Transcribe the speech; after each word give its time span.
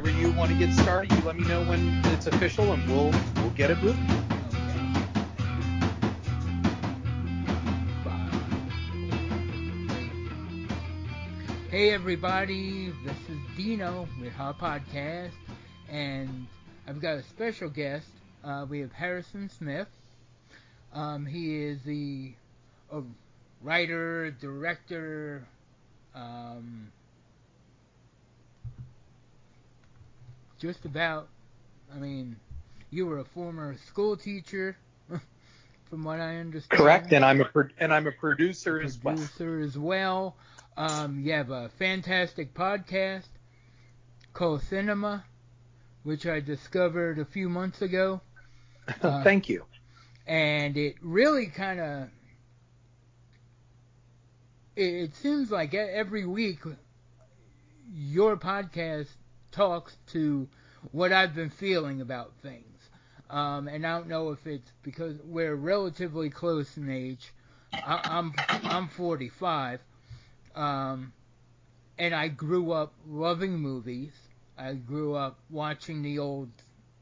want 0.00 0.50
to 0.50 0.56
get 0.56 0.72
started, 0.72 1.12
you 1.12 1.22
let 1.24 1.36
me 1.36 1.46
know 1.46 1.62
when 1.64 2.00
it's 2.06 2.26
official, 2.26 2.72
and 2.72 2.86
we'll 2.88 3.12
we'll 3.36 3.50
get 3.50 3.70
it 3.70 3.82
moving. 3.82 4.02
Hey 11.70 11.90
everybody, 11.92 12.90
this 13.04 13.16
is 13.28 13.38
Dino 13.56 14.08
with 14.18 14.32
Hot 14.32 14.58
podcast, 14.58 15.32
and 15.90 16.46
I've 16.88 17.00
got 17.00 17.18
a 17.18 17.22
special 17.22 17.68
guest. 17.68 18.08
Uh, 18.42 18.64
we 18.68 18.80
have 18.80 18.92
Harrison 18.92 19.50
Smith. 19.50 19.88
Um, 20.94 21.26
he 21.26 21.62
is 21.62 21.82
the 21.82 22.32
uh, 22.90 23.02
writer, 23.62 24.30
director, 24.30 25.46
um, 26.14 26.90
just 30.60 30.84
about. 30.84 31.28
I 31.92 31.98
mean, 31.98 32.36
you 32.90 33.06
were 33.06 33.18
a 33.18 33.24
former 33.24 33.76
school 33.88 34.16
teacher, 34.16 34.76
from 35.90 36.04
what 36.04 36.20
I 36.20 36.36
understand. 36.36 36.78
Correct, 36.80 37.12
and 37.12 37.24
I'm 37.24 37.40
a 37.40 37.46
pro- 37.46 37.68
and 37.78 37.92
I'm 37.92 38.06
a 38.06 38.12
producer, 38.12 38.80
as 38.80 39.02
well. 39.02 39.16
Producer 39.16 39.60
as 39.60 39.76
well. 39.76 40.36
Um, 40.76 41.20
you 41.20 41.32
have 41.32 41.50
a 41.50 41.68
fantastic 41.70 42.54
podcast 42.54 43.26
called 44.32 44.62
Cinema, 44.62 45.24
which 46.04 46.26
I 46.26 46.40
discovered 46.40 47.18
a 47.18 47.24
few 47.24 47.48
months 47.48 47.82
ago. 47.82 48.20
Uh, 49.02 49.22
Thank 49.24 49.48
you. 49.48 49.64
and 50.26 50.76
it 50.76 50.96
really 51.02 51.46
kind 51.46 51.80
of 51.80 52.08
it, 54.76 54.82
it 54.94 55.16
seems 55.16 55.50
like 55.50 55.74
every 55.74 56.24
week 56.24 56.60
your 57.92 58.36
podcast 58.36 59.08
talks 59.52 59.96
to 60.12 60.48
what 60.92 61.12
I've 61.12 61.34
been 61.34 61.50
feeling 61.50 62.00
about 62.00 62.32
things. 62.42 62.64
Um, 63.28 63.68
and 63.68 63.86
I 63.86 63.96
don't 63.96 64.08
know 64.08 64.30
if 64.30 64.46
it's 64.46 64.72
because 64.82 65.16
we're 65.24 65.54
relatively 65.54 66.30
close 66.30 66.76
in 66.76 66.90
age. 66.90 67.32
I, 67.72 68.00
I'm 68.04 68.32
I'm 68.64 68.88
45, 68.88 69.80
um, 70.56 71.12
and 71.96 72.12
I 72.12 72.26
grew 72.28 72.72
up 72.72 72.92
loving 73.06 73.52
movies. 73.52 74.12
I 74.58 74.74
grew 74.74 75.14
up 75.14 75.38
watching 75.48 76.02
the 76.02 76.18
old, 76.18 76.50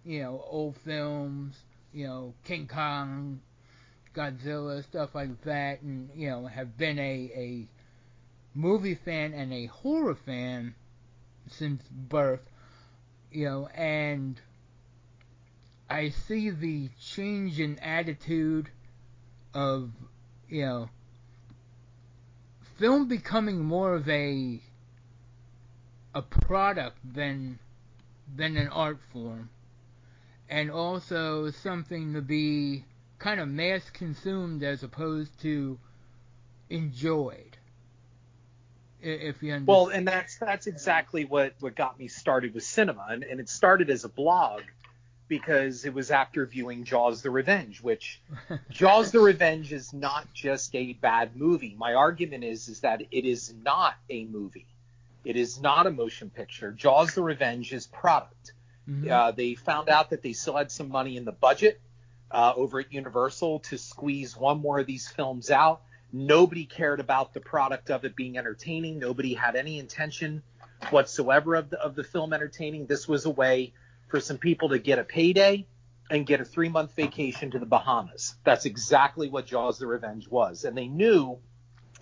you 0.05 0.23
know, 0.23 0.45
old 0.47 0.77
films, 0.85 1.57
you 1.93 2.07
know, 2.07 2.35
King 2.45 2.69
Kong, 2.69 3.41
Godzilla, 4.15 4.85
stuff 4.85 5.15
like 5.15 5.43
that, 5.45 5.81
and 5.81 6.11
you 6.15 6.29
know, 6.29 6.47
have 6.47 6.77
been 6.77 6.99
a 6.99 7.31
a 7.35 7.69
movie 8.55 8.97
fan 8.97 9.33
and 9.33 9.53
a 9.53 9.67
horror 9.67 10.15
fan 10.15 10.75
since 11.49 11.83
birth, 11.91 12.51
you 13.31 13.45
know, 13.45 13.69
and 13.69 14.41
I 15.91 16.11
see 16.11 16.51
the 16.51 16.89
change 17.01 17.61
in 17.61 17.79
attitude 17.79 18.71
of, 19.55 19.91
you 20.49 20.65
know, 20.65 20.91
film 22.79 23.09
becoming 23.09 23.65
more 23.65 23.95
of 23.95 24.09
a 24.09 24.61
a 26.15 26.23
product 26.23 26.99
than 27.05 27.59
than 28.35 28.57
an 28.57 28.69
art 28.69 28.99
form. 29.13 29.51
And 30.49 30.71
also 30.71 31.51
something 31.51 32.15
to 32.15 32.23
be 32.23 32.85
kind 33.19 33.41
of 33.41 33.49
mass 33.49 33.91
consumed 33.91 34.63
as 34.63 34.83
opposed 34.83 35.39
to 35.43 35.79
enjoyed 36.71 37.58
if 39.01 39.43
you 39.43 39.53
understand 39.53 39.67
Well, 39.67 39.89
and 39.89 40.07
that's 40.07 40.37
that's 40.39 40.67
exactly 40.67 41.25
what 41.25 41.55
what 41.61 41.75
got 41.75 41.99
me 41.99 42.09
started 42.09 42.55
with 42.55 42.65
cinema, 42.65 43.07
and, 43.11 43.23
and 43.25 43.41
it 43.41 43.49
started 43.49 43.91
as 43.91 44.05
a 44.05 44.09
blog 44.09 44.63
because 45.29 45.85
it 45.85 45.93
was 45.93 46.11
after 46.11 46.47
viewing 46.47 46.85
Jaws: 46.85 47.23
The 47.23 47.31
Revenge, 47.31 47.81
which 47.83 48.21
Jaws: 48.71 49.11
The 49.11 49.21
Revenge 49.21 49.73
is 49.73 49.93
not 49.93 50.33
just 50.33 50.75
a 50.75 50.95
bad 50.95 51.37
movie. 51.37 51.75
My 51.79 51.95
argument 51.95 52.45
is 52.45 52.69
is 52.69 52.81
that 52.81 53.03
it 53.11 53.25
is 53.25 53.55
not 53.63 53.95
a 54.11 54.25
movie. 54.25 54.67
It 55.25 55.37
is 55.37 55.61
not 55.61 55.87
a 55.87 55.91
motion 55.91 56.31
picture. 56.31 56.73
Jaws: 56.73 57.15
The 57.15 57.23
Revenge 57.23 57.73
is 57.73 57.87
product. 57.87 58.53
Mhm. 58.89 59.11
Uh, 59.11 59.31
they 59.33 59.55
found 59.55 59.91
out 59.91 60.11
that 60.11 60.23
they 60.23 60.33
still 60.33 60.57
had 60.57 60.71
some 60.71 60.89
money 60.89 61.17
in 61.19 61.25
the 61.27 61.33
budget 61.33 61.81
uh, 62.31 62.53
over 62.57 62.81
at 62.81 62.93
Universal 62.93 63.61
to 63.61 63.77
squeeze 63.77 64.37
one 64.37 64.61
more 64.61 64.79
of 64.79 64.87
these 64.87 65.09
films 65.09 65.51
out. 65.51 65.83
Nobody 66.13 66.65
cared 66.65 67.01
about 67.01 67.35
the 67.35 67.41
product 67.41 67.91
of 67.91 68.05
it 68.05 68.17
being 68.17 68.39
entertaining. 68.39 68.99
Nobody 68.99 69.35
had 69.35 69.57
any 69.57 69.79
intention 69.79 70.43
whatsoever 70.91 71.55
of 71.55 71.71
the, 71.71 71.81
of 71.81 71.95
the 71.95 72.05
film 72.05 72.33
entertaining. 72.33 72.87
This 72.87 73.07
was 73.07 73.27
a 73.27 73.31
way 73.31 73.73
for 74.09 74.21
some 74.21 74.39
people 74.39 74.71
to 74.71 74.79
get 74.79 74.99
a 74.99 75.05
payday 75.05 75.67
and 76.11 76.27
get 76.27 76.41
a 76.41 76.45
three 76.45 76.69
month 76.69 76.95
vacation 76.95 77.51
to 77.51 77.59
the 77.59 77.67
Bahamas. 77.67 78.37
That's 78.45 78.65
exactly 78.65 79.29
what 79.29 79.47
Jaws 79.47 79.79
the 79.79 79.87
Revenge 79.87 80.29
was. 80.29 80.65
And 80.65 80.77
they 80.77 80.87
knew 80.87 81.39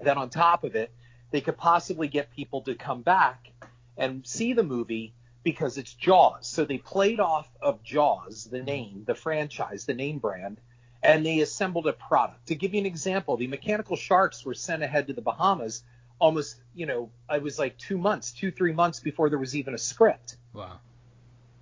that 0.03 0.17
on 0.17 0.31
top 0.31 0.63
of 0.65 0.77
it, 0.77 0.93
they 1.33 1.41
could 1.41 1.57
possibly 1.57 2.07
get 2.07 2.31
people 2.31 2.63
to 2.63 2.75
come 2.75 3.03
back 3.03 3.51
and 3.97 4.27
see 4.27 4.53
the 4.53 4.63
movie 4.63 5.15
because 5.43 5.79
it's 5.79 5.95
Jaws. 5.95 6.47
So 6.47 6.65
they 6.65 6.79
played 6.79 7.21
off 7.21 7.49
of 7.61 7.83
Jaws, 7.83 8.45
the 8.45 8.63
name, 8.63 9.05
the 9.07 9.15
franchise, 9.15 9.87
the 9.87 9.95
name 9.95 10.19
brand, 10.19 10.61
and 11.03 11.25
they 11.25 11.41
assembled 11.41 11.87
a 11.87 11.93
product. 11.93 12.47
To 12.49 12.55
give 12.55 12.75
you 12.75 12.81
an 12.81 12.87
example, 12.87 13.37
the 13.37 13.47
Mechanical 13.47 13.97
Sharks 13.97 14.45
were 14.45 14.55
sent 14.55 14.83
ahead 14.83 15.07
to 15.09 15.13
the 15.13 15.23
Bahamas 15.23 15.83
almost, 16.19 16.57
you 16.75 16.87
know, 16.87 17.11
I 17.29 17.39
was 17.39 17.59
like 17.59 17.77
two 17.79 17.99
months, 17.99 18.33
two, 18.33 18.51
three 18.51 18.73
months 18.73 19.01
before 19.01 19.29
there 19.29 19.39
was 19.39 19.55
even 19.55 19.75
a 19.75 19.79
script. 19.79 20.37
wow 20.53 20.81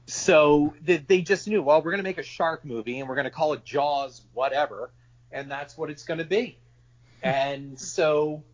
So 0.06 0.74
they, 0.82 0.98
they 0.98 1.22
just 1.22 1.48
knew, 1.48 1.62
well, 1.62 1.78
we're 1.78 1.90
going 1.90 1.98
to 1.98 2.08
make 2.08 2.18
a 2.18 2.22
shark 2.22 2.64
movie 2.64 3.00
and 3.00 3.08
we're 3.08 3.16
going 3.16 3.24
to 3.24 3.30
call 3.30 3.52
it 3.54 3.64
Jaws, 3.64 4.22
whatever, 4.32 4.92
and 5.32 5.50
that's 5.50 5.76
what 5.76 5.90
it's 5.90 6.04
going 6.04 6.18
to 6.18 6.24
be. 6.24 6.58
and 7.22 7.78
so, 7.78 8.44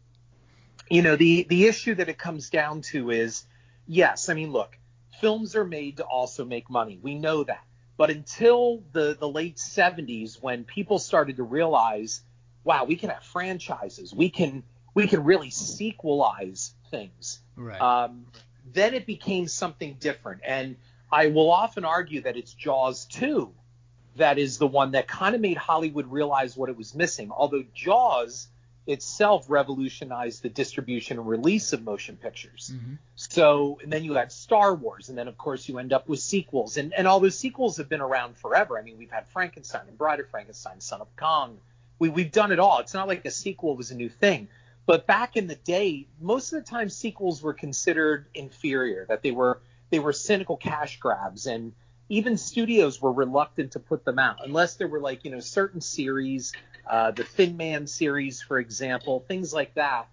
you 0.88 1.02
know, 1.02 1.16
the 1.16 1.46
the 1.48 1.66
issue 1.66 1.94
that 1.94 2.08
it 2.08 2.18
comes 2.18 2.50
down 2.50 2.82
to 2.82 3.10
is, 3.10 3.44
yes, 3.86 4.28
I 4.28 4.34
mean, 4.34 4.50
look, 4.52 4.78
films 5.20 5.54
are 5.54 5.64
made 5.64 5.98
to 5.98 6.04
also 6.04 6.44
make 6.44 6.70
money. 6.70 6.98
We 7.00 7.14
know 7.14 7.44
that. 7.44 7.64
But 8.00 8.08
until 8.08 8.82
the 8.92 9.14
the 9.20 9.28
late 9.28 9.56
70s, 9.56 10.40
when 10.42 10.64
people 10.64 10.98
started 10.98 11.36
to 11.36 11.42
realize, 11.42 12.22
wow, 12.64 12.84
we 12.84 12.96
can 12.96 13.10
have 13.10 13.22
franchises, 13.22 14.14
we 14.14 14.30
can 14.30 14.62
we 14.94 15.06
can 15.06 15.22
really 15.22 15.50
sequelize 15.50 16.72
things 16.90 17.40
right 17.56 17.78
um, 17.78 18.24
then 18.72 18.94
it 18.94 19.04
became 19.04 19.48
something 19.48 19.98
different. 20.00 20.40
And 20.46 20.76
I 21.12 21.26
will 21.26 21.50
often 21.50 21.84
argue 21.84 22.22
that 22.22 22.38
it's 22.38 22.54
Jaws 22.54 23.04
2 23.04 23.52
that 24.16 24.38
is 24.38 24.56
the 24.56 24.66
one 24.66 24.92
that 24.92 25.06
kind 25.06 25.34
of 25.34 25.42
made 25.42 25.58
Hollywood 25.58 26.10
realize 26.10 26.56
what 26.56 26.70
it 26.70 26.78
was 26.78 26.94
missing. 26.94 27.30
Although 27.30 27.64
Jaws 27.74 28.48
itself 28.86 29.46
revolutionized 29.48 30.42
the 30.42 30.48
distribution 30.48 31.18
and 31.18 31.28
release 31.28 31.72
of 31.72 31.82
motion 31.82 32.16
pictures. 32.16 32.72
Mhm. 32.74 32.98
So, 33.14 33.78
and 33.82 33.92
then 33.92 34.04
you 34.04 34.14
had 34.14 34.32
Star 34.32 34.74
Wars, 34.74 35.08
and 35.08 35.18
then 35.18 35.28
of 35.28 35.36
course 35.38 35.68
you 35.68 35.78
end 35.78 35.92
up 35.92 36.08
with 36.08 36.20
sequels. 36.20 36.76
And, 36.76 36.92
and 36.94 37.06
all 37.06 37.20
those 37.20 37.38
sequels 37.38 37.76
have 37.76 37.88
been 37.88 38.00
around 38.00 38.36
forever. 38.36 38.78
I 38.78 38.82
mean, 38.82 38.98
we've 38.98 39.10
had 39.10 39.28
Frankenstein 39.28 39.82
and 39.86 39.96
Bride 39.98 40.20
of 40.20 40.28
Frankenstein, 40.28 40.80
Son 40.80 41.00
of 41.00 41.14
Kong. 41.16 41.58
We, 41.98 42.08
we've 42.08 42.32
done 42.32 42.52
it 42.52 42.58
all. 42.58 42.78
It's 42.78 42.94
not 42.94 43.06
like 43.06 43.24
a 43.26 43.30
sequel 43.30 43.76
was 43.76 43.90
a 43.90 43.94
new 43.94 44.08
thing. 44.08 44.48
But 44.86 45.06
back 45.06 45.36
in 45.36 45.46
the 45.46 45.54
day, 45.54 46.08
most 46.20 46.52
of 46.52 46.64
the 46.64 46.68
time 46.68 46.88
sequels 46.88 47.42
were 47.42 47.54
considered 47.54 48.26
inferior, 48.34 49.06
that 49.08 49.22
they 49.22 49.30
were 49.30 49.60
they 49.90 49.98
were 49.98 50.12
cynical 50.12 50.56
cash 50.56 50.98
grabs, 50.98 51.46
and 51.46 51.72
even 52.08 52.36
studios 52.36 53.00
were 53.00 53.12
reluctant 53.12 53.72
to 53.72 53.78
put 53.78 54.04
them 54.04 54.18
out 54.18 54.38
unless 54.44 54.74
there 54.74 54.88
were 54.88 54.98
like 55.00 55.24
you 55.24 55.30
know 55.30 55.38
certain 55.38 55.80
series, 55.80 56.52
uh, 56.86 57.10
the 57.10 57.24
Thin 57.24 57.56
Man 57.56 57.86
series, 57.86 58.42
for 58.42 58.58
example, 58.58 59.24
things 59.26 59.52
like 59.52 59.74
that, 59.74 60.08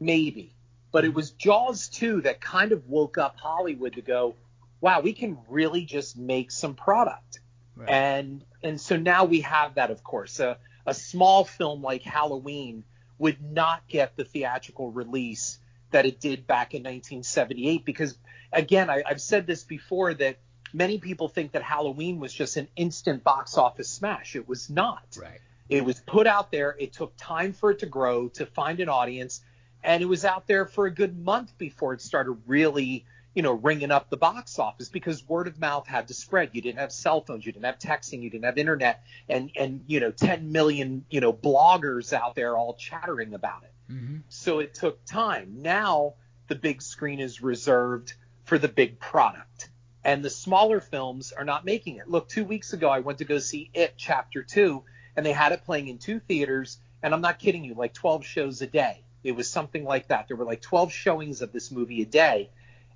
maybe. 0.00 0.52
But 0.92 1.04
it 1.04 1.12
was 1.12 1.30
Jaws 1.32 1.88
2 1.88 2.22
that 2.22 2.40
kind 2.40 2.72
of 2.72 2.88
woke 2.88 3.18
up 3.18 3.36
Hollywood 3.36 3.94
to 3.94 4.02
go, 4.02 4.34
wow, 4.80 5.00
we 5.00 5.12
can 5.12 5.38
really 5.48 5.84
just 5.84 6.16
make 6.16 6.50
some 6.50 6.74
product. 6.74 7.40
Right. 7.76 7.88
And 7.88 8.44
and 8.62 8.80
so 8.80 8.96
now 8.96 9.24
we 9.24 9.40
have 9.40 9.74
that, 9.74 9.90
of 9.90 10.04
course. 10.04 10.40
A, 10.40 10.58
a 10.86 10.94
small 10.94 11.44
film 11.44 11.82
like 11.82 12.02
Halloween 12.02 12.84
would 13.18 13.42
not 13.42 13.86
get 13.88 14.16
the 14.16 14.24
theatrical 14.24 14.90
release 14.90 15.58
that 15.90 16.06
it 16.06 16.20
did 16.20 16.46
back 16.46 16.74
in 16.74 16.82
1978 16.82 17.84
because, 17.84 18.16
again, 18.52 18.90
I, 18.90 19.02
I've 19.06 19.20
said 19.20 19.46
this 19.46 19.62
before 19.64 20.14
that 20.14 20.36
many 20.72 20.98
people 20.98 21.28
think 21.28 21.52
that 21.52 21.62
Halloween 21.62 22.18
was 22.20 22.32
just 22.32 22.56
an 22.56 22.68
instant 22.76 23.22
box 23.24 23.56
office 23.56 23.88
smash. 23.88 24.36
It 24.36 24.48
was 24.48 24.70
not. 24.70 25.04
right 25.20 25.40
It 25.74 25.84
was 25.84 26.00
put 26.00 26.26
out 26.26 26.50
there. 26.52 26.76
It 26.78 26.92
took 26.92 27.14
time 27.16 27.52
for 27.52 27.70
it 27.72 27.80
to 27.80 27.86
grow, 27.86 28.28
to 28.30 28.46
find 28.46 28.80
an 28.80 28.88
audience, 28.88 29.42
and 29.82 30.02
it 30.02 30.06
was 30.06 30.24
out 30.24 30.46
there 30.46 30.66
for 30.66 30.86
a 30.86 30.90
good 30.90 31.18
month 31.18 31.58
before 31.58 31.94
it 31.94 32.00
started 32.00 32.32
really, 32.46 33.06
you 33.34 33.42
know, 33.42 33.52
ringing 33.54 33.90
up 33.90 34.08
the 34.08 34.16
box 34.16 34.58
office 34.58 34.88
because 34.88 35.26
word 35.28 35.48
of 35.48 35.58
mouth 35.58 35.86
had 35.86 36.08
to 36.08 36.14
spread. 36.14 36.50
You 36.52 36.62
didn't 36.62 36.78
have 36.78 36.92
cell 36.92 37.20
phones, 37.22 37.44
you 37.44 37.52
didn't 37.52 37.64
have 37.66 37.78
texting, 37.78 38.22
you 38.22 38.30
didn't 38.30 38.44
have 38.44 38.58
internet, 38.58 39.02
and 39.28 39.50
and 39.56 39.82
you 39.86 40.00
know, 40.00 40.12
10 40.12 40.52
million, 40.52 41.04
you 41.10 41.20
know, 41.20 41.32
bloggers 41.32 42.12
out 42.12 42.34
there 42.36 42.56
all 42.56 42.74
chattering 42.74 43.34
about 43.34 43.64
it. 43.64 43.72
hmm 43.92 44.18
So 44.28 44.60
it 44.60 44.74
took 44.74 45.04
time. 45.04 45.62
Now 45.62 46.14
the 46.48 46.54
big 46.56 46.82
screen 46.82 47.20
is 47.20 47.42
reserved 47.42 48.14
for 48.44 48.58
the 48.58 48.68
big 48.68 49.00
product. 49.00 49.70
and 50.04 50.24
the 50.24 50.30
smaller 50.30 50.80
films 50.80 51.32
are 51.32 51.44
not 51.44 51.64
making 51.64 51.96
it. 51.96 52.08
Look, 52.08 52.28
two 52.28 52.44
weeks 52.44 52.72
ago 52.74 52.88
I 52.90 53.00
went 53.00 53.18
to 53.18 53.24
go 53.24 53.38
see 53.38 53.70
It 53.74 53.94
Chapter 53.96 54.42
Two, 54.44 54.84
and 55.16 55.24
they 55.24 55.32
had 55.32 55.52
it 55.52 55.64
playing 55.64 55.88
in 55.88 55.98
two 55.98 56.18
theaters, 56.18 56.78
and 57.02 57.14
I'm 57.14 57.20
not 57.20 57.38
kidding 57.38 57.64
you, 57.64 57.74
like 57.74 57.94
12 57.94 58.24
shows 58.24 58.62
a 58.62 58.66
day. 58.66 59.02
It 59.22 59.32
was 59.32 59.50
something 59.50 59.84
like 59.84 60.08
that. 60.08 60.28
There 60.28 60.36
were 60.36 60.44
like 60.44 60.60
12 60.60 60.92
showings 60.92 61.40
of 61.40 61.52
this 61.52 61.70
movie 61.70 62.02
a 62.02 62.06
day, 62.06 62.50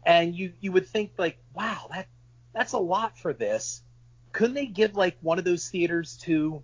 and 0.05 0.35
you 0.35 0.53
you 0.61 0.73
would 0.73 0.87
think 0.87 1.12
like, 1.17 1.38
wow, 1.55 1.88
that 1.91 2.06
that's 2.53 2.73
a 2.73 2.79
lot 2.79 3.19
for 3.19 3.32
this. 3.32 3.82
Couldn't 4.32 4.55
they 4.55 4.67
give 4.67 4.94
like 4.94 5.17
one 5.23 5.38
of 5.38 5.44
those 5.44 5.69
theaters 5.69 6.19
to, 6.23 6.62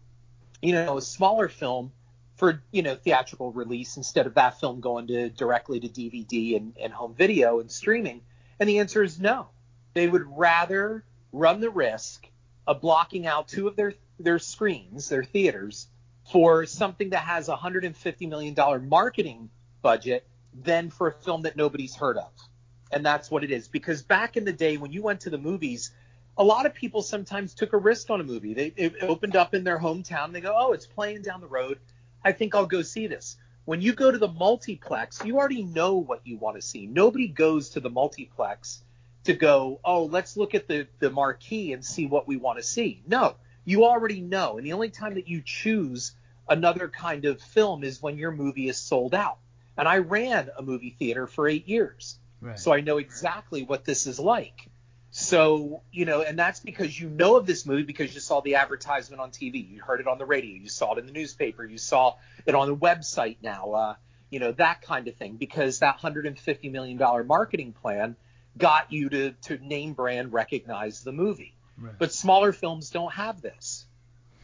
you 0.61 0.73
know, 0.73 0.99
a 0.99 1.03
smaller 1.03 1.49
film 1.49 1.93
for 2.37 2.62
you 2.73 2.83
know 2.83 2.97
theatrical 2.97 3.53
release 3.53 3.97
instead 3.97 4.27
of 4.27 4.35
that 4.35 4.61
film 4.61 4.81
going 4.81 5.06
to 5.06 5.31
directly 5.31 5.81
to 5.81 5.89
DVD 5.89 6.56
and, 6.56 6.77
and 6.81 6.93
home 6.93 7.15
video 7.15 7.61
and 7.61 7.71
streaming? 7.71 8.21
And 8.61 8.69
the 8.69 8.81
answer 8.81 9.03
is 9.03 9.19
no. 9.19 9.49
They 9.95 10.09
would 10.09 10.25
rather 10.37 11.05
run 11.33 11.61
the 11.61 11.71
risk 11.71 12.29
of 12.67 12.81
blocking 12.81 13.27
out 13.27 13.49
two 13.49 13.69
of 13.69 13.77
their 13.77 13.95
their 14.19 14.39
screens, 14.39 15.09
their 15.09 15.25
theaters, 15.25 15.89
for 16.31 16.67
something 16.67 17.11
that 17.11 17.25
has 17.25 17.49
a 17.49 17.53
150 17.53 18.27
million 18.27 18.55
dollar 18.55 18.79
marketing 18.79 19.51
budget 19.83 20.27
than 20.55 20.91
for 20.91 21.09
a 21.09 21.13
film 21.13 21.43
that 21.43 21.57
nobody's 21.57 21.95
heard 21.95 22.17
of. 22.17 22.31
And 22.93 23.05
that's 23.05 23.31
what 23.31 23.45
it 23.45 23.51
is. 23.51 23.69
Because 23.69 24.03
back 24.03 24.37
in 24.37 24.45
the 24.45 24.53
day 24.53 24.77
when 24.77 24.93
you 24.93 25.03
went 25.03 25.21
to 25.23 25.31
the 25.31 25.39
movies, 25.39 25.91
a 26.37 26.45
lot 26.45 26.67
of 26.67 26.75
people 26.75 27.03
sometimes 27.03 27.55
took 27.55 27.73
a 27.73 27.79
risk 27.79 28.11
on 28.11 28.21
a 28.21 28.25
movie. 28.25 28.55
They 28.55 28.73
it 28.77 28.95
opened 29.03 29.37
up 29.37 29.55
in 29.55 29.65
their 29.65 29.79
hometown. 29.79 30.33
They 30.33 30.41
go, 30.41 30.55
oh, 30.57 30.73
it's 30.73 30.87
playing 30.87 31.23
down 31.23 31.41
the 31.41 31.47
road. 31.47 31.79
I 32.25 32.33
think 32.33 32.55
I'll 32.55 32.67
go 32.67 32.83
see 32.83 33.07
this. 33.07 33.37
When 33.65 33.81
you 33.81 33.95
go 33.95 34.11
to 34.11 34.19
the 34.19 34.29
multiplex, 34.29 35.25
you 35.25 35.39
already 35.39 35.63
know 35.63 35.97
what 35.97 36.27
you 36.27 36.37
want 36.37 36.57
to 36.57 36.63
see. 36.63 36.87
Nobody 36.87 37.29
goes 37.29 37.71
to 37.71 37.81
the 37.81 37.91
multiplex 37.91 38.83
to 39.25 39.33
go, 39.33 39.81
oh, 39.85 40.05
let's 40.05 40.37
look 40.37 40.55
at 40.55 40.69
the, 40.69 40.87
the 40.99 41.11
marquee 41.11 41.73
and 41.73 41.85
see 41.85 42.07
what 42.07 42.29
we 42.29 42.37
want 42.37 42.59
to 42.59 42.63
see. 42.63 43.03
No, 43.07 43.37
you 43.65 43.85
already 43.85 44.21
know. 44.21 44.59
And 44.59 44.67
the 44.67 44.73
only 44.73 44.91
time 44.91 45.15
that 45.15 45.29
you 45.29 45.43
choose 45.45 46.15
another 46.49 46.89
kind 46.89 47.25
of 47.25 47.41
film 47.41 47.85
is 47.85 48.03
when 48.03 48.19
your 48.19 48.33
movie 48.33 48.69
is 48.69 48.77
sold 48.77 49.15
out. 49.15 49.39
And 49.77 49.89
I 49.89 49.99
ran 49.99 50.51
a 50.57 50.63
movie 50.63 50.95
theater 50.99 51.27
for 51.27 51.49
eight 51.49 51.69
years. 51.69 52.19
Right. 52.41 52.59
So 52.59 52.73
I 52.73 52.81
know 52.81 52.99
exactly 52.99 53.65
what 53.65 53.85
this 53.85 54.07
is 54.07 54.21
like. 54.21 54.71
So, 55.11 55.83
you 55.93 56.07
know, 56.07 56.23
and 56.23 56.37
that's 56.37 56.59
because 56.59 56.99
you 56.99 57.09
know 57.09 57.37
of 57.37 57.47
this 57.47 57.65
movie 57.67 57.85
because 57.85 58.13
you 58.13 58.21
saw 58.21 58.41
the 58.41 58.57
advertisement 58.57 59.23
on 59.23 59.31
TV, 59.31 59.71
you 59.71 59.81
heard 59.81 60.01
it 60.01 60.09
on 60.09 60.19
the 60.19 60.27
radio, 60.27 60.61
you 60.61 60.69
saw 60.69 60.95
it 60.95 60.99
in 60.99 61.07
the 61.07 61.13
newspaper, 61.13 61.65
you 61.65 61.79
saw 61.79 62.17
it 62.47 62.55
on 62.57 62.67
the 62.67 62.77
website 62.77 63.37
now, 63.41 63.73
uh, 63.73 63.95
you 64.31 64.41
know, 64.41 64.51
that 64.53 64.83
kind 64.83 65.07
of 65.07 65.15
thing, 65.15 65.37
because 65.37 65.79
that 65.79 66.01
$150 66.01 66.71
million 66.73 66.99
marketing 67.29 67.73
plan 67.73 68.17
got 68.59 68.93
you 68.93 69.09
to, 69.09 69.31
to 69.43 69.57
name 69.59 69.93
brand 69.93 70.33
recognize 70.33 71.05
the 71.05 71.13
movie. 71.13 71.55
Right. 71.79 71.94
But 71.99 72.12
smaller 72.12 72.53
films 72.53 72.91
don't 72.91 73.12
have 73.12 73.41
this. 73.43 73.87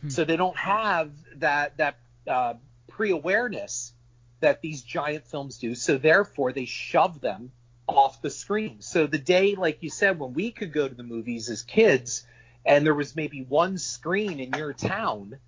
Hmm. 0.02 0.08
So 0.08 0.24
they 0.24 0.36
don't 0.36 0.56
have 0.56 1.12
that, 1.36 1.76
that 1.76 1.98
uh, 2.26 2.54
pre 2.88 3.10
awareness 3.10 3.92
that 4.40 4.60
these 4.62 4.82
giant 4.82 5.26
films 5.26 5.58
do. 5.58 5.74
So 5.74 5.98
therefore, 5.98 6.52
they 6.52 6.64
shove 6.64 7.20
them 7.20 7.52
off 7.86 8.22
the 8.22 8.30
screen. 8.30 8.80
So 8.80 9.06
the 9.06 9.18
day, 9.18 9.54
like 9.54 9.82
you 9.82 9.90
said, 9.90 10.18
when 10.18 10.32
we 10.34 10.50
could 10.50 10.72
go 10.72 10.88
to 10.88 10.94
the 10.94 11.02
movies 11.02 11.48
as 11.50 11.62
kids, 11.62 12.26
and 12.64 12.84
there 12.84 12.94
was 12.94 13.16
maybe 13.16 13.42
one 13.42 13.78
screen 13.78 14.40
in 14.40 14.52
your 14.52 14.72
town, 14.72 15.38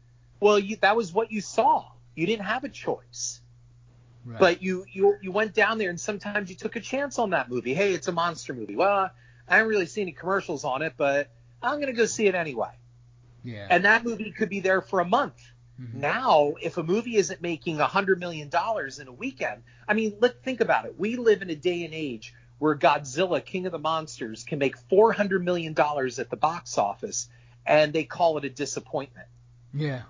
well, 0.41 0.59
you, 0.59 0.77
that 0.77 0.97
was 0.97 1.13
what 1.13 1.31
you 1.31 1.41
saw. 1.41 1.87
You 2.15 2.27
didn't 2.27 2.47
have 2.47 2.65
a 2.65 2.69
choice. 2.69 3.41
Right. 4.25 4.39
But 4.39 4.63
you, 4.63 4.85
you 4.93 5.17
you 5.21 5.33
went 5.33 5.53
down 5.53 5.79
there 5.79 5.91
and 5.91 5.99
sometimes 5.99 6.49
you 6.49 6.55
took 6.55 6.77
a 6.77 6.81
chance 6.81 7.19
on 7.19 7.31
that 7.31 7.51
movie. 7.51 7.75
Hey, 7.75 7.93
it's 7.93 8.07
a 8.07 8.13
monster 8.13 8.55
movie. 8.55 8.77
Well, 8.77 9.11
I 9.49 9.57
haven't 9.57 9.69
really 9.69 9.87
seen 9.87 10.03
any 10.03 10.13
commercials 10.13 10.65
on 10.65 10.83
it, 10.83 10.95
but 10.97 11.29
I'm 11.63 11.81
gonna 11.81 11.93
go 11.93 12.07
see 12.07 12.27
it 12.27 12.35
anyway. 12.35 12.71
Yeah. 13.45 13.67
And 13.71 13.85
that 13.85 14.05
movie 14.05 14.31
could 14.31 14.49
be 14.49 14.61
there 14.61 14.81
for 14.81 15.01
a 15.01 15.05
month. 15.05 15.41
Mm-hmm. 15.81 16.01
Now, 16.01 16.55
if 16.61 16.77
a 16.77 16.83
movie 16.83 17.17
isn't 17.17 17.43
making 17.43 17.81
a 17.81 17.87
hundred 17.87 18.21
million 18.21 18.49
dollars 18.49 18.99
in 18.99 19.09
a 19.09 19.13
weekend, 19.13 19.63
I 19.89 19.95
mean, 19.95 20.17
let 20.21 20.43
think 20.43 20.61
about 20.61 20.85
it. 20.87 20.99
We 20.99 21.17
live 21.17 21.43
in 21.43 21.51
a 21.51 21.57
day 21.57 21.85
and 21.85 21.95
age 21.95 22.35
where 22.59 22.77
Godzilla, 22.77 23.45
King 23.45 23.67
of 23.67 23.73
the 23.73 23.79
Monsters, 23.79 24.45
can 24.45 24.59
make 24.59 24.77
four 24.77 25.13
hundred 25.13 25.45
million 25.45 25.73
dollars 25.73 26.19
at 26.19 26.31
the 26.31 26.37
box 26.37 26.79
office, 26.79 27.29
and 27.67 27.93
they 27.93 28.05
call 28.05 28.39
it 28.39 28.45
a 28.45 28.51
disappointment. 28.51 29.27
Yeah. 29.75 30.03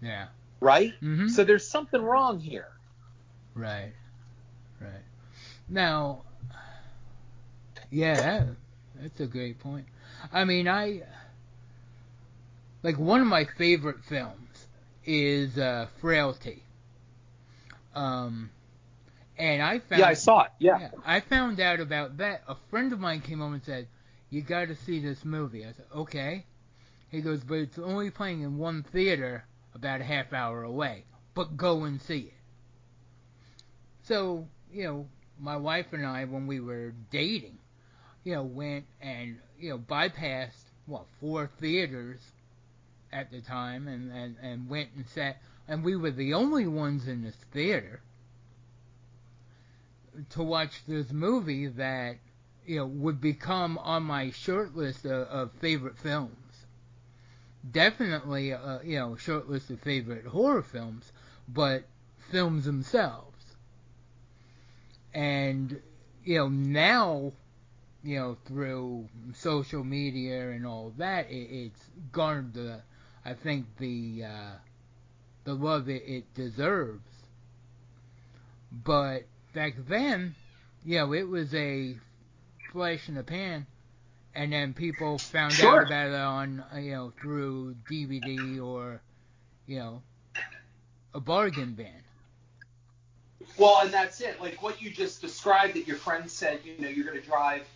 Yeah. 0.00 0.28
Right. 0.60 0.94
Mm-hmm. 1.02 1.28
So 1.28 1.44
there's 1.44 1.66
something 1.68 2.00
wrong 2.00 2.38
here. 2.40 2.68
Right. 3.54 3.92
Right. 4.80 5.04
Now, 5.68 6.22
yeah, 7.90 8.14
that, 8.14 8.46
that's 9.00 9.20
a 9.20 9.26
great 9.26 9.58
point. 9.58 9.86
I 10.32 10.44
mean, 10.44 10.68
I 10.68 11.02
like 12.82 12.98
one 12.98 13.20
of 13.20 13.26
my 13.26 13.44
favorite 13.44 14.04
films 14.04 14.66
is 15.04 15.58
uh, 15.58 15.86
Frailty. 16.00 16.62
Um, 17.94 18.50
and 19.38 19.62
I 19.62 19.78
found 19.78 20.00
yeah, 20.00 20.06
I 20.08 20.14
saw 20.14 20.42
it. 20.42 20.50
Yeah. 20.58 20.78
yeah. 20.80 20.88
I 21.04 21.20
found 21.20 21.60
out 21.60 21.80
about 21.80 22.18
that. 22.18 22.42
A 22.48 22.56
friend 22.70 22.92
of 22.92 23.00
mine 23.00 23.20
came 23.20 23.40
home 23.40 23.54
and 23.54 23.64
said, 23.64 23.88
"You 24.30 24.42
got 24.42 24.68
to 24.68 24.74
see 24.74 25.00
this 25.00 25.24
movie." 25.24 25.64
I 25.64 25.72
said, 25.72 25.86
"Okay." 25.94 26.44
He 27.10 27.20
goes, 27.20 27.42
"But 27.42 27.58
it's 27.58 27.78
only 27.78 28.10
playing 28.10 28.42
in 28.42 28.58
one 28.58 28.82
theater, 28.82 29.44
about 29.74 30.00
a 30.00 30.04
half 30.04 30.32
hour 30.32 30.62
away. 30.62 31.04
But 31.34 31.56
go 31.56 31.84
and 31.84 32.00
see 32.00 32.18
it." 32.18 32.34
So 34.04 34.46
you 34.72 34.84
know, 34.84 35.06
my 35.38 35.56
wife 35.56 35.92
and 35.92 36.04
I, 36.06 36.24
when 36.24 36.46
we 36.46 36.60
were 36.60 36.92
dating, 37.10 37.58
you 38.26 38.32
know, 38.32 38.42
went 38.42 38.84
and 39.00 39.38
you 39.56 39.70
know 39.70 39.78
bypassed 39.78 40.72
what 40.86 41.04
four 41.20 41.48
theaters 41.60 42.18
at 43.12 43.30
the 43.30 43.40
time 43.40 43.86
and, 43.86 44.10
and, 44.12 44.34
and 44.42 44.68
went 44.68 44.88
and 44.96 45.06
sat, 45.06 45.40
and 45.68 45.84
we 45.84 45.94
were 45.94 46.10
the 46.10 46.34
only 46.34 46.66
ones 46.66 47.06
in 47.06 47.22
this 47.22 47.36
theater 47.52 48.00
to 50.30 50.42
watch 50.42 50.82
this 50.88 51.12
movie 51.12 51.68
that 51.68 52.16
you 52.66 52.78
know 52.78 52.86
would 52.86 53.20
become 53.20 53.78
on 53.78 54.02
my 54.02 54.32
short 54.32 54.74
list 54.74 55.04
of, 55.04 55.28
of 55.28 55.52
favorite 55.60 55.96
films. 55.96 56.32
Definitely, 57.70 58.52
uh, 58.52 58.80
you 58.82 58.98
know, 58.98 59.14
short 59.14 59.48
list 59.48 59.70
of 59.70 59.78
favorite 59.80 60.26
horror 60.26 60.62
films, 60.62 61.12
but 61.48 61.84
films 62.32 62.64
themselves. 62.64 63.54
And 65.14 65.80
you 66.24 66.38
know 66.38 66.48
now, 66.48 67.32
you 68.06 68.20
know 68.20 68.36
through 68.46 69.08
social 69.34 69.82
media 69.82 70.50
and 70.50 70.64
all 70.64 70.92
that, 70.96 71.28
it, 71.28 71.48
it's 71.50 71.80
garnered 72.12 72.54
the 72.54 72.80
I 73.24 73.34
think 73.34 73.66
the 73.78 74.24
uh, 74.24 74.52
the 75.44 75.54
love 75.54 75.88
it, 75.88 76.04
it 76.06 76.34
deserves. 76.34 77.02
But 78.70 79.24
back 79.52 79.74
then, 79.88 80.36
you 80.84 80.98
know, 80.98 81.12
it 81.12 81.28
was 81.28 81.52
a 81.54 81.96
flash 82.72 83.08
in 83.08 83.16
the 83.16 83.24
pan, 83.24 83.66
and 84.34 84.52
then 84.52 84.72
people 84.72 85.18
found 85.18 85.54
sure. 85.54 85.80
out 85.80 85.86
about 85.86 86.06
it 86.06 86.14
on 86.14 86.64
you 86.76 86.92
know 86.92 87.12
through 87.20 87.74
DVD 87.90 88.64
or 88.64 89.00
you 89.66 89.80
know 89.80 90.02
a 91.12 91.20
bargain 91.20 91.74
bin. 91.74 91.88
Well, 93.58 93.80
and 93.82 93.92
that's 93.92 94.20
it. 94.20 94.40
Like 94.40 94.62
what 94.62 94.80
you 94.80 94.90
just 94.90 95.20
described, 95.20 95.74
that 95.74 95.88
your 95.88 95.96
friend 95.96 96.30
said, 96.30 96.60
you 96.64 96.78
know, 96.78 96.88
you're 96.88 97.06
going 97.06 97.20
to 97.20 97.26
drive 97.26 97.66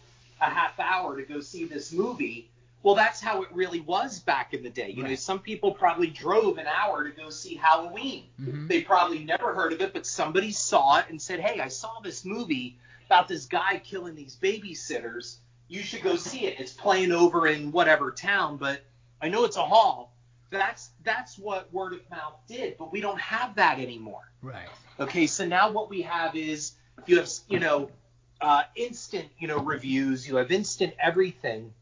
a 0.41 0.49
half 0.49 0.79
hour 0.79 1.17
to 1.17 1.23
go 1.23 1.41
see 1.41 1.65
this 1.65 1.93
movie. 1.93 2.51
Well, 2.83 2.95
that's 2.95 3.21
how 3.21 3.43
it 3.43 3.49
really 3.53 3.81
was 3.81 4.21
back 4.21 4.55
in 4.55 4.63
the 4.63 4.71
day. 4.71 4.91
You 4.91 5.03
right. 5.03 5.11
know, 5.11 5.15
some 5.17 5.39
people 5.39 5.73
probably 5.73 6.07
drove 6.07 6.57
an 6.57 6.67
hour 6.67 7.05
to 7.05 7.11
go 7.11 7.29
see 7.29 7.55
Halloween. 7.55 8.25
Mm-hmm. 8.41 8.69
They 8.69 8.81
probably 8.81 9.23
never 9.23 9.55
heard 9.55 9.75
of 9.75 9.83
it, 9.83 9.93
but 9.93 10.07
somebody 10.07 10.51
saw 10.51 10.99
it 10.99 11.07
and 11.11 11.21
said, 11.21 11.41
"Hey, 11.41 11.61
I 11.61 11.69
saw 11.69 12.01
this 12.01 12.25
movie 12.25 12.79
about 13.07 13.29
this 13.29 13.45
guy 13.45 13.83
killing 13.85 14.15
these 14.15 14.37
babysitters. 14.37 15.37
You 15.69 15.83
should 15.83 16.03
go 16.03 16.17
see 16.17 16.47
it. 16.47 16.59
It's 16.59 16.73
playing 16.73 17.13
over 17.13 17.47
in 17.47 17.71
whatever 17.71 18.11
town, 18.11 18.57
but 18.57 18.81
I 19.21 19.29
know 19.29 19.45
it's 19.45 19.57
a 19.57 19.65
hall." 19.67 20.17
That's 20.51 20.91
that's 21.05 21.39
what 21.39 21.73
word 21.73 21.93
of 21.93 22.11
mouth 22.11 22.35
did, 22.49 22.77
but 22.79 22.91
we 22.91 23.01
don't 23.01 23.21
have 23.21 23.55
that 23.57 23.79
anymore. 23.79 24.33
Right. 24.43 24.69
Okay, 24.99 25.27
so 25.27 25.47
now 25.47 25.71
what 25.71 25.89
we 25.89 26.03
have 26.03 26.35
is 26.35 26.73
you 27.07 27.19
have 27.19 27.31
you 27.49 27.61
know 27.61 27.91
uh, 28.41 28.63
instant 28.77 29.29
you 29.39 29.49
know 29.49 29.59
reviews, 29.59 30.27
you 30.27 30.37
have 30.37 30.51
instant 30.51 30.95
everything 30.99 31.73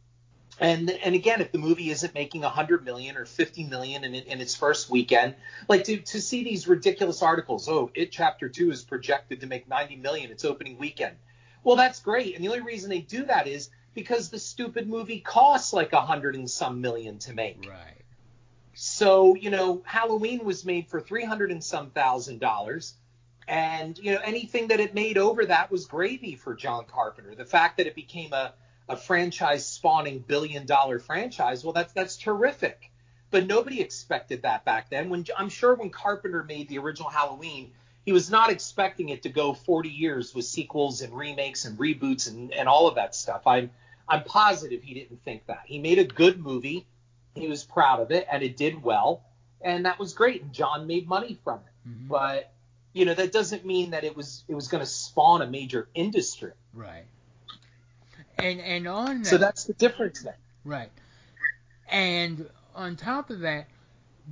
and 0.61 0.91
and 0.91 1.15
again, 1.15 1.41
if 1.41 1.53
the 1.53 1.59
movie 1.59 1.91
isn't 1.91 2.15
making 2.15 2.43
100 2.43 2.85
million 2.85 3.17
or 3.17 3.25
50 3.25 3.65
million 3.65 4.05
in, 4.05 4.15
in 4.15 4.41
its 4.41 4.55
first 4.55 4.91
weekend, 4.91 5.35
like 5.69 5.85
to, 5.85 5.99
to 5.99 6.21
see 6.21 6.43
these 6.43 6.67
ridiculous 6.67 7.23
articles, 7.23 7.69
oh, 7.69 7.91
it 7.95 8.11
chapter 8.11 8.49
two 8.49 8.71
is 8.71 8.83
projected 8.83 9.41
to 9.41 9.47
make 9.47 9.69
90 9.69 9.97
million 9.97 10.31
its 10.31 10.45
opening 10.45 10.79
weekend. 10.79 11.17
Well, 11.63 11.77
that's 11.77 12.01
great, 12.01 12.35
and 12.35 12.45
the 12.45 12.49
only 12.49 12.61
reason 12.61 12.91
they 12.91 13.01
do 13.01 13.25
that 13.27 13.47
is 13.47 13.71
because 13.95 14.31
the 14.31 14.39
stupid 14.39 14.89
movie 14.89 15.21
costs 15.21 15.73
like 15.73 15.93
a 15.93 16.01
hundred 16.01 16.35
and 16.35 16.51
some 16.51 16.81
million 16.81 17.19
to 17.21 17.33
make. 17.33 17.65
Right. 17.69 17.95
So 18.75 19.37
you 19.37 19.51
know, 19.51 19.83
Halloween 19.85 20.45
was 20.45 20.65
made 20.65 20.89
for 20.89 21.01
300 21.01 21.53
and 21.53 21.63
some 21.63 21.91
thousand 21.91 22.41
dollars. 22.41 22.95
And 23.49 23.99
you 23.99 24.13
know 24.13 24.21
anything 24.23 24.69
that 24.69 24.79
it 24.79 24.95
made 24.95 25.19
over 25.19 25.47
that 25.47 25.71
was 25.71 25.87
gravy 25.87 26.37
for 26.37 26.55
John 26.55 26.85
Carpenter. 26.85 27.35
The 27.35 27.47
fact 27.47 27.79
that 27.79 27.87
it 27.87 27.95
became 27.95 28.33
a 28.33 28.53
a 28.89 28.97
franchise 28.97 29.67
spawning 29.67 30.21
billion 30.21 30.67
dollar 30.67 30.99
franchise. 30.99 31.65
Well, 31.65 31.73
that's 31.73 31.93
that's 31.93 32.17
terrific. 32.17 32.91
But 33.31 33.47
nobody 33.47 33.81
expected 33.81 34.43
that 34.43 34.65
back 34.65 34.89
then. 34.89 35.11
When 35.11 35.25
I'm 35.37 35.51
sure 35.51 35.75
when 35.75 35.91
Carpenter 35.91 36.45
made 36.45 36.69
the 36.69 36.79
original 36.79 37.11
Halloween, 37.11 37.73
he 38.07 38.13
was 38.13 38.31
not 38.31 38.51
expecting 38.51 39.11
it 39.11 39.23
to 39.25 39.29
go 39.29 39.53
40 39.53 39.91
years 39.91 40.35
with 40.35 40.47
sequels 40.47 41.03
and 41.03 41.13
remakes 41.13 41.67
and 41.67 41.79
reboots 41.79 42.29
and, 42.29 42.55
and 42.55 42.69
all 42.69 42.89
of 42.89 42.95
that 42.95 43.15
stuff. 43.15 43.47
I'm 43.47 43.71
I'm 44.09 44.25
positive 44.25 44.83
he 44.83 44.95
didn't 44.95 45.23
think 45.25 45.47
that. 45.47 45.63
He 45.67 45.79
made 45.79 45.99
a 45.99 46.05
good 46.05 46.41
movie. 46.41 46.87
He 47.35 47.49
was 47.49 47.65
proud 47.65 48.01
of 48.01 48.11
it 48.11 48.27
and 48.31 48.43
it 48.43 48.57
did 48.57 48.83
well. 48.83 49.25
And 49.61 49.85
that 49.85 49.99
was 49.99 50.15
great. 50.15 50.43
And 50.43 50.53
John 50.53 50.87
made 50.87 51.07
money 51.07 51.39
from 51.45 51.59
it. 51.59 51.89
Mm-hmm. 51.89 52.09
But 52.09 52.53
you 52.93 53.05
know, 53.05 53.15
that 53.15 53.33
doesn't 53.33 53.65
mean 53.65 53.91
that 53.91 54.05
it 54.05 54.17
was 54.17 54.45
it 54.49 54.55
was 54.55 54.69
going 54.69 54.83
to 54.83 54.91
spawn 54.91 55.43
a 55.43 55.47
major 55.47 55.89
industry. 55.95 56.53
Right. 56.73 57.05
And 58.39 58.61
and 58.61 58.87
on 58.87 59.23
that, 59.23 59.27
So 59.27 59.39
that's 59.39 59.65
the 59.65 59.75
difference 59.75 60.23
then. 60.23 60.35
Right. 60.65 60.91
And 61.89 62.49
on 62.75 62.97
top 62.97 63.31
of 63.31 63.41
that, 63.41 63.67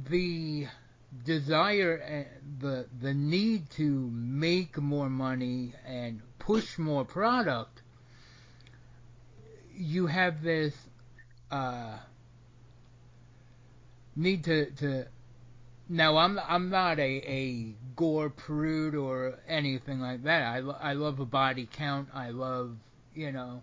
the 0.08 0.66
desire 1.24 1.94
and 1.94 2.26
the 2.60 2.86
the 3.00 3.14
need 3.14 3.70
to 3.70 4.10
make 4.12 4.78
more 4.78 5.08
money 5.08 5.72
and 5.86 6.20
push 6.38 6.78
more 6.78 7.04
product, 7.04 7.82
you 9.74 10.06
have 10.06 10.42
this 10.42 10.74
uh, 11.50 11.96
need 14.14 14.44
to 14.44 14.70
to. 14.72 15.06
Now 15.88 16.16
I'm 16.16 16.38
I'm 16.38 16.68
not 16.68 16.98
a, 16.98 17.02
a 17.02 17.74
gore 17.94 18.30
prude 18.30 18.94
or 18.94 19.38
anything 19.48 20.00
like 20.00 20.24
that. 20.24 20.42
I, 20.42 20.58
I 20.58 20.92
love 20.94 21.20
a 21.20 21.24
body 21.24 21.68
count. 21.72 22.08
I 22.12 22.30
love 22.30 22.76
you 23.14 23.30
know 23.30 23.62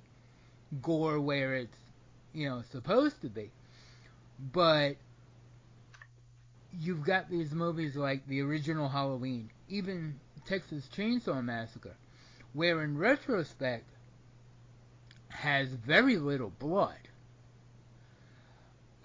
gore 0.82 1.20
where 1.20 1.56
it's 1.56 1.78
you 2.34 2.48
know 2.48 2.64
supposed 2.72 3.22
to 3.22 3.30
be, 3.30 3.52
but 4.54 4.96
you've 6.80 7.04
got 7.04 7.30
these 7.30 7.52
movies 7.52 7.96
like 7.96 8.26
the 8.28 8.42
original 8.42 8.88
Halloween, 8.88 9.50
even 9.68 10.20
Texas 10.46 10.88
Chainsaw 10.96 11.44
Massacre, 11.44 11.96
where 12.54 12.84
in 12.84 12.98
retrospect 12.98 13.90
has 15.30 15.68
very 15.70 16.18
little 16.18 16.52
blood. 16.58 16.96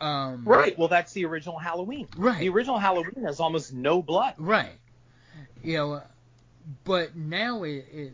Um, 0.01 0.45
right. 0.45 0.79
Well, 0.79 0.89
that's 0.89 1.13
the 1.13 1.25
original 1.25 1.59
Halloween. 1.59 2.09
Right. 2.17 2.41
The 2.41 2.49
original 2.49 2.79
Halloween 2.79 3.25
has 3.25 3.41
almost 3.41 3.73
no 3.73 4.03
blood. 4.03 4.35
Right. 4.39 4.79
You 5.63 5.77
know, 5.77 6.03
but 6.85 7.17
now 7.17 7.65
it, 7.65 7.85
it 7.93 8.13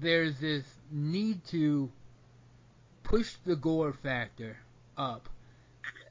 there's 0.00 0.38
this 0.40 0.64
need 0.90 1.44
to 1.46 1.90
push 3.04 3.34
the 3.44 3.56
gore 3.56 3.92
factor 3.92 4.56
up 4.96 5.28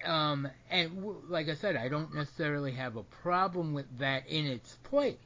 um, 0.05 0.47
and 0.69 0.95
w- 0.95 1.21
like 1.29 1.49
I 1.49 1.55
said, 1.55 1.75
I 1.75 1.87
don't 1.87 2.13
necessarily 2.13 2.71
have 2.73 2.95
a 2.95 3.03
problem 3.03 3.73
with 3.73 3.99
that 3.99 4.27
in 4.27 4.45
its 4.45 4.75
place. 4.83 5.17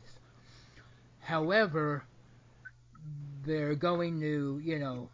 However, 1.22 2.04
they're 3.46 3.76
going 3.76 4.20
to, 4.20 4.62
you 4.64 4.80
know, 4.80 5.10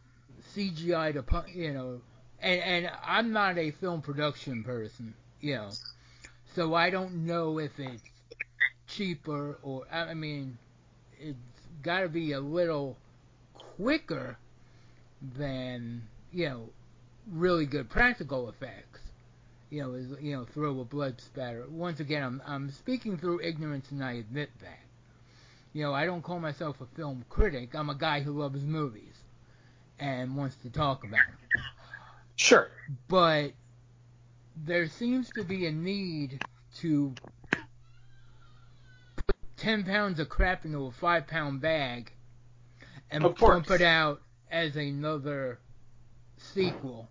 CGI 0.55 1.13
to, 1.13 1.51
you 1.51 1.73
know, 1.73 2.01
and, 2.41 2.61
and 2.61 2.91
I'm 3.05 3.31
not 3.31 3.57
a 3.57 3.71
film 3.71 4.01
production 4.01 4.63
person, 4.63 5.13
you 5.39 5.55
know, 5.55 5.69
so 6.55 6.73
I 6.73 6.89
don't 6.89 7.25
know 7.25 7.59
if 7.59 7.71
it's 7.79 8.03
cheaper 8.87 9.57
or, 9.63 9.85
I 9.91 10.13
mean, 10.13 10.57
it's 11.19 11.37
got 11.83 12.01
to 12.01 12.09
be 12.09 12.33
a 12.33 12.39
little 12.39 12.97
quicker 13.53 14.37
than, 15.37 16.03
you 16.31 16.49
know, 16.49 16.69
really 17.31 17.65
good 17.65 17.89
practical 17.89 18.49
effects 18.49 18.91
you 19.71 19.81
know, 19.81 19.93
is 19.93 20.07
you 20.21 20.35
know, 20.35 20.45
throw 20.53 20.81
a 20.81 20.85
blood 20.85 21.19
spatter. 21.21 21.65
Once 21.69 21.99
again, 22.01 22.21
I'm 22.21 22.41
I'm 22.45 22.71
speaking 22.71 23.17
through 23.17 23.41
ignorance, 23.41 23.89
and 23.89 24.03
I 24.03 24.13
admit 24.13 24.49
that. 24.59 24.79
You 25.73 25.83
know, 25.83 25.93
I 25.93 26.05
don't 26.05 26.21
call 26.21 26.39
myself 26.39 26.81
a 26.81 26.85
film 26.97 27.23
critic. 27.29 27.73
I'm 27.73 27.89
a 27.89 27.95
guy 27.95 28.19
who 28.19 28.37
loves 28.37 28.61
movies 28.61 29.15
and 29.97 30.35
wants 30.35 30.57
to 30.63 30.69
talk 30.69 31.05
about 31.05 31.25
them. 31.25 31.40
Sure. 32.41 32.69
But 33.07 33.51
there 34.55 34.87
seems 34.87 35.29
to 35.31 35.43
be 35.43 35.65
a 35.67 35.71
need 35.71 36.41
to 36.77 37.13
put 39.15 39.35
10 39.57 39.83
pounds 39.83 40.19
of 40.19 40.29
crap 40.29 40.65
into 40.65 40.85
a 40.85 40.91
5 40.91 41.27
pound 41.27 41.61
bag 41.61 42.11
and 43.09 43.35
pump 43.35 43.69
it 43.69 43.81
out 43.81 44.21
as 44.49 44.75
another 44.75 45.59
sequel 46.37 47.09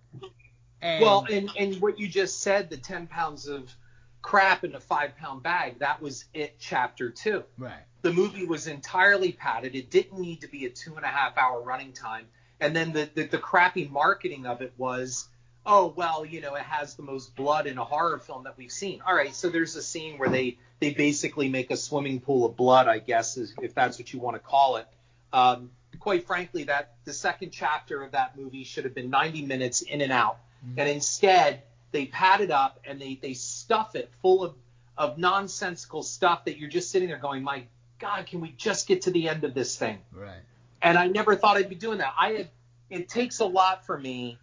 and 0.83 1.03
well, 1.03 1.27
and 1.31 1.51
and 1.59 1.81
what 1.81 1.99
you 1.99 2.09
just 2.09 2.41
said, 2.41 2.71
the 2.71 2.77
ten 2.77 3.07
pounds 3.07 3.47
of 3.47 3.75
crap 4.23 4.65
in 4.65 4.75
a 4.75 4.81
five 4.81 5.17
pound 5.17 5.43
bag, 5.43 5.79
that 5.79 6.01
was 6.01 6.25
it. 6.33 6.57
Chapter 6.59 7.11
two. 7.11 7.45
Right. 7.59 7.83
The 8.03 8.13
movie 8.13 8.47
was 8.47 8.67
entirely 8.67 9.33
padded. 9.33 9.75
It 9.75 9.91
didn't 9.91 10.19
need 10.19 10.41
to 10.41 10.49
be 10.49 10.65
a 10.65 10.71
two 10.71 10.97
and 10.97 11.05
a 11.05 11.09
half 11.09 11.37
hour 11.37 11.61
running 11.61 11.93
time. 11.93 12.27
And 12.61 12.75
then 12.75 12.93
the, 12.93 13.09
the, 13.15 13.25
the 13.25 13.39
crappy 13.39 13.89
marketing 13.89 14.47
of 14.47 14.63
it 14.63 14.73
was, 14.77 15.29
oh 15.65 15.93
well, 15.97 16.25
you 16.25 16.41
know, 16.41 16.55
it 16.55 16.63
has 16.63 16.95
the 16.95 17.03
most 17.03 17.35
blood 17.37 17.67
in 17.67 17.79
a 17.79 17.85
horror 17.85 18.19
film 18.19 18.45
that 18.45 18.57
we've 18.57 18.73
seen. 18.73 19.01
All 19.07 19.15
right, 19.15 19.35
so 19.35 19.49
there's 19.49 19.77
a 19.77 19.83
scene 19.83 20.19
where 20.19 20.29
they 20.29 20.59
they 20.81 20.93
basically 20.93 21.49
make 21.49 21.71
a 21.71 21.77
swimming 21.77 22.21
pool 22.21 22.47
of 22.47 22.57
blood, 22.57 22.89
I 22.89 22.99
guess, 22.99 23.37
is, 23.37 23.55
if 23.61 23.75
that's 23.75 23.99
what 23.99 24.13
you 24.13 24.19
want 24.19 24.37
to 24.37 24.41
call 24.41 24.77
it. 24.77 24.87
Um, 25.33 25.71
quite 25.99 26.27
frankly, 26.27 26.65
that 26.65 26.95
the 27.05 27.13
second 27.13 27.51
chapter 27.51 28.03
of 28.03 28.13
that 28.13 28.37
movie 28.39 28.65
should 28.65 28.85
have 28.85 28.95
been 28.95 29.11
90 29.11 29.45
minutes 29.45 29.83
in 29.83 30.01
and 30.01 30.11
out 30.11 30.39
Mm-hmm. 30.65 30.79
And 30.79 30.89
instead, 30.89 31.63
they 31.93 32.07
pad 32.07 32.41
it 32.41 32.51
up 32.51 32.81
and 32.85 33.01
they, 33.01 33.19
they 33.21 33.35
stuff 33.35 33.97
it 33.97 34.11
full 34.23 34.45
of, 34.45 34.55
of 34.97 35.19
nonsensical 35.19 36.03
stuff 36.03 36.45
that 36.45 36.59
you're 36.59 36.71
just 36.71 36.91
sitting 36.91 37.09
there 37.09 37.19
going, 37.19 37.43
my 37.43 37.65
God, 37.99 38.27
can 38.27 38.41
we 38.41 38.51
just 38.53 38.87
get 38.87 39.03
to 39.03 39.11
the 39.11 39.29
end 39.29 39.45
of 39.45 39.55
this 39.55 39.77
thing? 39.77 39.99
Right. 40.13 40.41
And 40.83 40.99
I 40.99 41.07
never 41.09 41.37
thought 41.37 41.57
I'd 41.57 41.69
be 41.69 41.75
doing 41.75 41.99
that. 41.99 42.15
I 42.19 42.31
had, 42.33 42.49
it 42.89 43.09
takes 43.09 43.41
a 43.41 43.45
lot 43.45 43.85
for 43.87 43.99
me 43.99 44.39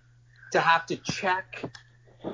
to 0.52 0.60
have 0.60 0.86
to 0.88 0.96
check 0.96 1.64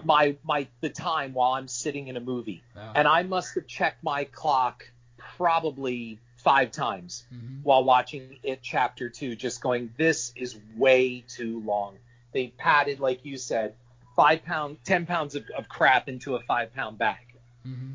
my 0.04 0.36
my 0.44 0.68
the 0.82 0.90
time 0.90 1.34
while 1.34 1.54
I'm 1.54 1.68
sitting 1.68 2.08
in 2.08 2.18
a 2.18 2.22
movie. 2.22 2.64
Oh. 2.76 2.92
And 2.96 3.08
I 3.08 3.24
must 3.24 3.56
have 3.56 3.68
checked 3.68 4.04
my 4.04 4.26
clock 4.26 4.90
probably 5.18 6.20
five 6.38 6.72
times 6.72 7.24
mm-hmm. 7.34 7.64
while 7.64 7.84
watching 7.84 8.38
it 8.44 8.60
chapter 8.62 9.10
two, 9.10 9.36
just 9.36 9.62
going, 9.62 9.94
this 9.98 10.34
is 10.36 10.58
way 10.78 11.24
too 11.28 11.62
long 11.62 11.98
they 12.34 12.48
padded, 12.48 13.00
like 13.00 13.24
you 13.24 13.38
said, 13.38 13.76
five 14.16 14.44
pound, 14.44 14.78
ten 14.84 15.06
pounds 15.06 15.36
of, 15.36 15.46
of 15.56 15.70
crap 15.70 16.10
into 16.10 16.36
a 16.36 16.42
five 16.42 16.74
pound 16.76 16.98
bag. 16.98 17.26
Mm-hmm. 17.66 17.94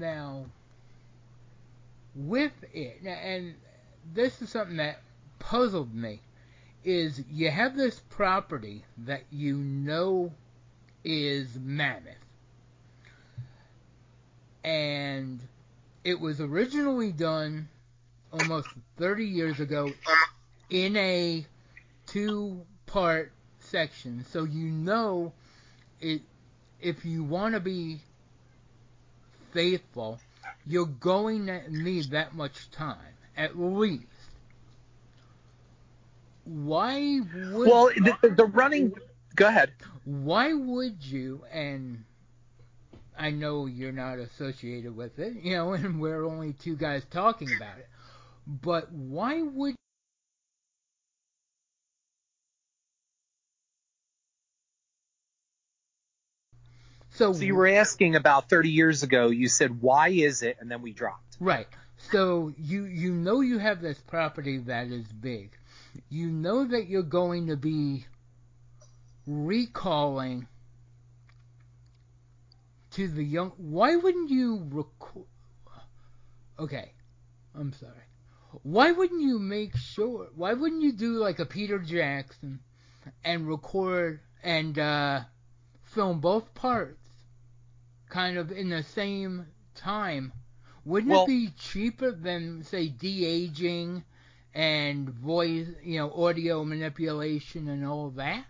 Now, 0.00 0.44
with 2.14 2.52
it, 2.72 3.00
and 3.04 3.54
this 4.12 4.40
is 4.42 4.50
something 4.50 4.76
that 4.76 5.00
puzzled 5.38 5.94
me, 5.94 6.20
is 6.84 7.22
you 7.30 7.50
have 7.50 7.76
this 7.76 8.00
property 8.08 8.84
that 8.98 9.24
you 9.30 9.56
know 9.56 10.32
is 11.04 11.58
mammoth, 11.58 12.14
and 14.64 15.40
it 16.04 16.20
was 16.20 16.40
originally 16.40 17.12
done 17.12 17.68
almost 18.32 18.70
30 18.96 19.24
years 19.26 19.60
ago 19.60 19.96
in 20.70 20.96
a 20.96 21.46
two 22.06 22.64
part 22.86 23.32
section, 23.58 24.24
so 24.24 24.44
you 24.44 24.66
know 24.70 25.32
it. 26.00 26.22
If 26.80 27.04
you 27.04 27.22
want 27.22 27.54
to 27.54 27.60
be 27.60 28.00
faithful, 29.52 30.18
you're 30.66 30.86
going 30.86 31.46
to 31.46 31.70
need 31.70 32.12
that 32.12 32.34
much 32.34 32.70
time, 32.70 32.96
at 33.40 33.58
least. 33.58 34.04
Why 36.44 37.20
would 37.34 37.68
well 37.68 37.90
the, 37.96 38.34
the 38.36 38.44
running? 38.44 38.92
Go 39.34 39.46
ahead. 39.46 39.72
Why 40.04 40.52
would 40.52 41.02
you? 41.02 41.44
And 41.50 42.04
I 43.18 43.30
know 43.30 43.66
you're 43.66 43.92
not 43.92 44.18
associated 44.18 44.94
with 44.94 45.18
it, 45.18 45.34
you 45.42 45.56
know, 45.56 45.72
and 45.74 46.00
we're 46.00 46.24
only 46.24 46.52
two 46.52 46.76
guys 46.76 47.02
talking 47.10 47.48
about 47.56 47.78
it. 47.78 47.88
But 48.46 48.92
why 48.92 49.42
would 49.42 49.74
So, 57.12 57.32
so 57.32 57.42
you 57.42 57.54
were 57.54 57.66
asking 57.66 58.16
about 58.16 58.48
30 58.48 58.70
years 58.70 59.02
ago. 59.02 59.28
You 59.28 59.48
said, 59.48 59.82
why 59.82 60.08
is 60.08 60.42
it? 60.42 60.56
And 60.60 60.70
then 60.70 60.80
we 60.80 60.92
dropped. 60.92 61.36
Right. 61.38 61.66
So 62.08 62.52
you 62.56 62.84
you 62.84 63.12
know 63.12 63.40
you 63.40 63.58
have 63.58 63.80
this 63.80 63.98
property 63.98 64.58
that 64.58 64.88
is 64.88 65.06
big. 65.06 65.56
You 66.08 66.28
know 66.28 66.66
that 66.66 66.88
you're 66.88 67.02
going 67.02 67.48
to 67.48 67.56
be 67.56 68.06
recalling 69.26 70.46
to 72.92 73.08
the 73.08 73.22
young. 73.22 73.52
Why 73.56 73.96
wouldn't 73.96 74.30
you 74.30 74.66
record? 74.70 75.26
Okay, 76.58 76.92
I'm 77.54 77.72
sorry. 77.72 77.92
Why 78.62 78.90
wouldn't 78.90 79.22
you 79.22 79.38
make 79.38 79.76
sure? 79.76 80.28
Why 80.34 80.54
wouldn't 80.54 80.82
you 80.82 80.92
do 80.92 81.12
like 81.14 81.38
a 81.38 81.46
Peter 81.46 81.78
Jackson 81.78 82.60
and 83.24 83.48
record 83.48 84.20
and 84.42 84.78
uh, 84.78 85.20
film 85.84 86.20
both 86.20 86.52
parts 86.54 86.96
kind 88.08 88.36
of 88.36 88.50
in 88.50 88.68
the 88.68 88.82
same 88.82 89.46
time, 89.74 90.32
wouldn't 90.84 91.10
Well- 91.10 91.24
it 91.24 91.28
be 91.28 91.48
cheaper 91.58 92.12
than 92.12 92.62
say 92.64 92.88
de-aging 92.88 94.04
and 94.54 95.08
voice, 95.08 95.68
you 95.82 95.98
know, 95.98 96.12
audio 96.12 96.64
manipulation 96.64 97.68
and 97.68 97.86
all 97.86 98.10
that? 98.10 98.46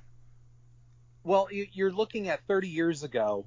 Well, 1.23 1.49
you- 1.51 1.69
you're 1.73 1.93
looking 1.93 2.29
at 2.29 2.47
30 2.47 2.69
years 2.69 3.03
ago. 3.03 3.47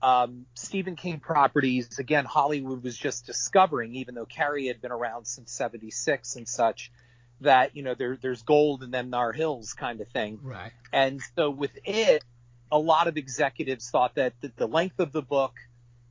Um, 0.00 0.46
Stephen 0.54 0.94
King 0.94 1.18
properties, 1.18 1.98
again, 1.98 2.24
Hollywood 2.24 2.84
was 2.84 2.96
just 2.96 3.26
discovering, 3.26 3.96
even 3.96 4.14
though 4.14 4.26
Carrie 4.26 4.68
had 4.68 4.80
been 4.80 4.92
around 4.92 5.26
since 5.26 5.50
76 5.52 6.36
and 6.36 6.48
such, 6.48 6.92
that, 7.40 7.74
you 7.76 7.82
know, 7.82 7.94
there, 7.94 8.16
there's 8.16 8.42
gold 8.42 8.84
in 8.84 8.92
them 8.92 9.10
Nar 9.10 9.32
Hills 9.32 9.72
kind 9.72 10.00
of 10.00 10.08
thing. 10.08 10.38
Right. 10.42 10.72
And 10.92 11.20
so 11.34 11.50
with 11.50 11.76
it, 11.84 12.24
a 12.70 12.78
lot 12.78 13.08
of 13.08 13.16
executives 13.16 13.90
thought 13.90 14.14
that 14.14 14.34
the, 14.40 14.52
the 14.56 14.68
length 14.68 15.00
of 15.00 15.10
the 15.10 15.22
book, 15.22 15.54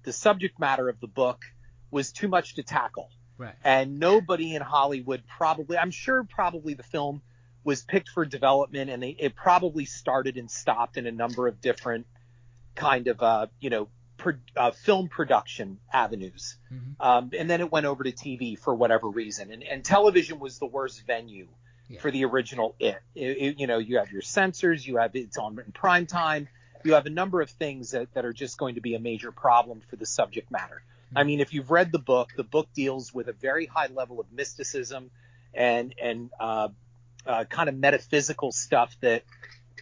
the 0.03 0.12
subject 0.12 0.59
matter 0.59 0.89
of 0.89 1.00
the 1.00 1.07
book 1.07 1.45
was 1.91 2.12
too 2.12 2.27
much 2.27 2.56
to 2.56 2.63
tackle. 2.63 3.10
Right. 3.38 3.56
And 3.63 4.00
nobody 4.00 4.56
in 4.56 4.62
Hollywood 4.62 5.24
probably, 5.38 5.77
I'm 5.77 5.91
sure 5.91 6.24
probably 6.24 6.74
the 6.74 6.84
film 6.84 7.22
was 7.63 7.84
picked 7.84 8.10
for 8.10 8.25
development 8.25 8.89
and 8.89 9.03
they, 9.03 9.10
it 9.20 9.36
probably 9.36 9.86
started 9.86 10.38
and 10.38 10.50
stopped 10.50 10.98
in 10.98 11.06
a 11.06 11.12
number 11.12 11.48
of 11.48 11.62
different 11.62 12.08
kind 12.75 13.08
of, 13.08 13.22
uh, 13.22 13.48
you 13.60 13.70
know, 13.70 13.89
pro, 14.17 14.34
uh, 14.56 14.72
film 14.72 15.08
production 15.10 15.79
avenues. 15.94 16.58
Mhm. 16.74 16.96
Um, 17.00 17.29
and 17.38 17.50
then 17.50 17.62
it 17.62 17.72
went 17.72 17.86
over 17.86 18.03
to 18.03 18.12
TV 18.12 18.58
for 18.58 18.74
whatever 18.74 19.08
reason. 19.10 19.51
And, 19.51 19.63
and 19.63 19.84
television 19.86 20.39
was 20.39 20.58
the 20.60 20.65
worst 20.65 21.06
venue 21.06 21.48
Yeah. 21.89 22.00
for 22.00 22.10
the 22.10 22.25
original 22.25 22.75
It. 22.79 22.98
It- 23.15 23.38
it- 23.38 23.60
You 23.60 23.67
know, 23.67 23.77
you 23.77 23.98
have 24.00 24.12
your 24.12 24.22
censors, 24.24 24.86
you 24.88 24.98
have 24.98 25.15
it's 25.15 25.38
on 25.38 25.60
in 25.60 25.72
prime 25.74 26.06
time, 26.08 26.48
you 26.88 26.94
have 26.94 27.06
a 27.06 27.10
number 27.12 27.41
of 27.41 27.50
things 27.50 27.91
that, 27.91 28.13
that 28.13 28.25
are 28.25 28.34
just 28.34 28.58
going 28.58 28.75
to 28.75 28.82
be 28.82 28.96
a 28.96 29.00
major 29.00 29.32
problem 29.32 29.82
for 29.89 29.96
the 29.98 30.06
subject 30.06 30.50
matter. 30.50 30.82
I 31.15 31.24
mean, 31.24 31.39
if 31.39 31.53
you've 31.53 31.72
read 31.72 31.91
the 31.91 32.00
book, 32.00 32.32
the 32.36 32.44
book 32.44 32.67
deals 32.74 33.13
with 33.13 33.27
a 33.29 33.34
very 33.34 33.65
high 33.65 33.88
level 33.88 34.20
of 34.20 34.32
mysticism 34.32 35.10
and 35.53 35.94
and 36.01 36.29
uh, 36.39 36.67
uh, 37.25 37.44
kind 37.46 37.70
of 37.70 37.75
metaphysical 37.75 38.51
stuff 38.51 38.96
that 39.01 39.24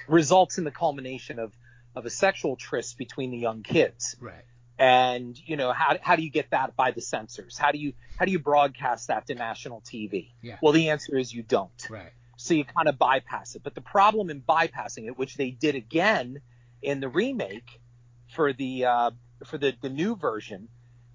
results 0.08 0.58
in 0.58 0.64
the 0.64 0.72
culmination 0.72 1.40
of 1.40 1.52
of 1.96 2.06
a 2.06 2.10
sexual 2.10 2.56
tryst 2.56 2.98
between 2.98 3.32
the 3.32 3.38
young 3.38 3.64
kids 3.64 4.16
Right. 4.20 4.44
and 4.78 5.36
you 5.48 5.56
know 5.58 5.72
how 5.72 5.98
how 6.02 6.16
do 6.16 6.24
you 6.24 6.30
get 6.30 6.50
that 6.52 6.76
by 6.76 6.92
the 6.92 7.02
censors 7.02 7.58
how 7.58 7.72
do 7.72 7.78
you 7.80 7.94
how 8.18 8.26
do 8.26 8.32
you 8.32 8.40
broadcast 8.40 9.08
that 9.08 9.26
to 9.28 9.36
national 9.36 9.82
tv 9.82 10.30
Yeah. 10.42 10.58
well 10.62 10.74
the 10.74 10.90
answer 10.90 11.18
is 11.18 11.34
you 11.34 11.42
don't 11.44 11.88
Right. 11.90 12.12
so 12.38 12.54
you 12.54 12.66
kind 12.66 12.88
of 12.90 12.98
bypass 13.00 13.56
it 13.56 13.64
but 13.64 13.74
the 13.74 13.82
problem 13.82 14.30
in 14.30 14.42
bypassing 14.42 15.08
it 15.08 15.18
which 15.18 15.36
they 15.38 15.50
did 15.52 15.76
again 15.76 16.42
in 16.82 17.00
the 17.00 17.10
remake 17.10 17.79
for 18.34 18.53
the 18.53 18.86
uh, 18.86 19.12
for 19.46 19.58
the 19.58 19.74
the 19.82 19.89
new 19.89 20.15
version. 20.15 20.67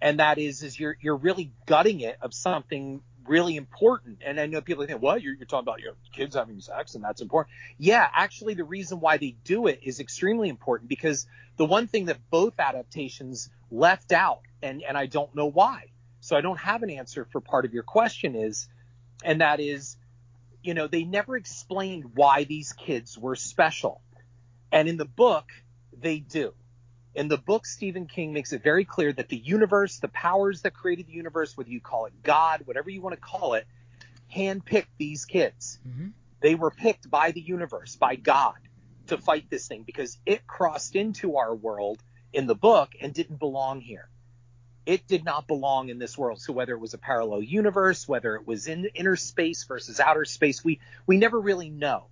And 0.02 0.20
that 0.20 0.38
is 0.38 0.62
is 0.62 0.78
you're 0.78 0.96
you're 1.00 1.16
really 1.16 1.52
gutting 1.66 2.00
it 2.00 2.18
of 2.22 2.32
something 2.32 3.02
really 3.26 3.56
important. 3.56 4.18
And 4.24 4.40
i 4.40 4.46
know 4.46 4.60
people 4.60 4.86
think 4.86 5.02
what? 5.02 5.22
You're, 5.22 5.34
you're 5.34 5.46
talking 5.46 5.68
about 5.68 5.80
your 5.80 5.92
know 5.92 5.98
kids 6.12 6.34
having 6.34 6.60
sex 6.60 6.94
and 6.94 7.04
that's 7.04 7.20
important. 7.20 7.54
Yeah 7.78 8.08
actually 8.12 8.54
the 8.54 8.64
reason 8.64 9.00
why 9.00 9.18
they 9.18 9.36
do 9.44 9.66
it 9.66 9.80
is 9.82 10.00
extremely 10.00 10.49
important 10.49 10.88
because 10.88 11.26
the 11.56 11.66
one 11.66 11.86
thing 11.86 12.06
that 12.06 12.18
both 12.30 12.58
adaptations 12.58 13.50
left 13.70 14.12
out 14.12 14.40
and 14.62 14.82
and 14.82 14.96
i 14.96 15.06
don't 15.06 15.34
know 15.34 15.46
why 15.46 15.84
so 16.20 16.36
i 16.36 16.40
don't 16.40 16.58
have 16.58 16.82
an 16.82 16.90
answer 16.90 17.26
for 17.30 17.40
part 17.40 17.64
of 17.64 17.73
your 17.73 17.82
question 17.82 18.34
is 18.34 18.68
and 19.23 19.40
that 19.40 19.60
is 19.60 19.96
you 20.62 20.75
know 20.75 20.86
they 20.86 21.04
never 21.04 21.36
explained 21.36 22.12
why 22.14 22.44
these 22.44 22.73
kids 22.73 23.18
were 23.18 23.36
special 23.36 24.00
and 24.73 24.89
in 24.89 24.97
the 24.97 25.04
book 25.04 25.50
they 25.93 26.19
do 26.19 26.54
in 27.15 27.28
the 27.28 27.37
book, 27.39 27.67
Stephen 27.67 28.06
King 28.06 28.33
makes 28.33 28.52
it 28.52 28.63
very 28.63 28.85
clear 28.85 29.13
that 29.13 29.28
the 29.28 29.37
universe, 29.37 29.99
the 29.99 30.09
powers 30.09 30.63
that 30.63 30.75
created 30.75 31.06
the 31.09 31.13
universe, 31.13 31.56
whether 31.56 31.71
you 31.71 31.80
call 31.80 32.06
it 32.06 32.13
God, 32.23 32.63
whatever 32.67 32.89
you 32.89 33.00
want 33.00 33.15
to 33.15 33.21
call 33.21 33.54
it, 33.54 33.67
handpicked 34.35 34.87
these 34.99 35.25
kids. 35.25 35.80
hmm 35.85 36.09
They 36.41 36.54
were 36.54 36.71
picked 36.71 37.11
by 37.11 37.33
the 37.33 37.41
universe, 37.41 37.97
by 37.97 38.15
God, 38.17 38.54
to 39.09 39.19
fight 39.19 39.50
this 39.50 39.67
thing 39.67 39.83
because 39.83 40.19
it 40.25 40.47
crossed 40.47 40.95
into 40.95 41.37
our 41.37 41.54
world 41.54 42.00
in 42.33 42.47
the 42.47 42.54
book 42.54 42.91
and 43.00 43.13
didn't 43.13 43.39
belong 43.39 43.80
here. 43.80 44.09
It 44.87 45.06
did 45.06 45.25
not 45.25 45.47
belong 45.47 45.89
in 45.89 45.99
this 45.99 46.17
world. 46.17 46.41
So 46.41 46.52
whether 46.52 46.75
it 46.75 46.80
was 46.80 46.95
a 46.95 46.99
parallel 46.99 47.43
universe, 47.43 48.09
whether 48.09 48.37
it 48.37 48.47
was 48.47 48.69
in 48.69 48.87
inner 48.95 49.17
space 49.17 49.65
versus 49.65 50.00
outer 50.00 50.25
space, 50.25 50.65
we 50.65 50.80
we 51.06 51.17
never 51.19 51.39
really 51.41 51.71
know. 51.71 52.06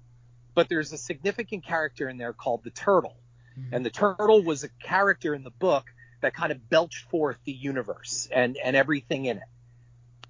But 0.58 0.68
there's 0.68 0.92
a 0.92 0.98
significant 0.98 1.64
character 1.64 2.08
in 2.08 2.18
there 2.18 2.32
called 2.32 2.64
the 2.64 2.70
turtle 2.70 3.16
mm-hmm. 3.56 3.72
and 3.72 3.86
the 3.86 3.90
turtle 3.90 4.42
was 4.42 4.64
a 4.64 4.68
character 4.82 5.32
in 5.32 5.44
the 5.44 5.52
book 5.52 5.84
that 6.20 6.34
kind 6.34 6.50
of 6.50 6.68
belched 6.68 7.08
forth 7.10 7.36
the 7.44 7.52
universe 7.52 8.26
and, 8.32 8.56
and 8.56 8.74
everything 8.74 9.26
in 9.26 9.36
it. 9.36 9.44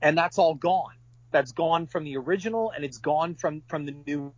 And 0.03 0.19
that's 0.19 0.37
all 0.37 0.55
gone. 0.55 0.93
That's 1.31 1.53
gone 1.53 1.87
from 1.87 2.05
the 2.05 2.19
original 2.19 2.71
and 2.73 2.85
it's 2.85 2.99
gone 2.99 3.37
from, 3.37 3.62
from 3.69 3.87
the 3.87 3.95
new 4.07 4.35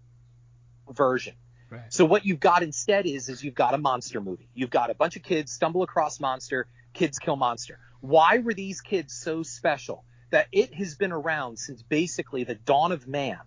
version. 0.89 1.35
Right. 1.69 1.93
So 1.93 2.05
what 2.05 2.25
you've 2.25 2.39
got 2.39 2.63
instead 2.63 3.07
is 3.07 3.29
is 3.29 3.43
you've 3.43 3.57
got 3.57 3.75
a 3.75 3.79
monster 3.79 4.21
movie. 4.21 4.49
You've 4.55 4.71
got 4.71 4.91
a 4.91 4.95
bunch 4.95 5.17
of 5.17 5.25
kids 5.25 5.51
stumble 5.51 5.83
across 5.83 6.21
monster, 6.21 6.69
kids 6.93 7.19
kill 7.19 7.35
monster. 7.35 7.81
Why 8.01 8.39
were 8.39 8.55
these 8.55 8.81
kids 8.81 9.13
so 9.13 9.43
special 9.43 10.05
that 10.31 10.47
it 10.53 10.73
has 10.75 10.95
been 10.95 11.11
around 11.11 11.59
since 11.59 11.83
basically 11.83 12.45
the 12.45 12.55
dawn 12.55 12.93
of 12.93 13.09
man? 13.09 13.41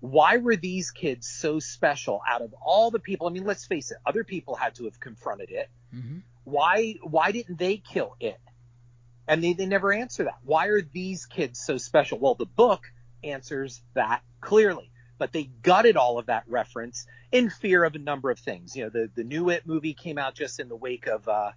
Why 0.00 0.38
were 0.38 0.56
these 0.56 0.90
kids 0.90 1.28
so 1.28 1.60
special 1.60 2.20
out 2.26 2.42
of 2.42 2.54
all 2.54 2.90
the 2.90 2.98
people? 2.98 3.28
I 3.28 3.30
mean, 3.30 3.44
let's 3.44 3.66
face 3.66 3.90
it, 3.90 3.98
other 4.04 4.24
people 4.24 4.54
had 4.54 4.74
to 4.76 4.84
have 4.84 4.98
confronted 4.98 5.50
it. 5.50 5.68
hmm 5.92 6.18
Why 6.44 6.96
why 7.02 7.32
didn't 7.32 7.58
they 7.58 7.76
kill 7.76 8.16
it? 8.18 8.40
And 9.28 9.44
they, 9.44 9.52
they 9.52 9.66
never 9.66 9.92
answer 9.92 10.24
that. 10.24 10.38
Why 10.42 10.66
are 10.66 10.82
these 10.82 11.26
kids 11.26 11.60
so 11.60 11.78
special? 11.78 12.18
Well, 12.18 12.34
the 12.34 12.46
book 12.46 12.82
answers 13.22 13.80
that 13.94 14.22
clearly, 14.40 14.90
but 15.18 15.32
they 15.32 15.44
gutted 15.44 15.96
all 15.96 16.18
of 16.18 16.26
that 16.26 16.44
reference 16.48 17.06
in 17.30 17.48
fear 17.50 17.84
of 17.84 17.94
a 17.94 17.98
number 17.98 18.30
of 18.30 18.40
things. 18.40 18.74
You 18.74 18.84
know, 18.84 18.90
the, 18.90 19.10
the 19.14 19.22
new 19.22 19.50
It 19.50 19.66
movie 19.66 19.94
came 19.94 20.18
out 20.18 20.34
just 20.34 20.58
in 20.58 20.68
the 20.68 20.74
wake 20.74 21.06
of, 21.06 21.28
uh, 21.28 21.52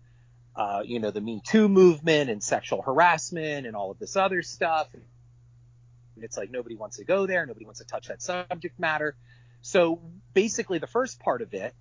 uh, 0.55 0.83
you 0.85 0.99
know, 0.99 1.09
the 1.09 1.21
Me 1.21 1.41
Too 1.43 1.67
movement 1.67 2.29
and 2.29 2.43
sexual 2.43 2.83
harassment 2.83 3.65
and 3.65 3.75
all 3.75 3.89
of 3.89 3.97
this 3.97 4.15
other 4.15 4.43
stuff. 4.43 4.89
And 6.15 6.23
it's 6.23 6.37
like 6.37 6.51
nobody 6.51 6.75
wants 6.75 6.97
to 6.97 7.05
go 7.05 7.25
there. 7.25 7.45
Nobody 7.45 7.65
wants 7.65 7.79
to 7.79 7.85
touch 7.85 8.07
that 8.07 8.21
subject 8.21 8.79
matter. 8.79 9.15
So 9.61 10.01
basically, 10.33 10.79
the 10.79 10.87
first 10.87 11.19
part 11.19 11.41
of 11.41 11.53
it 11.53 11.73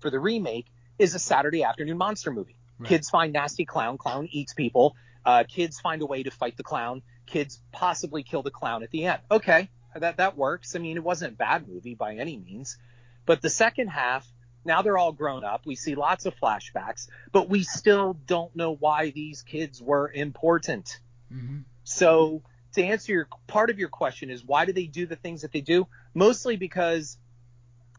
for 0.00 0.10
the 0.10 0.18
remake 0.18 0.66
is 0.98 1.14
a 1.14 1.18
Saturday 1.18 1.64
afternoon 1.64 1.96
monster 1.98 2.30
movie. 2.30 2.56
Right. 2.78 2.88
Kids 2.88 3.10
find 3.10 3.32
nasty 3.32 3.64
clown. 3.64 3.98
Clown 3.98 4.28
eats 4.30 4.54
people. 4.54 4.96
Uh, 5.24 5.44
kids 5.46 5.80
find 5.80 6.02
a 6.02 6.06
way 6.06 6.22
to 6.22 6.30
fight 6.30 6.56
the 6.56 6.62
clown. 6.62 7.02
Kids 7.26 7.60
possibly 7.72 8.22
kill 8.22 8.42
the 8.42 8.50
clown 8.50 8.82
at 8.82 8.90
the 8.90 9.04
end. 9.04 9.20
Okay, 9.30 9.68
that 9.94 10.16
that 10.16 10.36
works. 10.36 10.74
I 10.74 10.78
mean, 10.78 10.96
it 10.96 11.04
wasn't 11.04 11.34
a 11.34 11.36
bad 11.36 11.68
movie 11.68 11.94
by 11.94 12.16
any 12.16 12.36
means. 12.36 12.78
But 13.26 13.42
the 13.42 13.50
second 13.50 13.88
half, 13.88 14.26
now 14.64 14.82
they're 14.82 14.98
all 14.98 15.12
grown 15.12 15.44
up. 15.44 15.66
We 15.66 15.76
see 15.76 15.94
lots 15.94 16.26
of 16.26 16.34
flashbacks, 16.36 17.08
but 17.32 17.48
we 17.48 17.62
still 17.62 18.14
don't 18.26 18.54
know 18.56 18.74
why 18.74 19.10
these 19.10 19.42
kids 19.42 19.80
were 19.80 20.10
important. 20.10 20.98
hmm 21.30 21.58
So 21.84 22.42
to 22.74 22.82
answer 22.82 23.12
your 23.12 23.28
part 23.46 23.70
of 23.70 23.78
your 23.78 23.88
question 23.88 24.30
is 24.30 24.44
why 24.44 24.64
do 24.64 24.72
they 24.72 24.86
do 24.86 25.06
the 25.06 25.16
things 25.16 25.42
that 25.42 25.52
they 25.52 25.60
do? 25.60 25.86
Mostly 26.14 26.56
because 26.56 27.18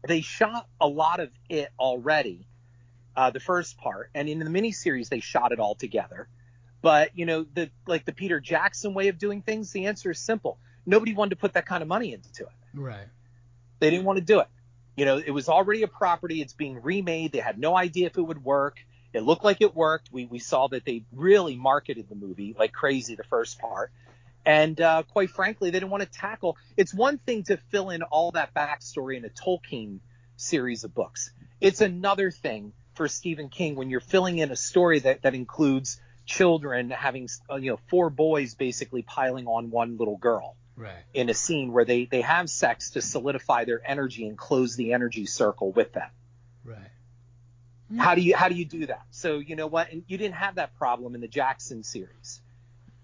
they 0.06 0.20
shot 0.20 0.66
a 0.80 0.86
lot 0.86 1.20
of 1.20 1.30
it 1.48 1.70
already, 1.78 2.46
uh, 3.16 3.30
the 3.30 3.40
first 3.40 3.78
part, 3.78 4.10
and 4.14 4.28
in 4.28 4.38
the 4.38 4.46
miniseries 4.46 5.08
they 5.08 5.20
shot 5.20 5.52
it 5.52 5.60
all 5.60 5.74
together. 5.74 6.28
But 6.80 7.16
you 7.16 7.26
know, 7.26 7.44
the 7.54 7.70
like 7.86 8.04
the 8.04 8.12
Peter 8.12 8.40
Jackson 8.40 8.94
way 8.94 9.08
of 9.08 9.18
doing 9.18 9.42
things, 9.42 9.70
the 9.72 9.86
answer 9.86 10.10
is 10.10 10.18
simple. 10.18 10.58
Nobody 10.84 11.14
wanted 11.14 11.30
to 11.30 11.36
put 11.36 11.52
that 11.54 11.66
kind 11.66 11.82
of 11.82 11.88
money 11.88 12.12
into 12.12 12.42
it. 12.42 12.52
Right. 12.74 13.06
They 13.78 13.90
didn't 13.90 14.04
want 14.04 14.18
to 14.18 14.24
do 14.24 14.40
it. 14.40 14.48
You 14.96 15.04
know, 15.04 15.16
it 15.18 15.30
was 15.30 15.48
already 15.48 15.82
a 15.82 15.88
property. 15.88 16.42
It's 16.42 16.52
being 16.52 16.82
remade. 16.82 17.32
They 17.32 17.38
had 17.38 17.58
no 17.58 17.76
idea 17.76 18.06
if 18.06 18.18
it 18.18 18.22
would 18.22 18.44
work. 18.44 18.78
It 19.12 19.22
looked 19.22 19.44
like 19.44 19.60
it 19.60 19.74
worked. 19.74 20.08
We 20.10 20.26
we 20.26 20.38
saw 20.38 20.68
that 20.68 20.84
they 20.84 21.04
really 21.12 21.56
marketed 21.56 22.08
the 22.08 22.14
movie 22.14 22.54
like 22.58 22.72
crazy 22.72 23.14
the 23.14 23.24
first 23.24 23.58
part. 23.58 23.92
And 24.44 24.80
uh, 24.80 25.04
quite 25.04 25.30
frankly, 25.30 25.70
they 25.70 25.78
didn't 25.78 25.90
want 25.90 26.02
to 26.02 26.08
tackle. 26.08 26.56
It's 26.76 26.92
one 26.92 27.18
thing 27.18 27.44
to 27.44 27.56
fill 27.70 27.90
in 27.90 28.02
all 28.02 28.32
that 28.32 28.52
backstory 28.54 29.16
in 29.16 29.24
a 29.24 29.28
Tolkien 29.28 30.00
series 30.36 30.84
of 30.84 30.94
books. 30.94 31.30
It's 31.60 31.80
another 31.80 32.30
thing 32.30 32.72
for 32.94 33.06
Stephen 33.08 33.48
King 33.48 33.76
when 33.76 33.88
you're 33.88 34.00
filling 34.00 34.38
in 34.38 34.50
a 34.50 34.56
story 34.56 34.98
that, 35.00 35.22
that 35.22 35.34
includes 35.34 36.00
children 36.26 36.90
having, 36.90 37.28
uh, 37.50 37.56
you 37.56 37.70
know, 37.70 37.78
four 37.88 38.10
boys 38.10 38.54
basically 38.54 39.02
piling 39.02 39.46
on 39.46 39.70
one 39.70 39.96
little 39.96 40.16
girl 40.16 40.56
Right. 40.74 41.04
in 41.12 41.28
a 41.28 41.34
scene 41.34 41.70
where 41.72 41.84
they, 41.84 42.06
they 42.06 42.22
have 42.22 42.48
sex 42.48 42.90
to 42.90 43.02
solidify 43.02 43.66
their 43.66 43.80
energy 43.86 44.26
and 44.26 44.38
close 44.38 44.74
the 44.74 44.94
energy 44.94 45.26
circle 45.26 45.70
with 45.70 45.92
them. 45.92 46.08
Right. 46.64 46.78
How 47.98 48.14
do 48.14 48.22
you 48.22 48.34
how 48.34 48.48
do 48.48 48.54
you 48.54 48.64
do 48.64 48.86
that? 48.86 49.02
So 49.10 49.38
you 49.38 49.54
know 49.54 49.66
what? 49.66 49.92
And 49.92 50.02
you 50.06 50.16
didn't 50.16 50.36
have 50.36 50.54
that 50.54 50.76
problem 50.78 51.14
in 51.14 51.20
the 51.20 51.28
Jackson 51.28 51.84
series. 51.84 52.40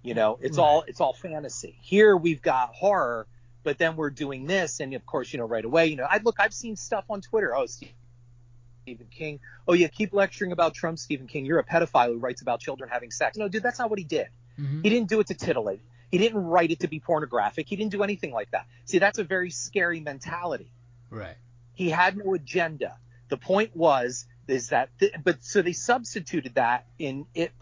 You 0.03 0.15
know, 0.15 0.39
it's 0.41 0.59
Right. 0.59 0.65
all 0.65 0.85
it's 0.87 1.01
all 1.01 1.13
fantasy. 1.13 1.77
Here 1.83 2.17
we've 2.17 2.41
got 2.43 2.75
horror, 2.75 3.27
but 3.65 3.79
then 3.79 3.97
we're 3.97 4.11
doing 4.11 4.47
this, 4.47 4.81
and 4.81 4.95
of 4.95 5.05
course, 5.05 5.33
you 5.33 5.39
know, 5.39 5.45
right 5.47 5.65
away, 5.65 5.87
you 5.87 5.97
know, 5.97 6.07
I 6.09 6.19
look, 6.19 6.37
I've 6.39 6.55
seen 6.55 6.77
stuff 6.77 7.05
on 7.11 7.21
Twitter. 7.21 7.55
Oh, 7.55 7.67
Stephen 7.67 9.07
King. 9.11 9.41
Oh 9.67 9.75
yeah, 9.75 9.89
keep 9.89 10.13
lecturing 10.15 10.53
about 10.53 10.75
Trump, 10.75 10.99
Stephen 10.99 11.27
King. 11.27 11.45
You're 11.45 11.59
a 11.59 11.65
pedophile 11.65 12.13
who 12.13 12.19
writes 12.19 12.43
about 12.43 12.61
children 12.61 12.89
having 12.91 13.11
sex. 13.11 13.37
No, 13.37 13.49
dude, 13.49 13.63
that's 13.63 13.79
not 13.79 13.91
what 13.91 13.99
he 13.99 14.05
did. 14.05 14.29
Mm-hmm. 14.59 14.83
He 14.83 14.89
didn't 14.91 15.09
do 15.09 15.21
it 15.21 15.27
to 15.29 15.35
titillate. 15.35 15.81
He 16.11 16.17
didn't 16.19 16.43
write 16.43 16.71
it 16.71 16.81
to 16.81 16.89
be 16.89 17.01
pornographic. 17.01 17.69
He 17.69 17.77
didn't 17.77 17.93
do 17.93 18.03
anything 18.03 18.33
like 18.33 18.51
that. 18.53 18.67
See, 18.87 18.99
that's 18.99 19.19
a 19.19 19.25
very 19.25 19.51
scary 19.51 20.01
mentality. 20.01 20.73
Right. 21.11 21.37
He 21.75 21.91
had 21.91 22.17
no 22.17 22.35
agenda. 22.35 22.97
The 23.29 23.37
point 23.37 23.77
was 23.77 24.27
is 24.47 24.69
that, 24.71 24.89
th- 24.99 25.13
but 25.23 25.45
so 25.45 25.61
they 25.61 25.73
substituted 25.75 26.55
that 26.55 26.87
in 26.99 27.27
it 27.35 27.53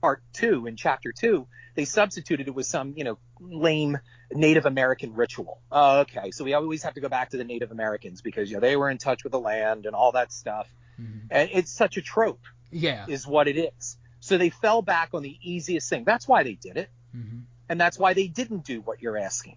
part 0.00 0.22
two 0.32 0.66
in 0.66 0.76
chapter 0.76 1.12
two. 1.12 1.46
They 1.74 1.84
substituted 1.84 2.48
it 2.48 2.54
with 2.54 2.66
some, 2.66 2.94
you 2.96 3.04
know, 3.04 3.18
lame 3.40 3.98
Native 4.32 4.64
American 4.66 5.14
ritual. 5.14 5.60
Oh, 5.70 6.00
okay, 6.00 6.30
so 6.30 6.44
we 6.44 6.54
always 6.54 6.82
have 6.84 6.94
to 6.94 7.00
go 7.00 7.08
back 7.08 7.30
to 7.30 7.36
the 7.36 7.44
Native 7.44 7.70
Americans 7.70 8.22
because 8.22 8.50
you 8.50 8.56
know 8.56 8.60
they 8.60 8.76
were 8.76 8.88
in 8.90 8.98
touch 8.98 9.24
with 9.24 9.32
the 9.32 9.40
land 9.40 9.84
and 9.86 9.94
all 9.94 10.12
that 10.12 10.32
stuff. 10.32 10.68
Mm-hmm. 11.00 11.26
And 11.30 11.50
it's 11.52 11.70
such 11.70 11.96
a 11.98 12.02
trope, 12.02 12.40
Yeah. 12.70 13.04
is 13.08 13.26
what 13.26 13.48
it 13.48 13.58
is. 13.58 13.98
So 14.20 14.38
they 14.38 14.48
fell 14.50 14.80
back 14.80 15.10
on 15.12 15.22
the 15.22 15.36
easiest 15.42 15.90
thing. 15.90 16.04
That's 16.04 16.26
why 16.26 16.42
they 16.42 16.54
did 16.54 16.76
it 16.76 16.90
Mm-hmm. 17.14 17.38
and 17.68 17.80
that's 17.80 17.98
why 17.98 18.12
they 18.14 18.26
didn't 18.28 18.64
do 18.64 18.80
what 18.80 19.00
you're 19.02 19.16
asking. 19.16 19.56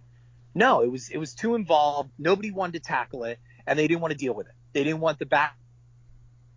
No, 0.56 0.82
it 0.82 0.91
was 0.91 1.10
it 1.10 1.17
was 1.17 1.34
too 1.34 1.56
involved. 1.56 2.10
Nobody 2.17 2.52
wanted 2.52 2.73
to 2.73 2.80
tackle 2.80 3.23
it, 3.25 3.39
and 3.67 3.78
they 3.78 3.88
didn't 3.88 4.02
want 4.02 4.12
to 4.12 4.17
deal 4.17 4.34
with 4.34 4.47
it. 4.47 4.54
They 4.73 4.84
didn't 4.84 4.99
want 4.99 5.19
the 5.19 5.25
back 5.25 5.56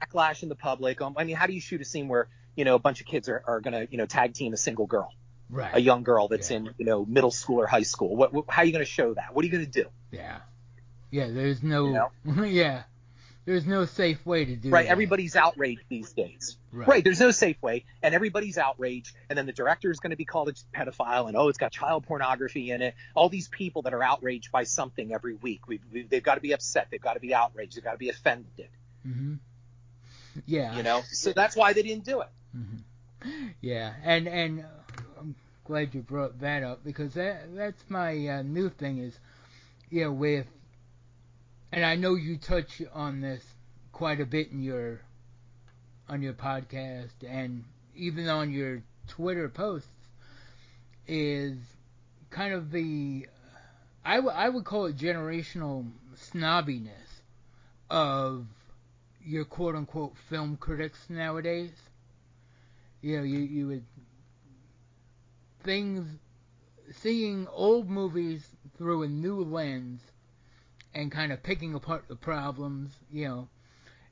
backlash 0.00 0.42
in 0.42 0.48
the 0.48 0.54
public. 0.54 1.00
Um, 1.00 1.14
I 1.16 1.24
mean, 1.24 1.36
how 1.36 1.46
do 1.46 1.52
you 1.52 1.60
shoot 1.60 1.80
a 1.80 1.84
scene 1.84 2.08
where 2.08 2.28
you 2.56 2.64
know 2.64 2.74
a 2.74 2.78
bunch 2.78 3.00
of 3.00 3.06
kids 3.06 3.28
are, 3.28 3.42
are 3.46 3.60
gonna 3.60 3.86
you 3.90 3.98
know 3.98 4.06
tag 4.06 4.34
team 4.34 4.52
a 4.52 4.56
single 4.56 4.86
girl, 4.86 5.12
Right. 5.50 5.70
a 5.74 5.80
young 5.80 6.02
girl 6.02 6.28
that's 6.28 6.50
Yeah. 6.50 6.58
in 6.58 6.70
you 6.78 6.84
know 6.84 7.04
middle 7.04 7.30
school 7.30 7.60
or 7.60 7.66
high 7.66 7.82
school? 7.82 8.14
What, 8.16 8.32
what 8.32 8.44
how 8.48 8.62
are 8.62 8.64
you 8.64 8.72
gonna 8.72 8.84
show 8.84 9.14
that? 9.14 9.34
What 9.34 9.42
are 9.42 9.46
you 9.46 9.52
gonna 9.52 9.66
do? 9.66 9.86
Yeah. 10.10 10.38
Yeah. 11.10 11.28
There's 11.30 11.62
no. 11.62 12.10
You 12.24 12.44
yeah. 12.44 12.82
There's 13.44 13.66
no 13.66 13.86
safe 13.86 14.24
way 14.24 14.44
to 14.44 14.54
do 14.54 14.70
Right? 14.70 14.86
that. 14.86 14.92
Everybody's 14.92 15.34
outraged 15.34 15.82
these 15.88 16.12
days. 16.12 16.56
Right. 16.72 16.86
Right. 16.86 17.04
There's 17.04 17.18
no 17.18 17.32
safe 17.32 17.60
way, 17.60 17.84
and 18.00 18.14
everybody's 18.14 18.56
outraged, 18.56 19.16
and 19.28 19.36
then 19.36 19.46
the 19.46 19.52
director 19.52 19.90
is 19.90 19.98
going 19.98 20.12
to 20.12 20.16
be 20.16 20.24
called 20.24 20.48
a 20.48 20.52
pedophile, 20.78 21.26
and 21.26 21.36
oh, 21.36 21.48
it's 21.48 21.58
got 21.58 21.72
child 21.72 22.04
pornography 22.06 22.70
in 22.70 22.82
it. 22.82 22.94
All 23.16 23.28
these 23.28 23.48
people 23.48 23.82
that 23.82 23.94
are 23.94 24.02
outraged 24.02 24.52
by 24.52 24.62
something 24.62 25.12
every 25.12 25.34
week, 25.34 25.66
we, 25.66 25.80
we, 25.92 26.02
they've 26.04 26.22
got 26.22 26.36
to 26.36 26.40
be 26.40 26.52
upset, 26.52 26.86
they've 26.92 27.00
got 27.00 27.14
to 27.14 27.20
be 27.20 27.34
outraged, 27.34 27.76
they've 27.76 27.82
got 27.82 27.92
to 27.92 27.98
be 27.98 28.10
offended, 28.10 28.68
Mm-hmm. 29.04 29.34
Yeah. 30.46 30.76
you 30.76 30.82
know. 30.84 31.02
So 31.10 31.32
that's 31.32 31.56
why 31.56 31.72
they 31.72 31.82
didn't 31.82 32.04
do 32.04 32.20
it. 32.20 32.28
Hmm 32.52 32.76
Yeah, 33.60 33.94
and 34.04 34.26
and 34.28 34.60
uh, 34.60 34.64
I'm 35.20 35.34
glad 35.64 35.94
you 35.94 36.02
brought 36.02 36.40
that 36.40 36.62
up 36.62 36.84
because 36.84 37.14
that 37.14 37.54
that's 37.54 37.82
my 37.88 38.26
uh, 38.28 38.42
new 38.42 38.68
thing 38.70 38.98
is, 38.98 39.18
you 39.90 40.04
know, 40.04 40.12
with, 40.12 40.46
and 41.72 41.84
I 41.84 41.96
know 41.96 42.14
you 42.14 42.38
touch 42.38 42.80
on 42.92 43.20
this 43.20 43.44
quite 43.92 44.20
a 44.20 44.26
bit 44.26 44.52
in 44.52 44.62
your, 44.62 45.00
on 46.08 46.22
your 46.22 46.32
podcast 46.32 47.24
and 47.26 47.64
even 47.96 48.28
on 48.28 48.52
your 48.52 48.82
Twitter 49.08 49.48
posts, 49.48 49.88
is 51.06 51.56
kind 52.30 52.54
of 52.54 52.70
the, 52.70 53.26
I, 54.04 54.16
w- 54.16 54.34
I 54.34 54.48
would 54.48 54.64
call 54.64 54.86
it 54.86 54.96
generational 54.96 55.90
snobbiness 56.16 57.22
of 57.90 58.46
your 59.24 59.44
quote 59.44 59.76
unquote 59.76 60.16
film 60.30 60.56
critics 60.58 61.06
nowadays 61.10 61.72
you 63.02 63.18
know, 63.18 63.24
you, 63.24 63.40
you 63.40 63.66
would 63.66 63.84
things 65.62 66.06
seeing 66.90 67.46
old 67.48 67.88
movies 67.90 68.48
through 68.76 69.02
a 69.02 69.08
new 69.08 69.42
lens 69.42 70.00
and 70.94 71.10
kind 71.10 71.32
of 71.32 71.42
picking 71.42 71.74
apart 71.74 72.04
the 72.08 72.16
problems, 72.16 72.90
you 73.10 73.26
know, 73.28 73.48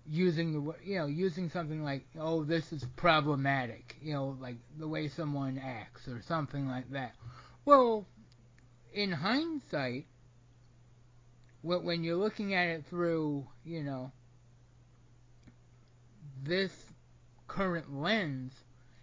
using 0.08 0.52
the 0.52 0.74
you 0.82 0.98
know 0.98 1.06
using 1.06 1.48
something 1.50 1.84
like 1.84 2.04
oh 2.18 2.42
this 2.42 2.72
is 2.72 2.84
problematic, 2.96 3.96
you 4.02 4.12
know, 4.12 4.36
like 4.40 4.56
the 4.78 4.88
way 4.88 5.08
someone 5.08 5.60
acts 5.62 6.08
or 6.08 6.20
something 6.22 6.66
like 6.66 6.90
that. 6.90 7.14
Well, 7.64 8.06
in 8.92 9.12
hindsight, 9.12 10.06
when 11.62 11.84
when 11.84 12.02
you're 12.04 12.16
looking 12.16 12.54
at 12.54 12.68
it 12.68 12.86
through, 12.86 13.46
you 13.64 13.82
know, 13.82 14.10
this 16.42 16.72
current 17.46 17.94
lens, 17.94 18.52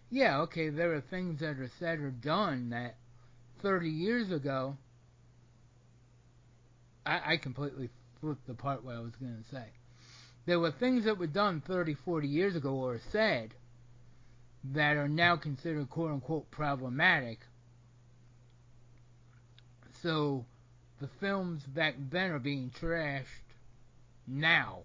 yeah, 0.10 0.39
okay, 0.41 0.70
there 0.70 0.93
are 0.93 1.02
things 1.02 1.39
that 1.41 1.60
are 1.60 1.72
said 1.80 2.00
or 2.00 2.12
done 2.12 2.70
that 2.70 2.96
30 3.62 3.89
years 3.89 4.32
ago, 4.32 4.78
I, 7.06 7.34
I 7.34 7.38
completely 7.38 7.89
flipped 8.22 8.48
the 8.48 8.54
part 8.54 8.84
what 8.84 8.96
I 8.96 9.00
was 9.00 9.15
going 9.20 9.38
to 9.38 9.56
say. 9.56 9.65
There 10.46 10.60
were 10.60 10.72
things 10.72 11.06
that 11.06 11.17
were 11.17 11.28
done 11.28 11.62
30, 11.65 11.96
40 12.06 12.28
years 12.28 12.56
ago 12.56 12.74
or 12.76 13.00
said 13.12 13.54
that 14.74 14.96
are 14.96 15.10
now 15.10 15.36
considered 15.36 15.89
quote 15.89 16.12
unquote 16.12 16.50
problematic. 16.52 17.39
So 20.02 20.46
the 21.02 21.10
films 21.20 21.63
back 21.63 21.96
then 22.12 22.32
are 22.32 22.39
being 22.39 22.72
trashed 22.82 23.26
now 24.26 24.84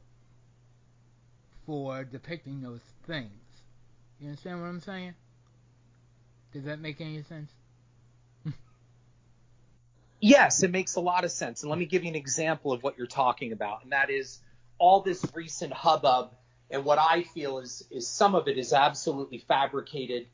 for 1.67 2.05
depicting 2.05 2.61
those 2.61 2.81
things. 3.07 3.42
You 4.23 4.29
understand 4.29 4.61
what 4.61 4.69
I'm 4.69 4.81
saying? 4.81 5.15
Does 6.53 6.65
that 6.65 6.79
make 6.81 7.01
any 7.01 7.23
sense? 7.23 7.53
Yes, 10.25 10.63
it 10.63 10.71
makes 10.71 10.95
a 10.95 11.01
lot 11.01 11.25
of 11.25 11.33
sense. 11.33 11.63
And 11.63 11.71
let 11.71 11.81
me 11.81 11.85
give 11.85 12.05
you 12.05 12.11
an 12.11 12.15
example 12.15 12.73
of 12.73 12.85
what 12.85 12.97
you're 12.97 13.09
talking 13.09 13.51
about, 13.51 13.83
and 13.83 13.91
that 13.91 14.09
is 14.09 14.39
all 14.79 15.01
this 15.01 15.27
recent 15.35 15.73
hubbub 15.73 16.31
and 16.73 16.85
what 16.85 16.99
I 16.99 17.23
feel 17.23 17.59
is 17.59 17.85
is 17.91 18.09
some 18.09 18.35
of 18.35 18.49
it 18.49 18.59
is 18.59 18.73
absolutely 18.73 19.39
fabricated 19.39 20.27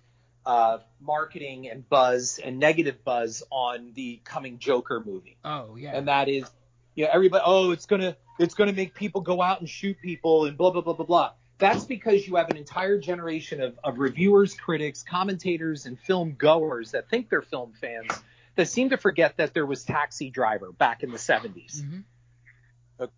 uh, 0.47 0.79
marketing 1.01 1.69
and 1.69 1.87
buzz 1.89 2.39
and 2.43 2.59
negative 2.59 3.05
buzz 3.05 3.43
on 3.51 3.93
the 3.95 4.21
coming 4.25 4.59
Joker 4.59 5.03
movie. 5.05 5.37
Oh 5.45 5.77
yeah. 5.77 5.97
and 5.97 6.09
that 6.09 6.29
is, 6.29 6.45
you 6.95 7.05
know, 7.05 7.11
everybody, 7.13 7.43
oh, 7.45 7.73
it's 7.73 7.87
gonna, 7.87 8.17
it's 8.39 8.55
gonna 8.55 8.73
make 8.73 8.95
people 8.95 9.21
go 9.21 9.43
out 9.43 9.61
and 9.61 9.69
shoot 9.69 9.99
people 10.01 10.47
and 10.47 10.57
blah 10.57 10.71
blah 10.71 10.81
blah 10.81 10.95
blah 10.95 11.07
blah. 11.07 11.33
That's 11.59 11.85
because 11.85 12.27
you 12.27 12.37
have 12.37 12.51
an 12.51 12.57
entire 12.57 12.99
generation 12.99 13.61
of, 13.61 13.79
of 13.83 13.99
reviewers, 13.99 14.55
critics, 14.55 15.03
commentators, 15.03 15.87
and 15.87 15.99
film 15.99 16.35
goers 16.39 16.93
that 16.93 17.09
think 17.11 17.29
they're 17.31 17.43
film 17.43 17.73
fans 17.81 18.13
that 18.55 18.69
seem 18.69 18.91
to 18.91 18.97
forget 18.97 19.37
that 19.39 19.55
there 19.55 19.67
was 19.67 19.85
Taxi 19.85 20.31
Driver 20.31 20.73
back 20.73 21.03
in 21.03 21.11
the 21.11 21.19
70s. 21.19 21.83
hmm 21.83 22.01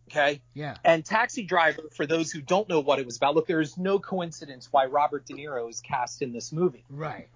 Okay, 0.08 0.42
Yeah. 0.52 0.76
and 0.84 1.02
Taxi 1.02 1.42
Driver, 1.42 1.84
for 1.94 2.04
those 2.06 2.30
who 2.30 2.42
don't 2.42 2.68
know 2.68 2.80
what 2.80 2.98
it 2.98 3.06
was 3.06 3.16
about, 3.16 3.34
look, 3.34 3.46
there 3.46 3.62
is 3.62 3.78
no 3.78 3.98
coincidence 3.98 4.68
why 4.70 4.84
Robert 4.84 5.24
De 5.24 5.32
Niro 5.32 5.70
is 5.70 5.80
cast 5.80 6.20
in 6.20 6.32
this 6.34 6.52
movie. 6.52 6.84
Right. 6.90 7.28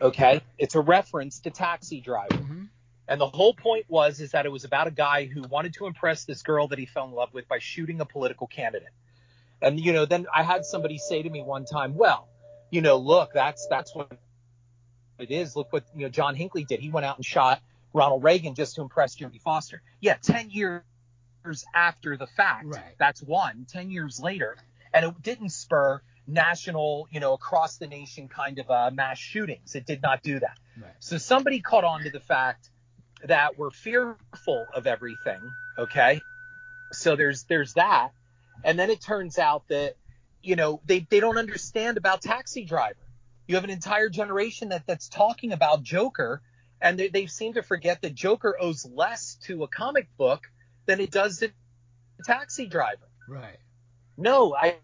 Okay, 0.00 0.40
it's 0.58 0.74
a 0.74 0.80
reference 0.80 1.38
to 1.40 1.50
Taxi 1.50 2.00
Driver. 2.00 2.34
hmm 2.36 2.64
And 3.06 3.20
the 3.20 3.28
whole 3.28 3.54
point 3.54 3.84
was 3.88 4.20
is 4.20 4.32
that 4.32 4.46
it 4.46 4.48
was 4.50 4.64
about 4.64 4.88
a 4.88 4.90
guy 4.90 5.26
who 5.26 5.42
wanted 5.42 5.74
to 5.74 5.86
impress 5.86 6.24
this 6.24 6.42
girl 6.42 6.66
that 6.68 6.78
he 6.80 6.86
fell 6.86 7.04
in 7.04 7.12
love 7.12 7.32
with 7.32 7.46
by 7.46 7.60
shooting 7.60 8.00
a 8.00 8.04
political 8.04 8.48
candidate. 8.48 8.88
And 9.62 9.80
you 9.80 9.92
know, 9.92 10.04
then 10.04 10.26
I 10.34 10.42
had 10.42 10.64
somebody 10.64 10.98
say 10.98 11.22
to 11.22 11.30
me 11.30 11.42
one 11.42 11.64
time, 11.64 11.94
"Well, 11.94 12.28
you 12.70 12.80
know, 12.80 12.98
look, 12.98 13.32
that's 13.32 13.66
that's 13.68 13.94
what 13.94 14.12
it 15.18 15.30
is. 15.30 15.56
Look 15.56 15.72
what 15.72 15.84
you 15.94 16.02
know 16.02 16.08
John 16.08 16.34
Hinckley 16.34 16.64
did. 16.64 16.80
He 16.80 16.90
went 16.90 17.06
out 17.06 17.16
and 17.16 17.24
shot 17.24 17.62
Ronald 17.92 18.24
Reagan 18.24 18.54
just 18.54 18.76
to 18.76 18.82
impress 18.82 19.14
Jimmy 19.14 19.38
Foster. 19.38 19.82
Yeah, 20.00 20.16
10 20.20 20.50
years 20.50 20.82
after 21.74 22.16
the 22.16 22.26
fact. 22.26 22.66
Right. 22.66 22.94
That's 22.98 23.22
one. 23.22 23.66
10 23.70 23.90
years 23.90 24.20
later, 24.20 24.56
and 24.92 25.04
it 25.04 25.22
didn't 25.22 25.50
spur 25.50 26.00
national, 26.26 27.08
you 27.10 27.20
know, 27.20 27.34
across 27.34 27.78
the 27.78 27.86
nation 27.86 28.28
kind 28.28 28.58
of 28.58 28.70
uh, 28.70 28.90
mass 28.92 29.18
shootings. 29.18 29.74
It 29.74 29.86
did 29.86 30.02
not 30.02 30.22
do 30.22 30.38
that. 30.40 30.58
Right. 30.80 30.92
So 31.00 31.18
somebody 31.18 31.60
caught 31.60 31.84
on 31.84 32.04
to 32.04 32.10
the 32.10 32.20
fact 32.20 32.70
that 33.24 33.58
we're 33.58 33.70
fearful 33.70 34.66
of 34.74 34.86
everything. 34.86 35.40
Okay. 35.78 36.20
So 36.92 37.16
there's 37.16 37.44
there's 37.44 37.74
that. 37.74 38.10
And 38.64 38.78
then 38.78 38.90
it 38.90 39.00
turns 39.00 39.38
out 39.38 39.68
that, 39.68 39.96
you 40.42 40.56
know, 40.56 40.80
they, 40.84 41.06
they 41.08 41.20
don't 41.20 41.38
understand 41.38 41.96
about 41.96 42.22
taxi 42.22 42.64
driver. 42.64 42.96
You 43.46 43.56
have 43.56 43.64
an 43.64 43.70
entire 43.70 44.08
generation 44.08 44.70
that, 44.70 44.86
that's 44.86 45.08
talking 45.08 45.52
about 45.52 45.82
Joker, 45.82 46.42
and 46.80 46.98
they, 46.98 47.08
they 47.08 47.26
seem 47.26 47.54
to 47.54 47.62
forget 47.62 48.02
that 48.02 48.14
Joker 48.14 48.56
owes 48.60 48.86
less 48.86 49.36
to 49.44 49.64
a 49.64 49.68
comic 49.68 50.08
book 50.16 50.44
than 50.86 51.00
it 51.00 51.10
does 51.10 51.38
to 51.38 51.50
taxi 52.24 52.66
driver. 52.66 53.08
Right. 53.28 53.58
No, 54.16 54.54
I 54.54 54.76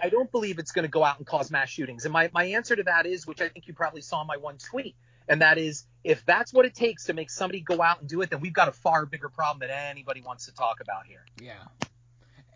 I 0.00 0.08
don't 0.08 0.30
believe 0.30 0.58
it's 0.58 0.72
going 0.72 0.84
to 0.84 0.90
go 0.90 1.04
out 1.04 1.18
and 1.18 1.26
cause 1.26 1.50
mass 1.50 1.68
shootings. 1.68 2.04
And 2.04 2.12
my, 2.12 2.30
my 2.32 2.44
answer 2.44 2.76
to 2.76 2.84
that 2.84 3.06
is, 3.06 3.26
which 3.26 3.40
I 3.40 3.48
think 3.48 3.66
you 3.66 3.74
probably 3.74 4.00
saw 4.00 4.20
in 4.20 4.26
my 4.26 4.36
one 4.36 4.58
tweet, 4.58 4.94
and 5.28 5.42
that 5.42 5.58
is 5.58 5.84
if 6.04 6.24
that's 6.24 6.52
what 6.52 6.64
it 6.66 6.74
takes 6.74 7.06
to 7.06 7.12
make 7.12 7.30
somebody 7.30 7.60
go 7.60 7.82
out 7.82 8.00
and 8.00 8.08
do 8.08 8.20
it, 8.22 8.30
then 8.30 8.40
we've 8.40 8.52
got 8.52 8.68
a 8.68 8.72
far 8.72 9.06
bigger 9.06 9.28
problem 9.28 9.60
than 9.60 9.70
anybody 9.70 10.22
wants 10.22 10.46
to 10.46 10.54
talk 10.54 10.80
about 10.80 11.06
here. 11.06 11.24
Yeah. 11.42 11.87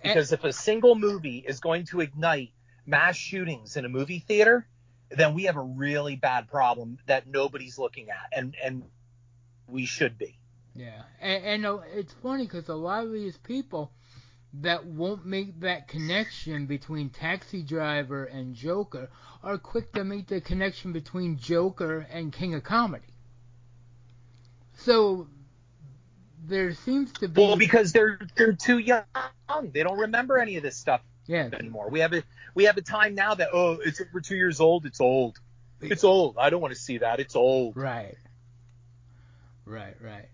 Because 0.02 0.32
if 0.32 0.44
a 0.44 0.52
single 0.52 0.94
movie 0.94 1.44
is 1.46 1.60
going 1.60 1.86
to 1.86 2.00
ignite 2.00 2.52
mass 2.86 3.16
shootings 3.16 3.76
in 3.76 3.84
a 3.84 3.88
movie 3.88 4.18
theater, 4.18 4.66
then 5.10 5.34
we 5.34 5.44
have 5.44 5.56
a 5.56 5.62
really 5.62 6.16
bad 6.16 6.48
problem 6.48 6.98
that 7.06 7.26
nobody's 7.26 7.78
looking 7.78 8.10
at, 8.10 8.36
and 8.36 8.56
and 8.62 8.84
we 9.66 9.86
should 9.86 10.18
be. 10.18 10.38
Yeah, 10.74 11.02
and, 11.20 11.64
and 11.64 11.80
it's 11.94 12.14
funny 12.22 12.44
because 12.44 12.68
a 12.68 12.74
lot 12.74 13.04
of 13.04 13.12
these 13.12 13.36
people 13.36 13.92
that 14.54 14.84
won't 14.84 15.24
make 15.24 15.60
that 15.60 15.88
connection 15.88 16.66
between 16.66 17.10
Taxi 17.10 17.62
Driver 17.62 18.24
and 18.24 18.54
Joker 18.54 19.10
are 19.42 19.58
quick 19.58 19.92
to 19.94 20.04
make 20.04 20.28
the 20.28 20.40
connection 20.40 20.92
between 20.92 21.38
Joker 21.38 22.06
and 22.10 22.32
King 22.32 22.54
of 22.54 22.62
Comedy. 22.62 23.14
So 24.74 25.28
there 26.44 26.74
seems 26.74 27.12
to 27.12 27.28
be 27.28 27.40
well 27.40 27.56
because 27.56 27.92
they're 27.92 28.18
they're 28.36 28.52
too 28.52 28.78
young. 28.78 29.04
They 29.72 29.82
don't 29.82 29.98
remember 29.98 30.38
any 30.38 30.56
of 30.56 30.62
this 30.62 30.76
stuff 30.76 31.00
yeah. 31.26 31.48
anymore. 31.52 31.88
We 31.90 32.00
have 32.00 32.12
a 32.12 32.22
we 32.54 32.64
have 32.64 32.76
a 32.76 32.82
time 32.82 33.14
now 33.14 33.34
that 33.34 33.48
oh 33.52 33.78
it's 33.84 34.00
over 34.00 34.20
two 34.20 34.36
years 34.36 34.60
old. 34.60 34.86
It's 34.86 35.00
old. 35.00 35.38
It's 35.80 36.04
old. 36.04 36.36
I 36.38 36.50
don't 36.50 36.60
want 36.60 36.74
to 36.74 36.80
see 36.80 36.98
that. 36.98 37.20
It's 37.20 37.36
old. 37.36 37.76
Right. 37.76 38.16
Right. 39.64 39.96
Right. 40.00 40.28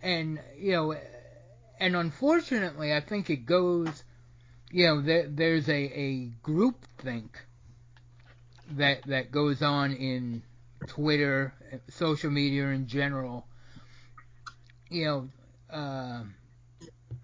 And 0.00 0.40
you 0.56 0.72
know, 0.72 0.96
and 1.78 1.96
unfortunately, 1.96 2.92
I 2.92 3.00
think 3.00 3.30
it 3.30 3.46
goes. 3.46 4.04
You 4.70 4.86
know, 4.86 5.02
there, 5.02 5.28
there's 5.28 5.68
a 5.68 5.72
a 5.72 6.26
group 6.42 6.86
think 6.98 7.38
that 8.72 9.02
that 9.06 9.30
goes 9.30 9.62
on 9.62 9.92
in 9.92 10.42
Twitter, 10.86 11.54
social 11.90 12.30
media 12.30 12.68
in 12.68 12.86
general. 12.86 13.46
You 14.92 15.04
know, 15.04 15.28
uh, 15.76 16.22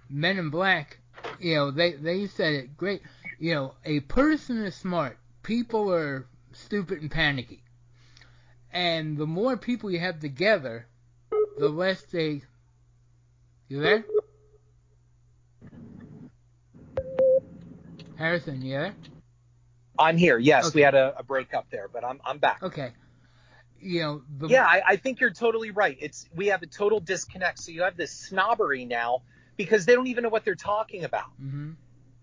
Men 0.08 0.38
in 0.38 0.50
Black. 0.50 0.98
You 1.40 1.54
know, 1.56 1.70
they 1.70 1.92
they 1.92 2.26
said 2.26 2.54
it 2.54 2.76
great. 2.76 3.02
You 3.38 3.54
know, 3.54 3.74
a 3.84 4.00
person 4.00 4.62
is 4.64 4.74
smart. 4.74 5.18
People 5.42 5.92
are 5.92 6.26
stupid 6.52 7.00
and 7.02 7.10
panicky. 7.10 7.62
And 8.72 9.16
the 9.16 9.26
more 9.26 9.56
people 9.56 9.90
you 9.90 9.98
have 10.00 10.20
together, 10.20 10.86
the 11.58 11.68
less 11.68 12.02
they. 12.02 12.42
You 13.68 13.80
there? 13.80 14.04
Harrison, 18.16 18.62
you 18.62 18.72
there? 18.72 18.94
I'm 19.98 20.16
here. 20.16 20.38
Yes, 20.38 20.66
Okay. 20.68 20.76
we 20.76 20.82
had 20.82 20.94
a, 20.94 21.14
a 21.18 21.22
break 21.22 21.54
up 21.54 21.66
there, 21.70 21.88
but 21.92 22.04
I'm 22.04 22.20
I'm 22.24 22.38
back. 22.38 22.62
Okay. 22.62 22.92
You 23.80 24.00
know, 24.00 24.22
the, 24.38 24.48
Yeah, 24.48 24.64
I, 24.64 24.82
I 24.86 24.96
think 24.96 25.20
you're 25.20 25.32
totally 25.32 25.70
right. 25.70 25.96
It's 26.00 26.28
we 26.34 26.48
have 26.48 26.62
a 26.62 26.66
total 26.66 27.00
disconnect. 27.00 27.60
So 27.60 27.70
you 27.70 27.82
have 27.82 27.96
this 27.96 28.12
snobbery 28.12 28.84
now 28.84 29.22
because 29.56 29.86
they 29.86 29.94
don't 29.94 30.06
even 30.06 30.22
know 30.22 30.28
what 30.28 30.44
they're 30.44 30.54
talking 30.54 31.04
about. 31.04 31.30
hmm 31.38 31.72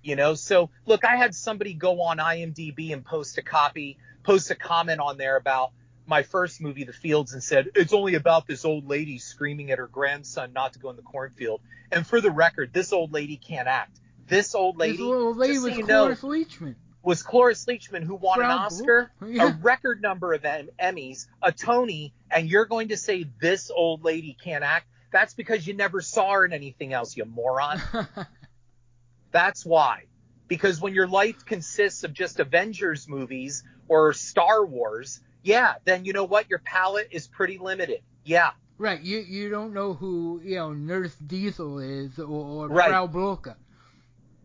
You 0.04 0.15
know, 0.15 0.34
so 0.36 0.70
look, 0.86 1.06
I 1.06 1.15
had 1.15 1.36
somebody 1.36 1.74
go 1.74 2.02
on 2.02 2.18
IMDb 2.18 2.94
and 2.94 3.06
post 3.06 3.38
a 3.38 3.41
copy, 3.41 3.98
post 4.24 4.52
a 4.52 4.56
comment 4.56 5.00
on 5.00 5.18
there 5.18 5.38
about 5.38 5.72
my 6.08 6.24
first 6.24 6.62
movie, 6.62 6.84
The 6.84 6.94
Fields, 6.94 7.34
and 7.34 7.44
said 7.44 7.70
it's 7.76 7.94
only 7.94 8.15
about 8.15 8.48
this 8.48 8.65
old 8.65 8.88
lady 8.88 9.18
screaming 9.18 9.72
at 9.72 9.80
her 9.80 9.88
grandson 9.88 10.54
not 10.54 10.74
to 10.74 10.80
go 10.80 10.89
in 10.89 10.96
the 10.96 11.02
cornfield. 11.02 11.62
And 11.91 12.06
for 12.06 12.22
the 12.22 12.32
record, 12.32 12.74
this 12.74 12.94
old 12.94 13.12
lady 13.12 13.38
can't 13.38 13.68
act. 13.68 14.00
This 14.28 14.56
old 14.56 14.78
lady, 14.78 14.98
this 14.98 15.00
little 15.02 15.36
lady 15.36 15.54
just 15.54 15.63
so 15.63 15.70
was 15.70 15.78
you 15.78 15.84
know, 15.84 16.15
Cloris 16.15 16.22
Leachman. 16.22 16.76
Was 17.06 17.22
Cloris 17.24 17.65
Leachman, 17.65 18.04
who 18.04 18.15
won 18.15 18.39
an 18.41 18.48
Oscar, 18.50 19.12
Yeah. 19.26 19.50
a 19.50 19.58
record 19.62 20.02
number 20.02 20.34
of 20.34 20.44
em- 20.44 20.70
Emmys, 20.82 21.28
a 21.41 21.52
Tony, 21.52 22.13
and 22.32 22.50
you're 22.50 22.65
going 22.65 22.88
to 22.89 22.98
say 22.98 23.26
this 23.39 23.70
old 23.70 24.04
lady 24.04 24.36
can't 24.44 24.63
act? 24.63 24.88
That's 25.12 25.34
because 25.36 25.65
you 25.65 25.76
never 25.76 26.02
saw 26.02 26.32
her 26.34 26.46
in 26.46 26.52
anything 26.52 26.91
else, 26.94 27.15
you 27.15 27.24
moron. 27.26 27.80
That's 29.32 29.65
why. 29.65 30.06
Because 30.48 30.82
when 30.82 30.94
your 30.94 31.08
life 31.08 31.46
consists 31.46 32.04
of 32.04 32.13
just 32.13 32.39
Avengers 32.39 33.08
movies 33.08 33.63
or 33.88 34.13
Star 34.13 34.65
Wars, 34.65 35.20
yeah, 35.44 35.76
then 35.86 36.06
you 36.06 36.13
know 36.13 36.26
what? 36.26 36.50
Your 36.50 36.60
palette 36.60 37.10
is 37.12 37.28
pretty 37.28 37.58
limited. 37.58 38.02
Yeah. 38.24 38.52
right. 38.78 39.00
You 39.02 39.20
you 39.20 39.50
don't 39.50 39.74
know 39.74 39.94
who 39.94 40.41
you 40.44 40.56
know 40.56 40.74
Nurse 40.74 41.15
Diesel 41.15 41.80
is 41.80 42.18
or, 42.20 42.26
or 42.26 42.68
Right. 42.68 42.89
Frau 42.89 43.08
Blücher. 43.08 43.56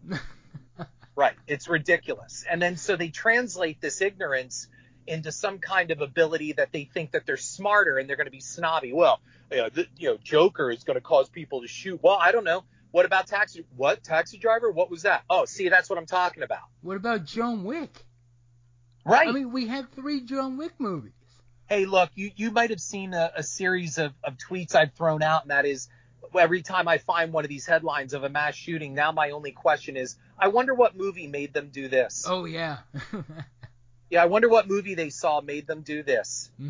It's 1.51 1.69
ridiculous. 1.69 2.45
And 2.49 2.63
then 2.63 2.77
so 2.77 2.97
they 2.97 3.09
translate 3.09 3.81
this 3.81 4.01
ignorance 4.01 4.69
into 5.07 5.33
some 5.33 5.59
kind 5.59 5.91
of 5.91 6.01
ability 6.01 6.53
that 6.53 6.71
they 6.73 6.85
think 6.85 7.13
that 7.13 7.27
they're 7.27 7.37
smarter 7.37 7.99
and 7.99 8.09
they're 8.09 8.17
going 8.17 8.27
to 8.27 8.31
be 8.31 8.41
snobby. 8.41 8.93
Well, 8.93 9.21
you 9.51 9.57
know, 9.59 9.69
the, 9.69 9.87
you 9.97 10.11
know, 10.11 10.19
Joker 10.23 10.71
is 10.71 10.85
going 10.85 10.95
to 10.95 11.01
cause 11.01 11.29
people 11.29 11.63
to 11.63 11.67
shoot. 11.69 12.01
Well, 12.03 12.17
I 12.21 12.31
don't 12.31 12.45
know. 12.45 12.63
What 12.93 13.05
about 13.05 13.27
taxi? 13.27 13.65
What 13.77 14.05
taxi 14.05 14.39
driver? 14.39 14.71
What 14.71 14.91
was 14.91 15.03
that? 15.03 15.25
Oh, 15.29 15.45
see, 15.45 15.69
that's 15.69 15.91
what 15.91 15.99
I'm 15.99 16.07
talking 16.07 16.43
about. 16.43 16.63
what 16.83 16.97
about 16.97 17.25
John 17.25 17.65
Wick? 17.65 18.05
Right. 19.05 19.29
I 19.29 19.33
mean, 19.33 19.53
we 19.53 19.67
had 19.67 19.91
three 19.93 20.21
John 20.21 20.57
Wick 20.57 20.73
movies. 20.79 21.13
hey, 21.69 21.87
look, 21.87 22.11
you, 22.15 22.31
you 22.37 22.51
might 22.51 22.71
have 22.71 22.81
seen 22.81 23.15
a, 23.15 23.33
a 23.37 23.43
series 23.43 23.99
of, 23.99 24.13
of 24.23 24.37
tweets 24.37 24.75
I've 24.75 24.93
thrown 24.93 25.23
out, 25.23 25.43
and 25.43 25.51
that 25.51 25.67
is 25.67 25.89
every 26.35 26.63
time 26.63 26.89
I 26.89 26.99
find 26.99 27.33
one 27.33 27.45
of 27.45 27.49
these 27.49 27.67
headlines 27.67 28.15
of 28.15 28.25
a 28.25 28.29
mass 28.29 28.55
shooting, 28.55 28.95
now 28.95 29.13
my 29.13 29.31
only 29.31 29.53
question 29.53 29.97
is, 29.97 30.17
I 30.39 30.49
wonder 30.49 30.75
what 30.75 30.97
movie 30.97 31.27
made 31.27 31.53
them 31.53 31.71
do 31.71 31.89
this. 31.89 32.25
Oh 32.29 32.45
yeah. 32.45 32.79
Yeah, 34.11 34.25
I 34.25 34.27
wonder 34.27 34.49
what 34.49 34.67
movie 34.67 34.97
they 34.97 35.11
saw 35.11 35.41
made 35.41 35.69
them 35.69 35.83
do 35.83 36.03
this. 36.03 36.51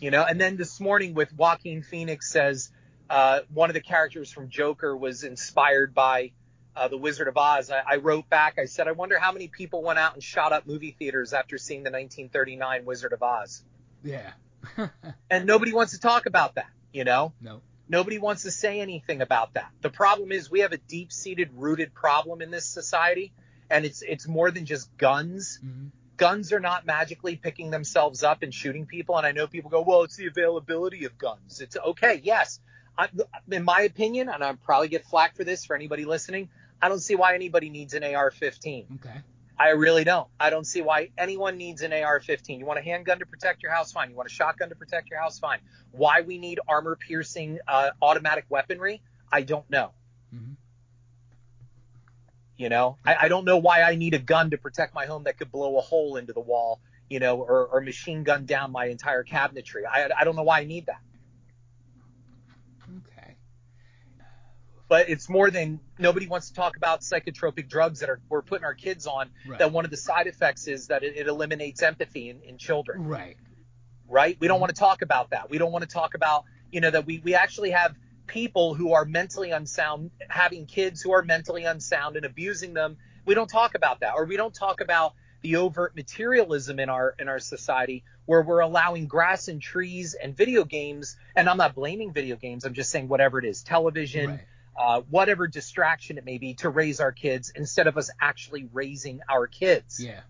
You 0.00 0.10
know, 0.10 0.24
and 0.24 0.38
then 0.38 0.56
this 0.56 0.78
morning 0.78 1.14
with 1.14 1.32
Joaquin 1.32 1.82
Phoenix 1.82 2.30
says 2.30 2.70
uh, 3.08 3.40
one 3.52 3.70
of 3.70 3.74
the 3.74 3.80
characters 3.80 4.30
from 4.30 4.50
Joker 4.50 4.94
was 4.94 5.24
inspired 5.24 5.94
by 5.94 6.32
uh, 6.76 6.88
the 6.88 6.98
Wizard 6.98 7.28
of 7.28 7.36
Oz. 7.38 7.70
I, 7.70 7.94
I 7.94 7.96
wrote 7.96 8.28
back, 8.28 8.58
I 8.58 8.66
said, 8.66 8.88
I 8.88 8.92
wonder 8.92 9.18
how 9.18 9.32
many 9.32 9.48
people 9.48 9.82
went 9.82 9.98
out 9.98 10.12
and 10.12 10.22
shot 10.22 10.52
up 10.52 10.66
movie 10.66 10.94
theaters 10.98 11.32
after 11.32 11.56
seeing 11.56 11.80
the 11.80 11.90
1939 11.90 12.84
Wizard 12.84 13.14
of 13.14 13.22
Oz. 13.22 13.62
yeah. 14.02 14.32
And 15.30 15.46
nobody 15.46 15.72
wants 15.72 15.92
to 15.92 15.98
talk 15.98 16.26
about 16.26 16.56
that, 16.56 16.68
you 16.92 17.04
know? 17.04 17.32
no. 17.40 17.62
Nobody 17.88 18.18
wants 18.18 18.42
to 18.42 18.50
say 18.50 18.80
anything 18.80 19.22
about 19.22 19.54
that. 19.54 19.70
The 19.80 19.90
problem 19.90 20.32
is 20.32 20.50
we 20.50 20.60
have 20.60 20.72
a 20.72 20.78
deep-seated, 20.78 21.50
rooted 21.54 21.94
problem 21.94 22.42
in 22.42 22.50
this 22.50 22.66
society, 22.66 23.32
and 23.70 23.84
it's 23.84 24.02
it's 24.02 24.26
more 24.26 24.50
than 24.50 24.66
just 24.66 24.94
guns. 24.96 25.58
hmm 25.62 25.88
Guns 26.16 26.50
are 26.54 26.60
not 26.60 26.86
magically 26.86 27.36
picking 27.36 27.70
themselves 27.70 28.22
up 28.22 28.42
and 28.42 28.54
shooting 28.54 28.86
people. 28.86 29.18
And 29.18 29.26
I 29.26 29.32
know 29.32 29.46
people 29.46 29.70
go, 29.70 29.82
"Well, 29.82 30.02
it's 30.02 30.16
the 30.16 30.26
availability 30.28 31.04
of 31.04 31.18
guns." 31.18 31.60
It's 31.60 31.76
okay, 31.76 32.22
yes. 32.24 32.58
I, 32.96 33.10
in 33.50 33.64
my 33.64 33.82
opinion, 33.82 34.30
and 34.30 34.42
I'll 34.42 34.56
probably 34.56 34.88
get 34.88 35.04
flack 35.04 35.36
for 35.36 35.44
this 35.44 35.66
for 35.66 35.76
anybody 35.76 36.06
listening. 36.06 36.48
I 36.80 36.88
don't 36.88 37.00
see 37.00 37.16
why 37.16 37.34
anybody 37.34 37.68
needs 37.68 37.92
an 37.92 38.02
AR-15. 38.02 38.86
Okay. 38.94 39.20
I 39.58 39.70
really 39.70 40.04
don't. 40.04 40.28
I 40.38 40.50
don't 40.50 40.66
see 40.66 40.82
why 40.82 41.10
anyone 41.16 41.56
needs 41.56 41.80
an 41.82 41.92
AR-15. 41.92 42.58
You 42.58 42.66
want 42.66 42.78
a 42.78 42.82
handgun 42.82 43.20
to 43.20 43.26
protect 43.26 43.62
your 43.62 43.72
house, 43.72 43.90
fine. 43.90 44.10
You 44.10 44.16
want 44.16 44.28
a 44.28 44.32
shotgun 44.32 44.68
to 44.68 44.74
protect 44.74 45.08
your 45.08 45.18
house, 45.18 45.38
fine. 45.38 45.60
Why 45.92 46.20
we 46.20 46.38
need 46.38 46.60
armor-piercing 46.68 47.60
uh, 47.66 47.90
automatic 48.02 48.44
weaponry, 48.50 49.02
I 49.32 49.42
don't 49.42 49.68
know. 49.70 49.92
hmm 50.30 50.52
You 52.58 52.68
know, 52.68 52.98
I, 53.04 53.16
I 53.22 53.28
don't 53.28 53.44
know 53.44 53.58
why 53.58 53.82
I 53.82 53.96
need 53.96 54.14
a 54.14 54.18
gun 54.18 54.50
to 54.50 54.58
protect 54.58 54.94
my 54.94 55.06
home 55.06 55.24
that 55.24 55.38
could 55.38 55.50
blow 55.50 55.78
a 55.78 55.80
hole 55.80 56.16
into 56.16 56.32
the 56.32 56.40
wall, 56.40 56.80
you 57.08 57.18
know, 57.18 57.38
or, 57.38 57.66
or 57.66 57.80
machine 57.80 58.24
gun 58.24 58.46
down 58.46 58.72
my 58.72 58.86
entire 58.86 59.24
cabinetry. 59.24 59.82
I, 59.90 60.10
I 60.18 60.24
don't 60.24 60.36
know 60.36 60.42
why 60.42 60.60
I 60.60 60.64
need 60.64 60.86
that. 60.86 61.00
Okay. 62.98 63.36
But 64.88 65.08
it's 65.08 65.28
more 65.28 65.50
than 65.50 65.80
nobody 65.98 66.28
wants 66.28 66.48
to 66.48 66.54
talk 66.54 66.76
about 66.76 67.00
psychotropic 67.00 67.68
drugs 67.68 68.00
that 68.00 68.10
are 68.10 68.20
we're 68.28 68.42
putting 68.42 68.64
our 68.64 68.74
kids 68.74 69.06
on. 69.06 69.30
Right. 69.46 69.58
That 69.58 69.72
one 69.72 69.84
of 69.84 69.90
the 69.90 69.96
side 69.96 70.26
effects 70.26 70.68
is 70.68 70.88
that 70.88 71.02
it, 71.02 71.16
it 71.16 71.26
eliminates 71.26 71.82
empathy 71.82 72.30
in, 72.30 72.42
in 72.42 72.56
children. 72.58 73.04
Right. 73.04 73.36
right? 74.08 74.36
We 74.38 74.46
don't 74.46 74.56
mm-hmm. 74.56 74.62
want 74.62 74.74
to 74.74 74.78
talk 74.78 75.02
about 75.02 75.30
that. 75.30 75.50
We 75.50 75.58
don't 75.58 75.72
want 75.72 75.82
to 75.82 75.90
talk 75.90 76.14
about, 76.14 76.44
you 76.70 76.80
know, 76.80 76.90
that 76.90 77.04
we, 77.04 77.18
we 77.18 77.34
actually 77.34 77.70
have 77.70 77.96
people 78.26 78.74
who 78.74 78.92
are 78.92 79.04
mentally 79.04 79.50
unsound, 79.50 80.10
having 80.28 80.66
kids 80.66 81.02
who 81.02 81.12
are 81.12 81.22
mentally 81.22 81.64
unsound 81.64 82.16
and 82.16 82.24
abusing 82.24 82.72
them. 82.74 82.96
We 83.24 83.34
don't 83.34 83.48
talk 83.48 83.74
about 83.74 84.00
that. 84.00 84.14
Or 84.14 84.24
we 84.24 84.36
don't 84.36 84.54
talk 84.54 84.80
about 84.80 85.14
the 85.42 85.56
overt 85.56 85.94
materialism 85.94 86.80
in 86.80 86.88
our 86.88 87.14
in 87.18 87.28
our 87.28 87.38
society 87.38 88.04
where 88.24 88.42
we're 88.42 88.60
allowing 88.60 89.06
grass 89.06 89.48
and 89.48 89.60
trees 89.62 90.14
and 90.14 90.36
video 90.36 90.64
games 90.64 91.16
and 91.36 91.48
I'm 91.48 91.56
not 91.56 91.74
blaming 91.74 92.12
video 92.12 92.36
games, 92.36 92.64
I'm 92.64 92.74
just 92.74 92.90
saying 92.90 93.08
whatever 93.08 93.38
it 93.38 93.44
is, 93.44 93.62
television, 93.62 94.30
Right. 94.30 94.40
Uh, 94.78 95.00
whatever 95.10 95.46
distraction 95.48 96.18
it 96.18 96.24
may 96.24 96.38
be 96.38 96.54
to 96.54 96.68
raise 96.68 97.00
our 97.00 97.12
kids 97.12 97.50
instead 97.54 97.86
of 97.86 97.96
us 97.96 98.10
actually 98.20 98.68
raising 98.72 99.20
our 99.28 99.46
kids 99.46 99.98
Yeah. 100.02 100.20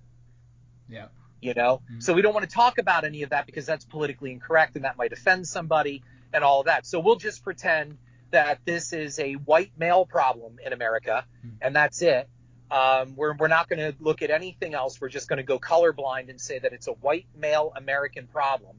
Yeah. 0.89 1.09
you 1.41 1.55
know 1.55 1.83
Mhm. 1.93 2.03
so 2.03 2.15
we 2.15 2.23
don't 2.23 2.33
want 2.35 2.49
to 2.49 2.55
talk 2.55 2.79
about 2.79 3.05
any 3.05 3.23
of 3.23 3.31
that 3.31 3.47
because 3.47 3.67
that's 3.67 3.85
politically 3.85 4.31
incorrect 4.33 4.77
and 4.77 4.85
that 4.85 4.97
might 4.97 5.13
offend 5.13 5.47
somebody 5.49 6.03
and 6.33 6.45
all 6.45 6.61
of 6.61 6.67
that 6.67 6.87
so 6.87 7.01
we'll 7.01 7.17
just 7.17 7.43
pretend 7.43 7.99
that 8.31 8.61
this 8.65 8.93
is 8.93 9.19
a 9.19 9.35
white 9.35 9.73
male 9.77 10.07
problem 10.07 10.59
in 10.65 10.73
america 10.73 11.25
Mhm. 11.45 11.51
and 11.61 11.75
that's 11.77 12.03
it 12.03 12.29
um, 12.69 13.15
we're, 13.15 13.33
we're 13.37 13.47
not 13.47 13.69
going 13.69 13.79
to 13.79 13.97
look 14.03 14.23
at 14.23 14.31
anything 14.31 14.75
else 14.75 15.01
we're 15.01 15.09
just 15.09 15.29
going 15.29 15.37
to 15.37 15.43
go 15.45 15.59
colorblind 15.59 16.31
and 16.31 16.41
say 16.41 16.59
that 16.59 16.73
it's 16.73 16.89
a 16.89 16.93
white 16.93 17.27
male 17.37 17.73
american 17.77 18.27
problem 18.27 18.77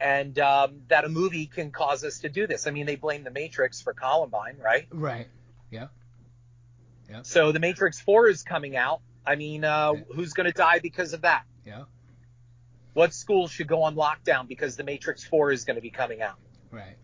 and 0.00 0.38
um, 0.38 0.80
that 0.88 1.04
a 1.04 1.08
movie 1.08 1.46
can 1.46 1.70
cause 1.70 2.04
us 2.04 2.20
to 2.20 2.28
do 2.28 2.46
this 2.46 2.66
i 2.66 2.70
mean 2.70 2.86
they 2.86 2.96
blame 2.96 3.22
the 3.24 3.30
matrix 3.30 3.80
for 3.80 3.92
columbine 3.92 4.56
right 4.62 4.86
Right. 4.90 5.28
Yeah. 5.70 5.88
Yeah. 7.08 7.22
so 7.22 7.52
the 7.52 7.60
matrix 7.60 8.00
4 8.00 8.28
is 8.28 8.42
coming 8.42 8.76
out 8.76 9.00
i 9.26 9.36
mean 9.36 9.64
uh, 9.64 9.92
Yeah. 9.94 10.00
who's 10.14 10.32
going 10.32 10.46
to 10.46 10.52
die 10.52 10.78
because 10.80 11.12
of 11.12 11.22
that 11.22 11.44
Yeah. 11.66 11.84
what 12.94 13.12
school 13.14 13.46
should 13.48 13.68
go 13.68 13.82
on 13.82 13.94
lockdown 13.94 14.48
because 14.48 14.76
the 14.76 14.84
Matrix 14.84 15.24
4 15.24 15.52
is 15.52 15.64
going 15.64 15.76
to 15.76 15.80
be 15.82 15.90
coming 15.90 16.22
out? 16.22 16.38
Right. 16.72 16.96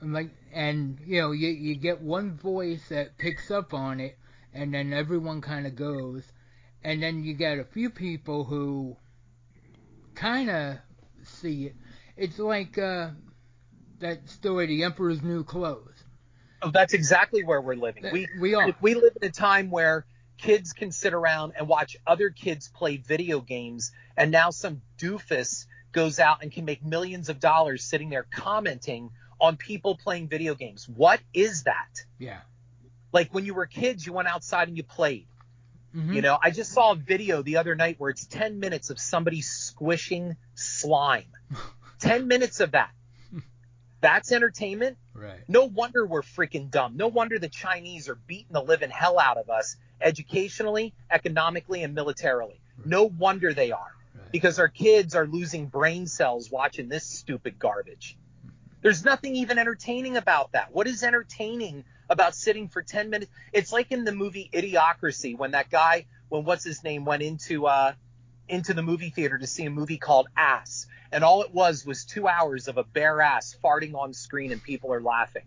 And 0.00 0.12
like, 0.12 0.30
and 0.52 0.98
you 1.06 1.20
know, 1.20 1.32
you 1.32 1.48
you 1.48 1.74
get 1.76 2.00
one 2.00 2.36
voice 2.36 2.82
that 2.90 3.16
picks 3.18 3.50
up 3.50 3.72
on 3.74 4.00
it, 4.00 4.16
and 4.54 4.72
then 4.72 4.92
everyone 4.94 5.40
kind 5.42 5.66
of 5.66 5.76
goes, 5.76 6.24
and 6.82 7.02
then 7.02 7.22
you 7.22 7.34
get 7.34 7.58
a 7.58 7.64
few 7.64 7.90
people 7.90 8.44
who 8.44 8.96
kind 10.14 10.48
of 10.50 10.76
see 11.24 11.66
it. 11.66 11.76
It's 12.20 12.38
like 12.38 12.76
uh, 12.76 13.10
that 14.00 14.28
story, 14.28 14.66
"The 14.66 14.84
Emperor's 14.84 15.22
New 15.22 15.42
Clothes." 15.42 16.04
Oh, 16.62 16.70
that's 16.70 16.92
exactly 16.92 17.42
where 17.42 17.60
we're 17.62 17.74
living. 17.76 18.02
That- 18.02 18.12
We 18.12 18.28
we 18.38 18.54
are. 18.54 18.76
we 18.82 18.94
live 18.94 19.16
in 19.20 19.26
a 19.26 19.32
time 19.32 19.70
where 19.70 20.04
kids 20.36 20.74
can 20.74 20.92
sit 20.92 21.14
around 21.14 21.54
and 21.58 21.66
watch 21.66 21.96
other 22.06 22.28
kids 22.28 22.68
play 22.68 22.98
video 22.98 23.40
games, 23.40 23.90
and 24.18 24.30
now 24.30 24.50
some 24.50 24.82
doofus 24.98 25.66
goes 25.92 26.18
out 26.20 26.42
and 26.42 26.52
can 26.52 26.66
make 26.66 26.84
millions 26.84 27.30
of 27.30 27.40
dollars 27.40 27.82
sitting 27.84 28.10
there 28.10 28.26
commenting 28.30 29.10
on 29.40 29.56
people 29.56 29.96
playing 29.96 30.28
video 30.28 30.54
games. 30.54 30.86
What 30.88 31.20
is 31.32 31.62
that? 31.62 32.04
Yeah. 32.18 32.40
Like 33.12 33.32
when 33.32 33.46
you 33.46 33.54
were 33.54 33.66
kids, 33.66 34.04
you 34.06 34.12
went 34.12 34.28
outside 34.28 34.68
and 34.68 34.76
you 34.76 34.82
played. 34.82 35.26
Mhm. 35.96 36.14
You 36.14 36.20
know, 36.22 36.38
I 36.40 36.50
just 36.50 36.72
saw 36.72 36.92
a 36.92 36.94
video 36.96 37.42
the 37.42 37.56
other 37.56 37.74
night 37.74 37.96
where 37.98 38.10
it's 38.10 38.26
10 38.26 38.60
minutes 38.60 38.90
of 38.90 39.00
somebody 39.00 39.40
squishing 39.40 40.36
slime. 40.54 41.32
10 42.00 42.28
minutes 42.28 42.60
of 42.60 42.72
that. 42.72 42.90
That's 44.00 44.32
entertainment. 44.32 44.98
Right. 45.14 45.40
No 45.48 45.64
wonder 45.64 46.06
we're 46.06 46.22
freaking 46.22 46.70
dumb. 46.70 46.96
No 46.96 47.08
wonder 47.08 47.38
the 47.38 47.48
Chinese 47.48 48.08
are 48.08 48.14
beating 48.14 48.52
the 48.52 48.62
living 48.62 48.90
hell 48.90 49.18
out 49.18 49.36
of 49.36 49.50
us 49.50 49.76
educationally, 50.00 50.94
economically, 51.10 51.82
and 51.82 51.94
militarily. 51.94 52.60
No 52.84 53.04
wonder 53.04 53.52
they 53.52 53.72
are. 53.72 53.94
Right. 54.14 54.32
Because 54.32 54.58
our 54.58 54.68
kids 54.68 55.14
are 55.14 55.26
losing 55.26 55.66
brain 55.66 56.06
cells 56.06 56.50
watching 56.50 56.88
this 56.88 57.04
stupid 57.04 57.58
garbage. 57.58 58.16
There's 58.82 59.04
nothing 59.04 59.36
even 59.36 59.58
entertaining 59.58 60.16
about 60.16 60.52
that. 60.52 60.72
What 60.72 60.86
is 60.86 61.02
entertaining 61.02 61.84
about 62.08 62.34
sitting 62.34 62.68
for 62.68 62.82
10 62.82 63.10
minutes? 63.10 63.30
It's 63.52 63.72
like 63.72 63.92
in 63.92 64.04
the 64.04 64.12
movie 64.12 64.48
Idiocracy 64.52 65.36
when 65.36 65.50
that 65.50 65.70
guy, 65.70 66.06
when 66.30 66.44
what's 66.44 66.64
his 66.64 66.82
name, 66.82 67.04
went 67.04 67.22
into 67.22 67.66
uh 67.66 67.92
into 68.50 68.74
the 68.74 68.82
movie 68.82 69.10
theater 69.10 69.38
to 69.38 69.46
see 69.46 69.64
a 69.64 69.70
movie 69.70 69.98
called 69.98 70.28
Ass. 70.36 70.86
And 71.12 71.24
all 71.24 71.42
it 71.42 71.52
was 71.52 71.86
was 71.86 72.04
two 72.04 72.28
hours 72.28 72.68
of 72.68 72.76
a 72.76 72.84
bare 72.84 73.20
ass 73.20 73.56
farting 73.62 73.94
on 73.94 74.12
screen 74.12 74.52
and 74.52 74.62
people 74.62 74.92
are 74.92 75.00
laughing. 75.00 75.42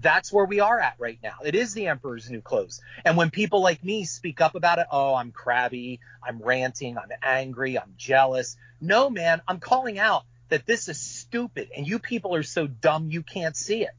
That's 0.00 0.32
where 0.32 0.44
we 0.44 0.60
are 0.60 0.78
at 0.78 0.96
right 0.98 1.18
now. 1.22 1.36
It 1.44 1.54
is 1.54 1.72
the 1.72 1.86
emperor's 1.86 2.30
new 2.30 2.42
clothes. 2.42 2.80
And 3.04 3.16
when 3.16 3.30
people 3.30 3.62
like 3.62 3.82
me 3.82 4.04
speak 4.04 4.40
up 4.40 4.54
about 4.54 4.78
it, 4.78 4.86
oh, 4.90 5.14
I'm 5.14 5.32
crabby, 5.32 6.00
I'm 6.22 6.40
ranting, 6.40 6.98
I'm 6.98 7.08
angry, 7.22 7.78
I'm 7.78 7.94
jealous. 7.96 8.56
No, 8.80 9.08
man, 9.08 9.40
I'm 9.48 9.58
calling 9.58 9.98
out 9.98 10.24
that 10.48 10.66
this 10.66 10.88
is 10.88 11.00
stupid 11.00 11.70
and 11.74 11.86
you 11.86 11.98
people 11.98 12.34
are 12.34 12.42
so 12.42 12.66
dumb 12.66 13.10
you 13.10 13.22
can't 13.22 13.56
see 13.56 13.84
it. 13.84 13.94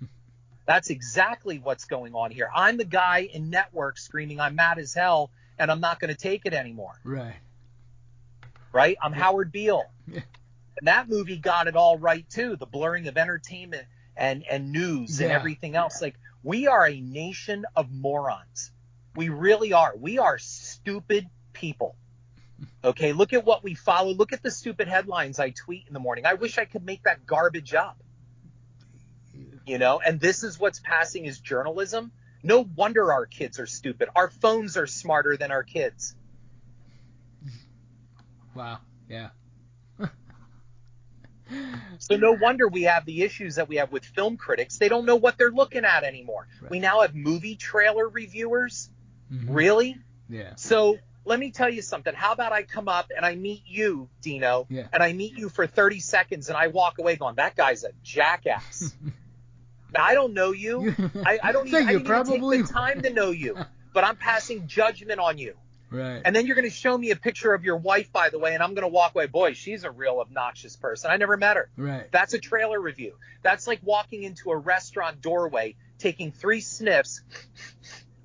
That's 0.66 0.90
exactly 0.90 1.58
what's 1.58 1.84
going 1.84 2.14
on 2.14 2.30
here. 2.30 2.48
I'm 2.54 2.76
the 2.76 2.84
guy 2.84 3.28
in 3.32 3.50
network 3.50 3.98
screaming, 3.98 4.38
I'm 4.38 4.54
mad 4.54 4.78
as 4.78 4.94
hell 4.94 5.30
and 5.58 5.70
I'm 5.70 5.80
not 5.80 6.00
going 6.00 6.12
to 6.12 6.18
take 6.18 6.46
it 6.46 6.54
anymore 6.54 6.98
Right. 7.04 7.34
Right? 8.72 8.96
I'm 9.02 9.12
Howard 9.12 9.52
Beale. 9.52 9.84
Yeah. 10.12 10.22
And 10.78 10.88
that 10.88 11.10
movie 11.10 11.36
got 11.36 11.68
it 11.68 11.76
all 11.76 11.98
right 11.98 12.28
too. 12.30 12.56
The 12.56 12.64
blurring 12.64 13.06
of 13.06 13.18
entertainment 13.18 13.86
and 14.16 14.44
and 14.50 14.72
news 14.72 15.20
and 15.20 15.30
everything 15.30 15.76
else. 15.76 16.00
Like 16.00 16.14
we 16.42 16.68
are 16.68 16.86
a 16.86 17.00
nation 17.00 17.66
of 17.76 17.92
morons. 17.92 18.72
We 19.14 19.28
really 19.28 19.72
are. 19.74 19.92
We 19.96 20.18
are 20.18 20.38
stupid 20.38 21.28
people. 21.52 21.96
Okay, 22.84 23.12
look 23.14 23.32
at 23.32 23.44
what 23.44 23.62
we 23.62 23.74
follow. 23.74 24.12
Look 24.12 24.34
at 24.34 24.42
the 24.42 24.50
stupid 24.50 24.86
headlines 24.88 25.38
I 25.38 25.50
tweet 25.50 25.86
in 25.86 25.94
the 25.94 26.00
morning. 26.00 26.26
I 26.26 26.34
wish 26.34 26.58
I 26.58 26.66
could 26.66 26.84
make 26.84 27.02
that 27.04 27.24
garbage 27.24 27.72
up. 27.72 27.96
You 29.66 29.78
know, 29.78 30.00
and 30.04 30.20
this 30.20 30.42
is 30.42 30.58
what's 30.58 30.78
passing 30.78 31.26
as 31.26 31.38
journalism. 31.38 32.12
No 32.42 32.60
wonder 32.76 33.12
our 33.12 33.24
kids 33.26 33.58
are 33.60 33.66
stupid. 33.66 34.08
Our 34.14 34.28
phones 34.28 34.76
are 34.76 34.86
smarter 34.86 35.36
than 35.38 35.50
our 35.50 35.62
kids. 35.62 36.14
Wow. 38.54 38.78
Yeah. 39.08 39.30
So 41.98 42.16
no 42.16 42.32
wonder 42.32 42.68
we 42.68 42.82
have 42.82 43.04
the 43.04 43.22
issues 43.22 43.56
that 43.56 43.68
we 43.68 43.76
have 43.76 43.90
with 43.90 44.04
film 44.04 44.36
critics. 44.36 44.78
They 44.78 44.88
don't 44.88 45.04
know 45.04 45.16
what 45.16 45.36
they're 45.36 45.50
looking 45.50 45.84
at 45.84 46.04
anymore. 46.04 46.46
Right. 46.62 46.70
We 46.70 46.78
now 46.78 47.00
have 47.00 47.14
movie 47.14 47.56
trailer 47.56 48.08
reviewers. 48.08 48.88
Mhm. 49.32 49.46
Really? 49.48 49.96
Yeah. 50.28 50.54
So 50.54 50.98
let 51.24 51.40
me 51.40 51.50
tell 51.50 51.68
you 51.68 51.82
something. 51.82 52.14
How 52.14 52.32
about 52.32 52.52
I 52.52 52.62
come 52.62 52.88
up 52.88 53.10
and 53.14 53.26
I 53.26 53.34
meet 53.34 53.62
you, 53.66 54.08
Dino, 54.22 54.66
Yeah. 54.70 54.86
and 54.92 55.02
I 55.02 55.12
meet 55.12 55.36
you 55.36 55.48
for 55.48 55.66
30 55.66 55.98
seconds 55.98 56.48
and 56.48 56.56
I 56.56 56.68
walk 56.68 56.98
away 56.98 57.16
going, 57.16 57.34
that 57.36 57.56
guy's 57.56 57.82
a 57.82 57.90
jackass. 58.04 58.94
now, 59.92 60.04
I 60.04 60.14
don't 60.14 60.34
know 60.34 60.52
you. 60.52 60.94
I, 61.26 61.40
I 61.42 61.52
don't 61.52 61.68
So 61.68 61.76
even, 61.78 61.88
I 61.88 61.92
didn't 61.94 62.06
probably 62.06 62.58
even 62.58 62.66
take 62.66 62.66
the 62.68 62.72
time 62.72 63.02
to 63.02 63.10
know 63.12 63.30
you, 63.32 63.56
but 63.92 64.04
I'm 64.04 64.16
passing 64.16 64.68
judgment 64.68 65.18
on 65.18 65.36
you. 65.36 65.56
Right. 65.90 66.22
And 66.24 66.34
then 66.34 66.46
you're 66.46 66.56
going 66.56 66.68
to 66.68 66.74
show 66.74 66.96
me 66.96 67.10
a 67.10 67.16
picture 67.16 67.52
of 67.54 67.64
your 67.64 67.76
wife, 67.76 68.12
by 68.12 68.30
the 68.30 68.38
way, 68.38 68.54
and 68.54 68.62
I'm 68.62 68.74
going 68.74 68.82
to 68.82 68.88
walk 68.88 69.14
away. 69.14 69.26
Boy, 69.26 69.52
she's 69.54 69.84
a 69.84 69.90
real 69.90 70.18
obnoxious 70.20 70.76
person. 70.76 71.10
I 71.10 71.16
never 71.16 71.36
met 71.36 71.56
her. 71.56 71.70
right. 71.76 72.10
That's 72.10 72.34
a 72.34 72.38
trailer 72.38 72.80
review. 72.80 73.14
That's 73.42 73.66
like 73.66 73.80
walking 73.82 74.22
into 74.22 74.50
a 74.50 74.56
restaurant 74.56 75.20
doorway, 75.20 75.76
taking 75.98 76.32
three 76.32 76.60
sniffs, 76.60 77.22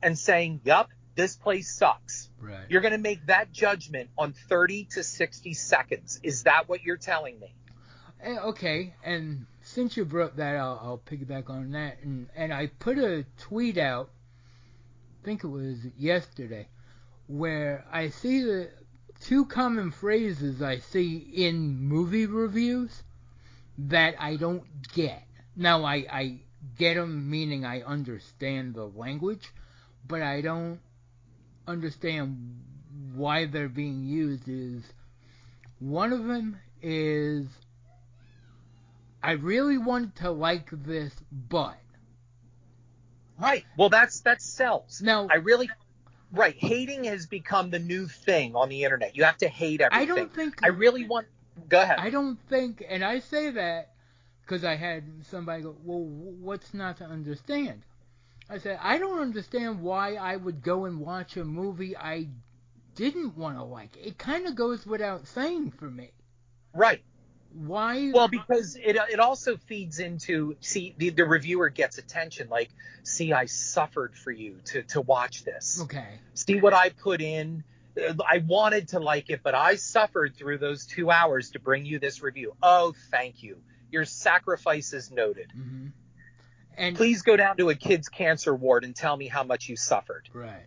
and 0.01 0.17
saying, 0.17 0.62
Yup, 0.63 0.89
this 1.15 1.36
place 1.36 1.73
sucks. 1.73 2.30
Right. 2.39 2.65
You're 2.69 2.82
going 2.82 2.91
to 2.93 2.97
make 2.99 3.25
that 3.28 3.51
judgment 3.51 4.10
on 4.17 4.34
30 4.34 4.86
to 4.91 5.04
60 5.04 5.54
seconds. 5.54 6.19
Is 6.23 6.43
that 6.43 6.67
what 6.69 6.84
you're 6.84 6.97
telling 6.97 7.39
me? 7.39 7.56
Eh, 8.21 8.38
okay, 8.38 8.93
and 9.04 9.45
since 9.62 9.97
you 9.97 10.06
brought 10.06 10.38
that, 10.38 10.56
I'll, 10.56 10.80
I'll 10.82 11.01
piggyback 11.06 11.49
on 11.49 11.71
that. 11.71 11.97
And 12.01 12.28
and 12.36 12.54
I 12.54 12.67
put 12.67 12.97
a 12.97 13.25
tweet 13.38 13.78
out, 13.78 14.10
I 15.21 15.25
think 15.25 15.43
it 15.43 15.47
was 15.47 15.78
yesterday, 15.97 16.67
where 17.28 17.86
I 17.92 18.10
see 18.10 18.44
the 18.44 18.70
two 19.22 19.46
common 19.46 19.92
phrases 19.92 20.62
I 20.62 20.80
see 20.80 21.18
in 21.18 21.80
movie 21.80 22.26
reviews 22.26 23.04
that 23.78 24.16
I 24.20 24.36
don't 24.36 24.64
get. 24.94 25.24
Now 25.56 25.84
I 25.84 26.06
I 26.12 26.40
get 26.78 26.96
them, 26.96 27.30
meaning 27.30 27.66
I 27.66 27.82
understand 27.82 28.76
the 28.76 28.86
language, 28.86 29.52
but 30.08 30.22
I 30.22 30.42
don't 30.42 30.80
understand 31.68 32.62
why 33.14 33.46
they're 33.46 33.70
being 33.70 34.04
used. 34.04 34.48
Is 34.48 34.84
one 35.80 36.14
of 36.14 36.26
them 36.26 36.60
is 36.82 37.48
I 39.24 39.32
really 39.32 39.78
want 39.78 40.18
to 40.18 40.32
like 40.32 40.70
this, 40.72 41.14
but 41.32 41.78
Right. 43.38 43.66
Well, 43.78 43.90
that's 43.90 44.22
that 44.22 44.42
sells. 44.42 45.02
now 45.02 45.28
I 45.30 45.36
really, 45.36 45.70
right. 46.36 46.56
Hating 46.58 47.06
has 47.06 47.26
become 47.26 47.69
the 47.69 47.80
new 47.80 48.08
thing 48.08 48.56
on 48.56 48.69
the 48.69 48.84
internet. 48.84 49.15
You 49.15 49.24
have 49.24 49.38
to 49.38 49.48
hate 49.48 49.82
everything. 49.82 50.12
I 50.12 50.15
don't 50.15 50.34
think 50.34 50.60
I 50.63 50.67
really 50.67 51.06
want. 51.06 51.28
Go 51.69 51.82
ahead. 51.82 51.98
I 52.00 52.10
don't 52.10 52.38
think, 52.50 52.84
and 52.88 53.04
I 53.04 53.19
say 53.19 53.50
that 53.52 53.93
because 54.41 54.63
I 54.63 54.76
had 54.76 55.04
somebody 55.24 55.63
go, 55.63 55.76
"Well, 55.84 56.04
what's 56.04 56.74
not 56.74 56.98
to 56.98 57.06
understand?" 57.06 57.84
I 58.50 58.58
said, 58.60 58.80
"I 58.82 58.98
don't 58.98 59.19
understand 59.19 59.82
why 59.82 60.15
I 60.15 60.36
would 60.36 60.62
go 60.62 60.86
and 60.86 61.00
watch 61.00 61.38
a 61.38 61.45
movie 61.45 61.95
I 61.98 62.28
didn't 62.95 63.38
want 63.38 63.58
to 63.58 63.63
like. 63.63 63.98
It 63.98 64.17
kind 64.17 64.48
of 64.48 64.56
goes 64.56 64.86
without 64.86 65.28
saying 65.28 65.71
for 65.71 65.89
me. 65.89 66.12
right. 66.74 67.02
Why? 67.58 68.12
Well, 68.12 68.28
because 68.28 68.76
it 68.76 68.97
it 68.97 69.20
also 69.20 69.56
feeds 69.56 69.99
into 69.99 70.58
see 70.60 70.93
the, 70.97 71.10
the 71.12 71.24
reviewer 71.26 71.70
gets 71.70 71.97
attention. 71.97 72.49
Like, 72.49 72.70
see, 73.03 73.32
I 73.32 73.45
suffered 73.45 74.16
for 74.16 74.32
you 74.32 74.58
to 74.66 74.84
to 74.84 75.01
watch 75.01 75.43
this. 75.45 75.80
okay, 75.84 76.20
See 76.34 76.60
what 76.60 76.74
I 76.74 76.89
put 76.89 77.22
in. 77.22 77.64
Uh, 77.97 78.14
I 78.30 78.39
wanted 78.39 78.89
to 78.89 78.99
like 78.99 79.30
it, 79.30 79.39
but 79.41 79.56
I 79.56 79.76
suffered 79.76 80.36
through 80.36 80.58
those 80.58 80.86
two 80.86 81.10
hours 81.10 81.51
to 81.51 81.60
bring 81.60 81.86
you 81.86 81.97
this 81.97 82.22
review. 82.22 82.53
Oh, 82.62 82.93
thank 83.10 83.41
you. 83.41 83.62
Your 83.89 84.03
sacrifice 84.03 84.91
is 84.91 85.10
noted. 85.12 85.51
hmm 85.53 85.88
and 86.78 86.97
Please 86.97 87.22
go 87.22 87.38
down 87.38 87.56
to 87.56 87.70
a 87.70 87.76
kid's 87.76 88.10
cancer 88.10 88.53
ward 88.53 88.84
and 88.84 88.93
tell 88.93 89.16
me 89.16 89.30
how 89.30 89.43
much 89.45 89.70
you 89.70 89.78
suffered. 89.78 90.28
right, 90.34 90.66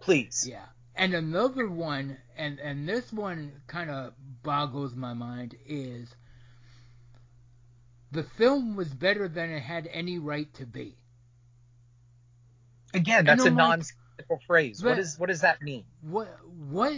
Please. 0.00 0.44
yeah. 0.50 0.64
And 0.94 1.14
another 1.14 1.68
one, 1.68 2.18
and 2.36 2.58
and 2.60 2.88
this 2.88 3.12
one 3.12 3.52
kind 3.66 3.90
of 3.90 4.12
boggles 4.42 4.94
my 4.94 5.14
mind 5.14 5.56
is 5.66 6.14
the 8.10 8.22
film 8.22 8.76
was 8.76 8.88
better 8.92 9.26
than 9.26 9.50
it 9.50 9.60
had 9.60 9.88
any 9.90 10.18
right 10.18 10.52
to 10.54 10.66
be. 10.66 10.96
Again, 12.94 13.24
that's 13.24 13.40
a 13.42 13.46
like, 13.46 13.54
nonsensical 13.54 14.40
phrase. 14.46 14.82
What 14.82 14.90
but- 14.92 14.98
is 14.98 15.18
what 15.18 15.28
does 15.28 15.40
that 15.40 15.62
mean? 15.62 15.84
What? 16.02 16.28
What? 16.68 16.94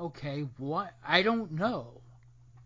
Okay, 0.00 0.46
what? 0.58 0.94
I 1.06 1.22
don't 1.22 1.52
know. 1.52 2.00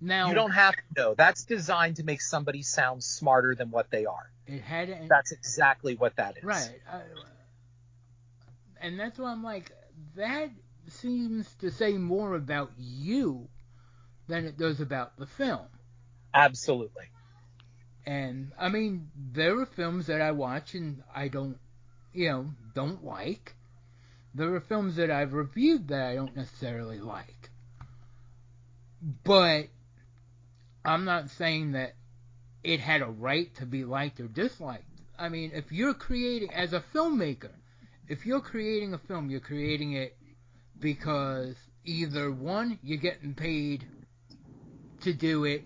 Now 0.01 0.29
You 0.29 0.35
don't 0.35 0.51
have 0.51 0.75
to 0.75 0.83
know. 0.97 1.15
That's 1.15 1.45
designed 1.45 1.97
to 1.97 2.05
make 2.05 2.21
somebody 2.21 2.63
sound 2.63 3.03
smarter 3.03 3.55
than 3.55 3.71
what 3.71 3.91
they 3.91 4.05
are. 4.05 4.31
It 4.47 4.61
had. 4.61 4.91
an- 4.91 5.09
That's 5.09 5.33
exactly 5.33 5.95
what 5.95 6.17
that 6.17 6.39
is. 6.39 6.45
right. 6.45 6.81
Uh, 6.91 7.01
and 8.81 8.99
that's 8.99 9.17
why 9.19 9.31
I'm 9.31 9.45
like, 9.45 9.71
that 10.17 10.51
seems 10.89 11.53
to 11.57 11.71
say 11.71 11.93
more 11.93 12.35
about 12.35 12.73
you 12.79 13.49
than 14.29 14.45
it 14.45 14.59
does 14.59 14.81
about 14.81 15.17
the 15.19 15.27
film. 15.27 15.67
Absolutely. 16.35 17.11
And 18.05 18.53
I 18.59 18.69
mean, 18.69 19.11
there 19.33 19.61
are 19.61 19.67
films 19.67 20.07
that 20.07 20.21
I 20.21 20.33
watch 20.33 20.75
and 20.75 21.03
I 21.15 21.29
don't, 21.29 21.59
you 22.13 22.31
know, 22.31 22.47
don't 22.75 23.05
like. 23.05 23.55
There 24.35 24.55
are 24.55 24.61
films 24.61 24.97
that 24.97 25.11
I've 25.11 25.35
reviewed 25.35 25.89
that 25.89 26.09
I 26.09 26.15
don't 26.15 26.35
necessarily 26.35 26.99
like. 26.99 27.51
But 29.25 29.69
I'm 30.85 31.05
not 31.05 31.31
saying 31.31 31.73
that 31.73 31.95
it 32.65 32.81
had 32.81 33.03
a 33.03 33.07
right 33.07 33.55
to 33.57 33.67
be 33.67 33.85
liked 33.85 34.21
or 34.21 34.29
disliked. 34.29 34.85
I 35.19 35.29
mean, 35.29 35.53
if 35.55 35.71
you're 35.71 35.95
creating, 35.95 36.53
as 36.53 36.73
a 36.73 36.83
filmmaker, 36.95 37.51
if 38.09 38.27
you're 38.27 38.41
creating 38.41 38.95
a 38.95 38.99
film, 38.99 39.31
you're 39.31 39.41
creating 39.41 39.93
it 39.95 40.17
because 40.79 41.55
either 41.85 42.31
one, 42.31 42.79
you're 42.83 42.99
getting 42.99 43.35
paid 43.35 43.87
to 45.01 45.13
do 45.13 45.45
it 45.45 45.65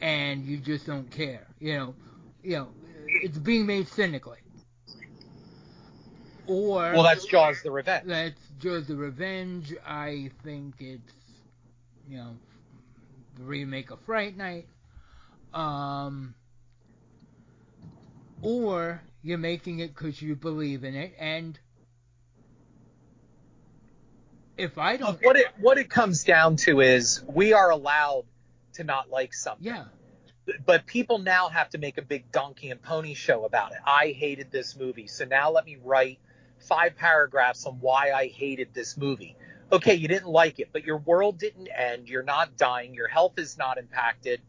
and 0.00 0.44
you 0.44 0.58
just 0.58 0.86
don't 0.86 1.10
care. 1.10 1.46
You 1.58 1.76
know, 1.76 1.94
you 2.42 2.56
know, 2.56 2.68
it's 3.22 3.38
being 3.38 3.66
made 3.66 3.88
cynically. 3.88 4.38
Or 6.46 6.92
well, 6.92 7.02
that's 7.02 7.24
Jaws: 7.24 7.60
The 7.62 7.72
Revenge. 7.72 8.06
That's 8.06 8.40
Jaws: 8.60 8.86
The 8.86 8.94
Revenge. 8.94 9.74
I 9.84 10.30
think 10.44 10.76
it's 10.78 11.12
you 12.08 12.18
know 12.18 12.36
the 13.36 13.42
remake 13.42 13.90
of 13.90 13.98
Fright 14.06 14.36
Night. 14.36 14.66
Um, 15.52 16.34
or 18.42 19.02
you're 19.26 19.38
making 19.38 19.80
it 19.80 19.94
because 19.94 20.22
you 20.22 20.36
believe 20.36 20.84
in 20.84 20.94
it, 20.94 21.14
and 21.18 21.58
if 24.56 24.78
I 24.78 24.96
don't, 24.96 25.20
what 25.24 25.36
it 25.36 25.48
what 25.58 25.78
it 25.78 25.90
comes 25.90 26.22
down 26.22 26.56
to 26.58 26.80
is 26.80 27.24
we 27.26 27.52
are 27.52 27.70
allowed 27.70 28.24
to 28.74 28.84
not 28.84 29.10
like 29.10 29.34
something. 29.34 29.66
yeah, 29.66 29.84
But 30.64 30.86
people 30.86 31.18
now 31.18 31.48
have 31.48 31.70
to 31.70 31.78
make 31.78 31.98
a 31.98 32.02
big 32.02 32.30
donkey 32.30 32.70
and 32.70 32.80
pony 32.80 33.14
show 33.14 33.44
about 33.44 33.72
it. 33.72 33.78
I 33.84 34.14
hated 34.16 34.52
this 34.52 34.76
movie, 34.76 35.08
so 35.08 35.24
now 35.24 35.50
let 35.50 35.66
me 35.66 35.76
write 35.82 36.20
five 36.60 36.96
paragraphs 36.96 37.66
on 37.66 37.80
why 37.80 38.12
I 38.12 38.28
hated 38.28 38.74
this 38.74 38.96
movie. 38.96 39.36
Okay, 39.72 39.94
you 39.94 40.06
didn't 40.06 40.28
like 40.28 40.60
it, 40.60 40.68
but 40.72 40.84
your 40.84 40.98
world 40.98 41.38
didn't 41.38 41.66
end. 41.66 42.08
You're 42.08 42.22
not 42.22 42.56
dying. 42.56 42.94
Your 42.94 43.08
health 43.08 43.38
is 43.38 43.58
not 43.58 43.78
impacted. 43.78 44.40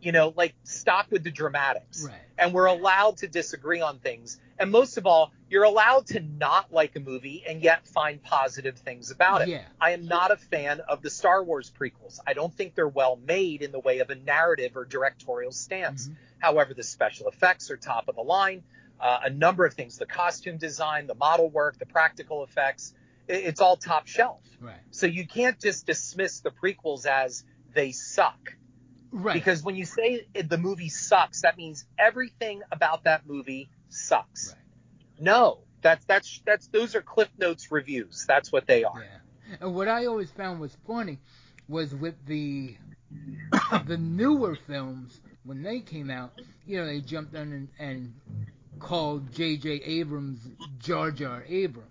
You 0.00 0.12
know, 0.12 0.32
like 0.36 0.54
stop 0.62 1.10
with 1.10 1.24
the 1.24 1.30
dramatics. 1.30 2.04
Right. 2.06 2.20
And 2.38 2.52
we're 2.54 2.66
allowed 2.66 3.16
to 3.18 3.26
disagree 3.28 3.80
on 3.80 3.98
things. 3.98 4.38
And 4.58 4.70
most 4.70 4.96
of 4.96 5.06
all, 5.06 5.32
you're 5.50 5.64
allowed 5.64 6.06
to 6.08 6.20
not 6.20 6.72
like 6.72 6.94
a 6.94 7.00
movie 7.00 7.42
and 7.48 7.62
yet 7.62 7.86
find 7.88 8.22
positive 8.22 8.76
things 8.78 9.10
about 9.10 9.42
it. 9.42 9.48
Yeah. 9.48 9.64
I 9.80 9.90
am 9.92 10.06
not 10.06 10.30
a 10.30 10.36
fan 10.36 10.80
of 10.88 11.02
the 11.02 11.10
Star 11.10 11.42
Wars 11.42 11.70
prequels. 11.76 12.20
I 12.26 12.32
don't 12.34 12.54
think 12.54 12.74
they're 12.76 12.86
well 12.86 13.16
made 13.16 13.62
in 13.62 13.72
the 13.72 13.80
way 13.80 13.98
of 13.98 14.10
a 14.10 14.14
narrative 14.14 14.76
or 14.76 14.84
directorial 14.84 15.50
stance. 15.52 16.08
Mhm. 16.08 16.16
However, 16.38 16.74
the 16.74 16.84
special 16.84 17.28
effects 17.28 17.70
are 17.70 17.76
top 17.76 18.06
of 18.08 18.14
the 18.14 18.22
line. 18.22 18.62
Uh, 19.00 19.20
a 19.24 19.30
number 19.30 19.64
of 19.64 19.74
things, 19.74 19.96
the 19.98 20.06
costume 20.06 20.58
design, 20.58 21.06
the 21.08 21.14
model 21.14 21.48
work, 21.50 21.78
the 21.78 21.86
practical 21.86 22.44
effects, 22.44 22.94
i- 23.28 23.32
it's 23.32 23.60
all 23.60 23.76
top 23.76 24.06
shelf. 24.06 24.40
right, 24.60 24.76
So 24.90 25.06
you 25.06 25.24
can't 25.26 25.58
just 25.60 25.86
dismiss 25.86 26.40
the 26.40 26.50
prequels 26.50 27.06
as 27.06 27.44
they 27.74 27.92
suck. 27.92 28.54
Right, 29.12 29.34
Because 29.34 29.62
when 29.62 29.76
you 29.76 29.84
say 29.84 30.26
the 30.34 30.58
movie 30.58 30.88
sucks, 30.88 31.42
that 31.42 31.56
means 31.56 31.84
everything 31.98 32.62
about 32.70 33.04
that 33.04 33.26
movie 33.26 33.68
sucks. 33.88 34.48
Right. 34.54 35.20
No, 35.20 35.58
that's 35.82 36.04
that's 36.04 36.40
that's 36.46 36.68
those 36.68 36.94
are 36.94 37.02
Cliff 37.02 37.28
Notes 37.38 37.70
reviews. 37.70 38.24
That's 38.26 38.52
what 38.52 38.66
they 38.66 38.84
are. 38.84 39.00
yeah. 39.00 39.56
And 39.60 39.74
what 39.74 39.88
I 39.88 40.06
always 40.06 40.30
found 40.30 40.60
was 40.60 40.76
funny 40.86 41.18
was 41.68 41.94
with 41.94 42.14
the 42.26 42.76
the 43.86 43.96
newer 43.96 44.56
films 44.66 45.20
when 45.44 45.62
they 45.62 45.80
came 45.80 46.10
out, 46.10 46.32
you 46.66 46.78
know, 46.78 46.86
they 46.86 47.00
jumped 47.00 47.34
on 47.34 47.52
and, 47.52 47.68
and 47.78 48.14
called 48.78 49.32
J.J. 49.32 49.70
Abrams 49.84 50.40
Jar 50.78 51.10
Jar 51.10 51.42
Abrams, 51.48 51.88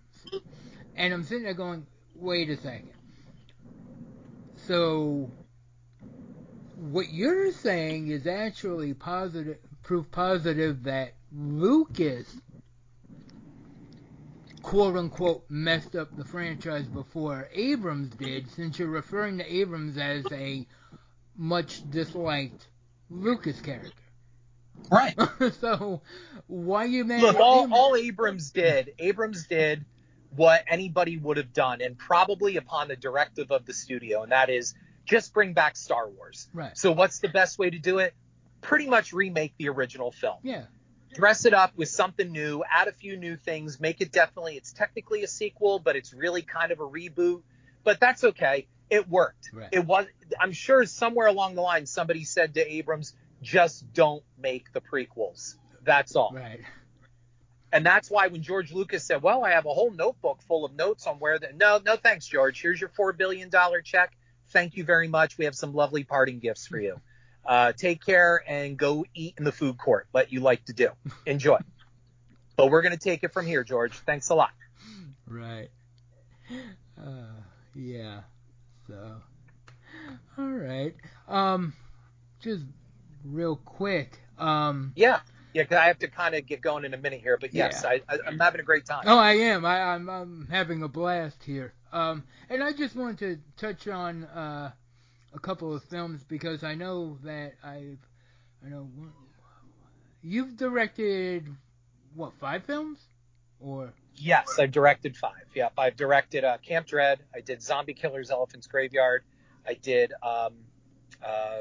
and 0.95 1.13
I'm 1.13 1.23
sitting 1.23 1.43
there 1.43 1.53
going, 1.53 1.85
wait 2.15 2.49
a 2.49 2.57
second. 2.57 2.91
So 4.67 5.31
what 6.77 7.11
you're 7.11 7.51
saying 7.51 8.09
is 8.09 8.27
actually 8.27 8.93
positive 8.93 9.57
proof 9.81 10.09
positive 10.11 10.83
that 10.83 11.13
Lucas 11.31 12.27
quote 14.61 14.95
unquote 14.95 15.43
messed 15.49 15.95
up 15.95 16.15
the 16.15 16.23
franchise 16.23 16.85
before 16.85 17.49
Abrams 17.53 18.09
did, 18.15 18.49
since 18.51 18.77
you're 18.77 18.89
referring 18.89 19.39
to 19.39 19.53
Abrams 19.53 19.97
as 19.97 20.25
a 20.31 20.67
much 21.35 21.89
disliked 21.89 22.67
Lucas 23.09 23.59
character. 23.61 23.91
Right. 24.91 25.15
so 25.59 26.01
why 26.45 26.85
you 26.85 27.05
mad 27.05 27.21
Look, 27.21 27.37
all, 27.37 27.63
Abrams? 27.63 27.73
all 27.75 27.95
Abrams 27.95 28.51
did, 28.51 28.93
Abrams 28.99 29.47
did 29.47 29.83
what 30.35 30.63
anybody 30.67 31.17
would 31.17 31.37
have 31.37 31.53
done, 31.53 31.81
and 31.81 31.97
probably 31.97 32.57
upon 32.57 32.87
the 32.87 32.95
directive 32.95 33.51
of 33.51 33.65
the 33.65 33.73
studio, 33.73 34.21
and 34.21 34.31
that 34.31 34.49
is 34.49 34.75
just 35.07 35.33
bring 35.33 35.53
back 35.53 35.75
Star 35.75 36.09
Wars. 36.09 36.47
Right. 36.53 36.77
So 36.77 36.91
what's 36.91 37.19
the 37.19 37.29
best 37.29 37.57
way 37.57 37.69
to 37.69 37.79
do 37.79 37.99
it? 37.99 38.13
Pretty 38.61 38.87
much 38.87 39.13
remake 39.13 39.53
the 39.57 39.69
original 39.69 40.11
film. 40.11 40.37
Yeah. 40.43 40.65
dress 41.13 41.45
it 41.45 41.53
up 41.53 41.71
with 41.75 41.89
something 41.89 42.31
new, 42.31 42.63
add 42.69 42.87
a 42.87 42.91
few 42.91 43.17
new 43.17 43.37
things, 43.37 43.79
make 43.79 44.01
it 44.01 44.11
definitely 44.11 44.57
it's 44.57 44.73
technically 44.73 45.23
a 45.23 45.27
sequel, 45.27 45.79
but 45.79 45.95
it's 45.95 46.13
really 46.13 46.41
kind 46.41 46.71
of 46.71 46.79
a 46.79 46.83
reboot. 46.87 47.41
But 47.83 47.99
that's 47.99 48.23
okay. 48.23 48.67
It 48.89 49.07
worked. 49.09 49.49
Right. 49.53 49.69
It 49.71 49.85
was 49.85 50.05
I'm 50.39 50.51
sure 50.51 50.85
somewhere 50.85 51.27
along 51.27 51.55
the 51.55 51.61
line 51.61 51.85
somebody 51.85 52.23
said 52.23 52.53
to 52.55 52.71
Abrams, 52.73 53.13
just 53.41 53.91
don't 53.93 54.23
make 54.37 54.73
the 54.73 54.81
prequels. 54.81 55.55
That's 55.83 56.15
all. 56.15 56.33
Right. 56.35 56.61
And 57.71 57.85
that's 57.85 58.09
why 58.09 58.27
when 58.27 58.41
George 58.41 58.71
Lucas 58.71 59.03
said, 59.03 59.21
"Well, 59.21 59.43
I 59.43 59.51
have 59.51 59.65
a 59.65 59.73
whole 59.73 59.91
notebook 59.91 60.41
full 60.47 60.63
of 60.65 60.73
notes 60.73 61.05
on 61.05 61.17
where 61.17 61.37
the 61.37 61.49
no, 61.53 61.79
no 61.85 61.95
thanks, 61.97 62.25
George. 62.25 62.61
Here's 62.61 62.79
your 62.79 62.89
4 62.89 63.13
billion 63.13 63.49
dollar 63.49 63.81
check. 63.81 64.17
Thank 64.49 64.75
you 64.77 64.83
very 64.83 65.07
much. 65.07 65.37
We 65.37 65.45
have 65.45 65.55
some 65.55 65.73
lovely 65.73 66.03
parting 66.03 66.39
gifts 66.39 66.67
for 66.67 66.79
you. 66.79 66.99
Uh, 67.45 67.71
take 67.73 68.03
care 68.05 68.43
and 68.47 68.77
go 68.77 69.05
eat 69.13 69.35
in 69.37 69.43
the 69.43 69.51
food 69.51 69.77
court, 69.77 70.07
what 70.11 70.31
you 70.31 70.39
like 70.41 70.65
to 70.65 70.73
do. 70.73 70.89
Enjoy. 71.25 71.57
but 72.57 72.69
we're 72.69 72.81
going 72.81 72.93
to 72.93 72.99
take 72.99 73.23
it 73.23 73.31
from 73.33 73.45
here, 73.45 73.63
George. 73.63 73.93
Thanks 74.05 74.29
a 74.29 74.35
lot. 74.35 74.51
Right. 75.27 75.69
Uh, 76.97 77.41
yeah. 77.75 78.21
So, 78.87 79.21
all 80.37 80.45
right. 80.45 80.95
Um, 81.27 81.73
just 82.41 82.63
real 83.25 83.57
quick. 83.57 84.19
Um, 84.37 84.93
Yeah. 84.95 85.19
Yeah, 85.57 85.63
'cause 85.63 85.77
I 85.79 85.85
have 85.87 85.97
to 85.99 86.07
kind 86.07 86.35
of 86.35 86.45
get 86.45 86.61
going 86.61 86.85
in 86.85 86.93
a 86.93 86.97
minute 86.97 87.19
here, 87.21 87.35
but 87.41 87.51
yes, 87.51 87.81
Yeah. 87.83 87.89
I, 87.89 88.01
I, 88.07 88.19
I'm 88.27 88.37
having 88.37 88.61
a 88.61 88.63
great 88.63 88.85
time. 88.85 89.05
oh, 89.07 89.17
I 89.17 89.33
am. 89.33 89.65
I, 89.65 89.81
I'm, 89.81 90.07
I'm 90.07 90.47
having 90.51 90.83
a 90.83 90.87
blast 90.87 91.43
here. 91.43 91.73
Um, 91.91 92.23
and 92.47 92.61
I 92.63 92.73
just 92.73 92.95
wanted 92.95 93.17
to 93.19 93.39
touch 93.65 93.87
on 93.87 94.25
uh, 94.25 94.71
a 95.33 95.39
couple 95.39 95.73
of 95.73 95.83
films 95.85 96.23
because 96.23 96.63
I 96.63 96.75
know 96.75 97.17
that 97.23 97.53
I've, 97.63 97.97
I 98.63 98.69
know 98.69 98.87
you've 100.21 100.55
directed 100.57 101.47
what 102.13 102.33
five 102.39 102.63
films, 102.65 102.99
or 103.59 103.93
Yes, 104.15 104.59
I've 104.59 104.71
directed 104.71 105.17
five. 105.17 105.45
Yep, 105.55 105.73
I've 105.77 105.95
directed 105.95 106.43
uh, 106.43 106.57
Camp 106.59 106.85
Dread. 106.87 107.19
I 107.35 107.41
did 107.41 107.63
Zombie 107.63 107.93
Killers, 107.95 108.29
Elephant's 108.29 108.67
Graveyard. 108.67 109.23
I 109.65 109.73
did 109.73 110.13
um, 110.21 110.53
uh, 111.25 111.59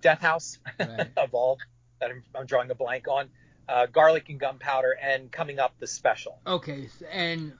Death 0.00 0.20
House 0.20 0.58
Right. 0.80 1.10
of 1.16 1.34
all 1.34 1.58
that 2.00 2.10
I'm, 2.10 2.22
I'm 2.34 2.46
drawing 2.46 2.70
a 2.70 2.74
blank 2.74 3.08
on. 3.08 3.28
Uh, 3.68 3.84
Garlic 3.86 4.30
and 4.30 4.40
Gunpowder, 4.40 4.92
and 5.02 5.30
coming 5.30 5.58
up 5.58 5.74
the 5.78 5.86
special. 5.86 6.38
Okay, 6.46 6.88
and 7.12 7.52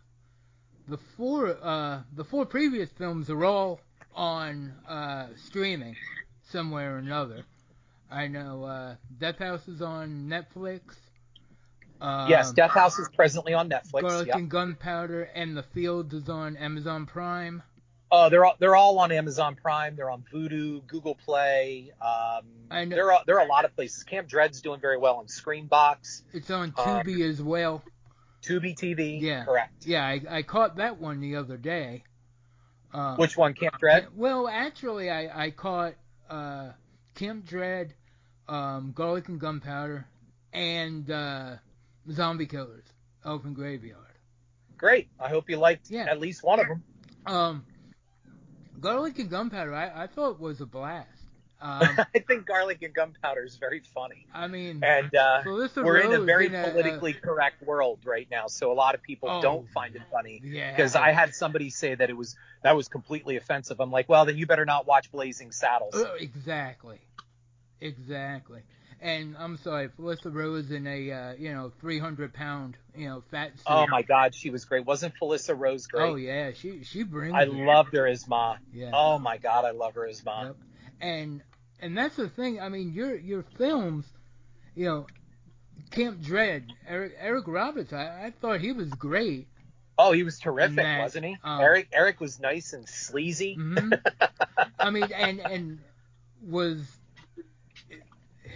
the 0.89 0.97
four 0.97 1.59
uh, 1.63 2.01
the 2.15 2.25
four 2.25 2.47
previous 2.47 2.91
films 2.91 3.29
are 3.29 3.45
all 3.45 3.81
on 4.15 4.73
uh, 4.89 5.27
streaming 5.37 5.97
somewhere 6.51 6.95
or 6.95 6.99
another. 6.99 7.45
I 8.11 8.27
know 8.27 8.65
uh, 8.65 8.95
Death 9.19 9.39
House 9.39 9.69
is 9.69 9.83
on 9.83 10.31
Netflix. 10.31 10.81
Um, 12.01 12.31
yes, 12.31 12.53
Death 12.53 12.71
House 12.71 12.99
is 12.99 13.09
presently 13.15 13.53
on 13.53 13.69
Netflix. 13.69 14.01
Garlic 14.01 14.29
Yep. 14.29 14.37
and 14.37 14.51
Gunpowder 14.51 15.25
and 15.35 15.57
The 15.57 15.63
Fields 15.63 16.15
is 16.15 16.29
on 16.29 16.57
Amazon 16.57 17.05
Prime. 17.05 17.63
Uh, 18.11 18.29
they're 18.31 18.45
all 18.45 18.57
they're 18.59 18.77
all 18.77 18.99
on 18.99 19.13
Amazon 19.13 19.55
Prime. 19.55 19.95
They're 19.97 20.11
on 20.11 20.25
Vudu, 20.33 20.87
Google 20.87 21.15
Play. 21.15 21.93
Um, 22.01 22.45
I 22.71 22.85
know- 22.85 22.97
There 22.97 23.13
are 23.13 23.21
there 23.27 23.39
are 23.39 23.45
a 23.45 23.49
lot 23.49 23.65
of 23.65 23.75
places. 23.75 24.03
Camp 24.05 24.29
Dread's 24.29 24.63
doing 24.63 24.81
very 24.81 24.97
well 24.97 25.17
on 25.17 25.27
Screambox, 25.27 26.23
It's 26.33 26.51
on 26.51 26.73
Um, 26.79 26.85
Tubi 27.05 27.29
as 27.29 27.43
well. 27.43 27.83
Tubi 28.43 28.75
TV. 28.79 29.21
Yeah. 29.21 29.45
Correct. 29.45 29.85
Yeah, 29.87 30.07
I, 30.07 30.21
I 30.31 30.43
caught 30.43 30.77
that 30.77 30.99
one 30.99 31.21
the 31.21 31.37
other 31.37 31.57
day. 31.59 32.05
Uh, 32.95 33.17
Which 33.17 33.37
one? 33.37 33.53
Camp 33.53 33.79
Dread. 33.79 34.07
Well, 34.17 34.49
actually, 34.49 35.11
I, 35.11 35.47
I 35.47 35.51
caught 35.51 35.95
uh, 36.31 36.71
Camp 37.15 37.45
Dread, 37.45 37.93
um, 38.49 38.93
Garlic 38.95 39.29
and 39.29 39.39
Gunpowder, 39.39 40.07
and 40.55 41.11
uh, 41.11 41.57
Zombie 42.11 42.47
Killers, 42.47 42.87
Open 43.25 43.53
Graveyard. 43.53 44.05
Great. 44.79 45.09
I 45.21 45.29
hope 45.29 45.51
you 45.51 45.59
liked 45.59 45.91
Yeah. 45.91 46.07
at 46.09 46.19
least 46.21 46.43
one 46.43 46.61
of 46.61 46.69
them. 46.69 46.83
Um, 47.27 47.67
Garlic 48.81 49.19
and 49.19 49.31
Gunpowder, 49.31 49.75
I, 49.75 50.05
I 50.05 50.07
thought 50.07 50.39
was 50.41 50.61
a 50.61 50.67
blast. 50.67 51.09
Um, 51.61 51.99
I 52.15 52.21
think 52.21 52.47
garlic 52.47 52.83
and 52.83 52.95
gunpowder 52.95 53.43
is 53.45 53.57
very 53.57 53.81
funny. 53.81 54.27
I 54.33 54.47
mean, 54.47 54.85
And 54.85 55.13
uh, 55.15 55.43
we're 55.45 55.97
in 55.99 56.13
a 56.13 56.21
very 56.21 56.47
in 56.47 56.55
a- 56.55 56.71
politically 56.71 57.13
correct 57.15 57.63
world 57.63 57.99
right 58.05 58.29
now, 58.31 58.47
so 58.47 58.71
a 58.71 58.75
lot 58.75 58.95
of 58.95 59.03
people 59.03 59.29
Oh, 59.29 59.43
don't 59.43 59.69
find 59.71 59.97
it 59.97 60.03
funny. 60.13 60.41
yeah. 60.45 60.71
Because 60.71 60.95
I 60.95 61.11
had 61.11 61.35
somebody 61.35 61.71
say 61.71 61.97
that 61.97 62.11
it 62.11 62.17
was 62.17 62.37
that 62.63 62.77
was 62.77 62.87
completely 62.89 63.37
offensive. 63.37 63.81
I'm 63.81 63.91
like, 63.91 64.09
well, 64.09 64.25
then 64.25 64.37
you 64.37 64.47
better 64.47 64.65
not 64.65 64.87
watch 64.87 65.11
Blazing 65.11 65.51
Saddles. 65.51 65.97
Uh, 65.97 66.15
exactly, 66.21 67.01
exactly. 67.81 68.61
And 69.01 69.37
I'm 69.39 69.57
sorry, 69.59 69.89
Felissa 69.89 70.33
Rose 70.35 70.71
in 70.73 70.87
a 70.87 71.13
uh, 71.13 71.33
you 71.39 71.53
know 71.53 71.71
300 71.81 72.33
pound 72.35 72.77
you 72.97 73.09
know 73.09 73.23
fat 73.31 73.57
suit. 73.57 73.65
Oh 73.69 73.87
my 73.87 74.03
God, 74.03 74.35
she 74.35 74.51
was 74.51 74.65
great. 74.65 74.85
Wasn't 74.85 75.15
Felissa 75.21 75.57
Rose 75.57 75.87
great? 75.87 76.11
Oh 76.11 76.17
yeah, 76.17 76.51
she 76.53 76.83
she 76.83 77.05
brings. 77.05 77.35
I 77.35 77.43
it. 77.43 77.53
loved 77.53 77.95
her 77.95 78.07
as 78.07 78.27
Ma. 78.27 78.57
Yeah. 78.73 78.91
Oh 78.93 79.19
my 79.19 79.39
God, 79.39 79.65
I 79.65 79.71
love 79.71 79.95
her 79.95 80.07
as 80.07 80.25
Ma. 80.25 80.47
Yep. 80.47 80.57
And 81.01 81.43
and 81.81 81.97
that's 81.97 82.17
the 82.17 82.29
thing. 82.29 82.61
I 82.61 82.69
mean, 82.69 82.93
your 82.93 83.15
your 83.17 83.45
films, 83.57 84.05
you 84.75 84.87
know, 84.87 85.07
Camp 85.93 86.21
Dread, 86.21 86.65
Eric 86.87 87.17
Eric 87.21 87.45
Roberts. 87.47 87.93
I, 87.93 88.27
I 88.27 88.33
thought 88.41 88.61
he 88.61 88.73
was 88.73 88.91
great. 88.91 89.47
Oh, 89.97 90.13
he 90.13 90.23
was 90.23 90.39
terrific, 90.39 90.77
that, 90.77 91.01
wasn't 91.01 91.25
he? 91.25 91.37
um, 91.43 91.61
Eric 91.61 91.89
Eric 91.93 92.21
was 92.21 92.41
nice 92.41 92.73
and 92.73 92.89
sleazy. 92.89 93.55
hmm 93.55 93.93
I 94.81 94.91
mean, 94.91 95.13
and 95.13 95.41
and 95.41 95.79
was 96.43 96.85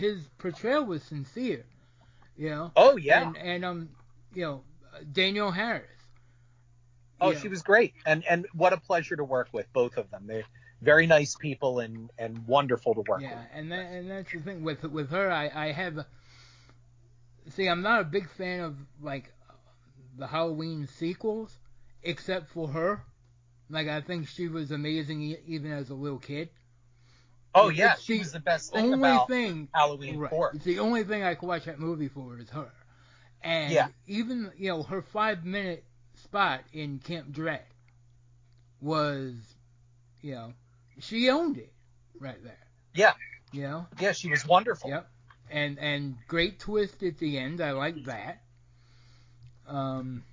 his 0.03 0.28
portrayal 0.38 0.84
was 0.84 1.05
sincere. 1.05 1.66
You 2.36 2.50
know. 2.50 2.72
Oh 2.76 2.96
yeah. 2.96 3.22
And 3.22 3.36
and 3.36 3.64
um, 3.64 3.90
you 4.34 4.42
know, 4.44 4.64
Danielle 5.12 5.53
Harris. 5.53 6.09
oh, 7.20 7.34
she 7.34 7.48
was 7.48 7.62
great, 7.62 7.94
and 8.07 8.24
and 8.28 8.46
what 8.55 8.72
a 8.72 8.78
pleasure 8.78 9.16
to 9.16 9.24
work 9.24 9.48
with 9.53 9.72
both 9.72 9.96
of 9.98 10.11
them. 10.11 10.26
They're 10.26 10.46
very 10.82 11.07
nice 11.07 11.36
people 11.36 11.80
and 11.80 12.11
and 12.18 12.46
wonderful 12.46 12.94
to 12.94 13.03
work 13.03 13.22
Yeah, 13.22 13.30
with. 13.30 13.46
Yeah, 13.53 13.59
and 13.59 13.72
that, 13.72 13.92
and 13.92 14.11
that's 14.11 14.32
the 14.32 14.40
thing 14.40 14.62
with 14.64 14.82
with 14.84 15.11
her. 15.11 15.30
I 15.30 15.50
I 15.55 15.72
have. 15.72 16.07
See, 17.48 17.66
I'm 17.68 17.82
not 17.82 18.00
a 18.00 18.05
big 18.05 18.28
fan 18.28 18.61
of 18.61 18.76
like 19.00 19.32
the 20.16 20.26
Halloween 20.28 20.86
sequels, 20.86 21.59
except 22.03 22.48
for 22.50 22.68
her. 22.68 23.05
Like 23.70 23.88
I 23.88 24.00
think 24.00 24.28
she 24.28 24.48
was 24.48 24.70
amazing 24.70 25.22
e- 25.22 25.38
even 25.46 25.72
as 25.72 25.90
a 25.90 25.94
little 25.94 26.18
kid. 26.18 26.50
Oh 27.55 27.68
It's 27.68 27.78
yeah, 27.78 27.94
the 27.94 28.00
she 28.00 28.18
was 28.18 28.32
the 28.32 28.40
best 28.40 28.72
thing 28.72 28.92
only 28.92 28.94
about 28.94 29.28
thing, 29.28 29.68
Halloween 29.74 30.18
right, 30.18 30.30
Four. 30.30 30.53
It's 30.55 30.64
the 30.64 30.78
only 30.78 31.05
thing 31.05 31.22
I 31.22 31.34
could 31.34 31.46
watch 31.48 31.64
that 31.64 31.78
movie 31.78 32.09
for 32.09 32.38
is 32.38 32.50
her. 32.50 32.72
And 33.42 33.72
Yeah. 33.72 33.88
even 34.07 34.53
you 34.57 34.68
know 34.70 34.82
her 34.84 35.03
five 35.03 35.44
minute 35.44 35.84
spot 36.14 36.62
in 36.72 36.98
Camp 36.98 37.32
Dread 37.32 37.64
was, 38.80 39.34
you 40.20 40.34
know, 40.34 40.55
she 41.00 41.28
owned 41.30 41.59
it 41.59 41.72
right 42.18 42.42
there. 42.42 42.59
Yeah. 42.94 43.12
You 43.53 43.62
know. 43.62 43.86
Yeah, 43.98 44.12
she 44.12 44.28
was 44.28 44.46
wonderful. 44.46 44.90
Yep. 44.90 45.09
And 45.50 45.78
and 45.78 46.16
great 46.28 46.59
twist 46.61 47.03
at 47.03 47.18
the 47.18 47.38
end. 47.38 47.61
I 47.61 47.72
like 47.72 48.05
that. 48.05 48.42
Um. 49.66 50.24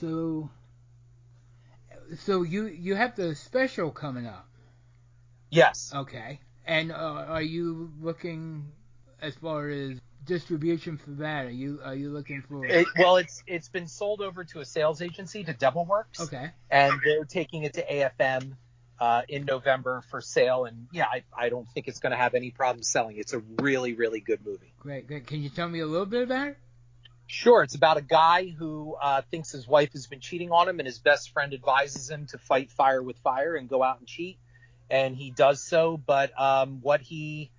So. 0.00 0.50
So 2.16 2.42
you 2.42 2.66
you 2.66 2.94
have 2.96 3.16
the 3.16 3.34
special 3.34 3.90
coming 3.90 4.26
up. 4.26 4.47
Yes. 5.50 5.92
Okay. 5.94 6.40
And 6.66 6.92
uh, 6.92 6.94
are 7.28 7.42
you 7.42 7.90
looking 8.00 8.72
as 9.20 9.34
far 9.36 9.68
as 9.68 9.98
distribution 10.24 10.98
for 10.98 11.10
that? 11.12 11.46
Are 11.46 11.50
you 11.50 11.80
are 11.82 11.94
you 11.94 12.10
looking 12.10 12.42
for? 12.42 12.64
It, 12.66 12.86
well, 12.98 13.16
it's 13.16 13.42
it's 13.46 13.68
been 13.68 13.88
sold 13.88 14.20
over 14.20 14.44
to 14.44 14.60
a 14.60 14.64
sales 14.64 15.02
agency 15.02 15.44
to 15.44 15.54
Devilworks, 15.54 16.20
okay. 16.20 16.50
and 16.70 17.00
they're 17.04 17.24
taking 17.24 17.64
it 17.64 17.74
to 17.74 17.84
AFM 17.84 18.52
uh, 19.00 19.22
in 19.28 19.44
November 19.46 20.04
for 20.10 20.20
sale. 20.20 20.66
And 20.66 20.88
yeah, 20.92 21.06
I, 21.06 21.24
I 21.36 21.48
don't 21.48 21.66
think 21.70 21.88
it's 21.88 22.00
going 22.00 22.12
to 22.12 22.18
have 22.18 22.34
any 22.34 22.50
problem 22.50 22.82
selling. 22.82 23.16
It's 23.16 23.32
a 23.32 23.42
really 23.60 23.94
really 23.94 24.20
good 24.20 24.44
movie. 24.44 24.74
Great. 24.78 25.06
Great. 25.06 25.26
Can 25.26 25.42
you 25.42 25.48
tell 25.48 25.68
me 25.68 25.80
a 25.80 25.86
little 25.86 26.06
bit 26.06 26.24
about 26.24 26.48
it? 26.48 26.58
Sure, 27.30 27.62
it's 27.62 27.74
about 27.74 27.98
a 27.98 28.02
guy 28.02 28.48
who 28.48 28.96
uh, 29.02 29.20
thinks 29.30 29.52
his 29.52 29.68
wife 29.68 29.92
has 29.92 30.06
been 30.06 30.20
cheating 30.20 30.50
on 30.50 30.66
him, 30.66 30.80
and 30.80 30.86
his 30.86 30.98
best 30.98 31.30
friend 31.30 31.52
advises 31.52 32.08
him 32.08 32.26
to 32.26 32.38
fight 32.38 32.70
fire 32.70 33.02
with 33.02 33.18
fire 33.18 33.54
and 33.54 33.68
go 33.68 33.82
out 33.82 33.98
and 33.98 34.08
cheat. 34.08 34.38
And 34.90 35.14
he 35.14 35.30
does 35.30 35.62
so, 35.62 35.96
but 35.98 36.38
um, 36.40 36.80
what 36.80 37.00
he 37.00 37.50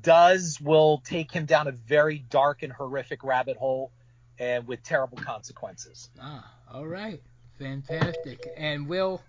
does 0.00 0.58
will 0.60 0.98
take 1.04 1.30
him 1.30 1.46
down 1.46 1.68
a 1.68 1.72
very 1.72 2.18
dark 2.18 2.62
and 2.62 2.72
horrific 2.72 3.22
rabbit 3.22 3.56
hole, 3.56 3.90
and 4.38 4.66
with 4.66 4.82
terrible 4.82 5.18
consequences. 5.18 6.08
Ah, 6.20 6.50
all 6.72 6.86
right. 6.86 7.20
Fantastic. 7.58 8.50
And 8.56 8.88
we'll 8.88 9.20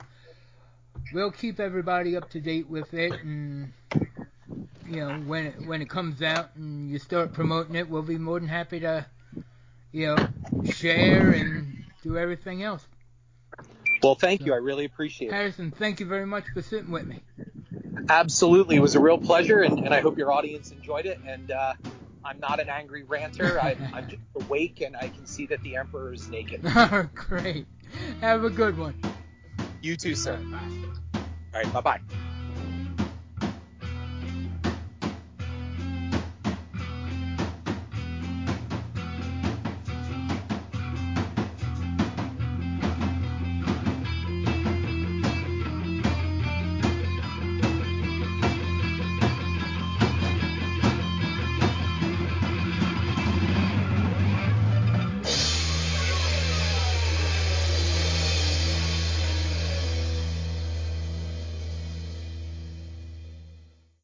we'll 1.14 1.32
keep 1.32 1.60
everybody 1.60 2.16
up 2.16 2.30
to 2.30 2.40
date 2.40 2.70
with 2.70 2.94
it 2.94 3.14
and 3.22 3.74
you 4.88 5.00
know, 5.00 5.14
when 5.20 5.48
it 5.48 5.66
when 5.66 5.82
it 5.82 5.90
comes 5.90 6.22
out 6.22 6.56
and 6.56 6.90
you 6.90 7.00
start 7.00 7.34
promoting 7.34 7.76
it, 7.76 7.90
we'll 7.90 8.02
be 8.02 8.18
more 8.18 8.40
than 8.40 8.48
happy 8.48 8.80
to 8.82 9.06
you 9.92 10.08
know, 10.08 10.28
share 10.72 11.32
and 11.32 11.84
do 12.04 12.18
everything 12.18 12.64
else. 12.64 12.86
Well, 14.02 14.16
thank 14.16 14.46
you. 14.46 14.54
I 14.54 14.58
really 14.58 14.86
appreciate 14.86 15.30
it. 15.30 15.34
Harrison, 15.34 15.72
thank 15.72 16.00
you 16.00 16.06
very 16.06 16.26
much 16.26 16.46
for 16.54 16.62
sitting 16.62 16.92
with 16.92 17.06
me. 17.06 17.24
Absolutely, 18.10 18.76
it 18.76 18.82
was 18.82 18.96
a 18.96 19.00
real 19.00 19.18
pleasure, 19.18 19.62
and, 19.62 19.80
and 19.80 19.94
I 19.94 20.02
hope 20.02 20.18
your 20.18 20.32
audience 20.32 20.72
enjoyed 20.72 21.06
it. 21.06 21.20
And 21.26 21.52
uh, 21.52 21.74
I'm 22.26 22.40
not 22.40 22.60
an 22.60 22.70
angry 22.70 23.04
ranter. 23.04 23.60
I, 23.60 23.76
I'm 23.94 24.08
just 24.08 24.22
awake, 24.36 24.82
and 24.82 24.98
I 24.98 25.10
can 25.10 25.26
see 25.26 25.46
that 25.48 25.62
the 25.62 25.76
emperor 25.76 26.14
is 26.14 26.30
naked. 26.30 26.62
Great. 27.16 27.68
Have 28.22 28.44
a 28.44 28.50
good 28.50 28.78
one. 28.78 29.02
You 29.82 29.96
too, 29.98 30.16
sir. 30.16 30.40
All 31.14 31.22
right, 31.54 31.74
bye 31.74 31.82
bye. 31.82 32.00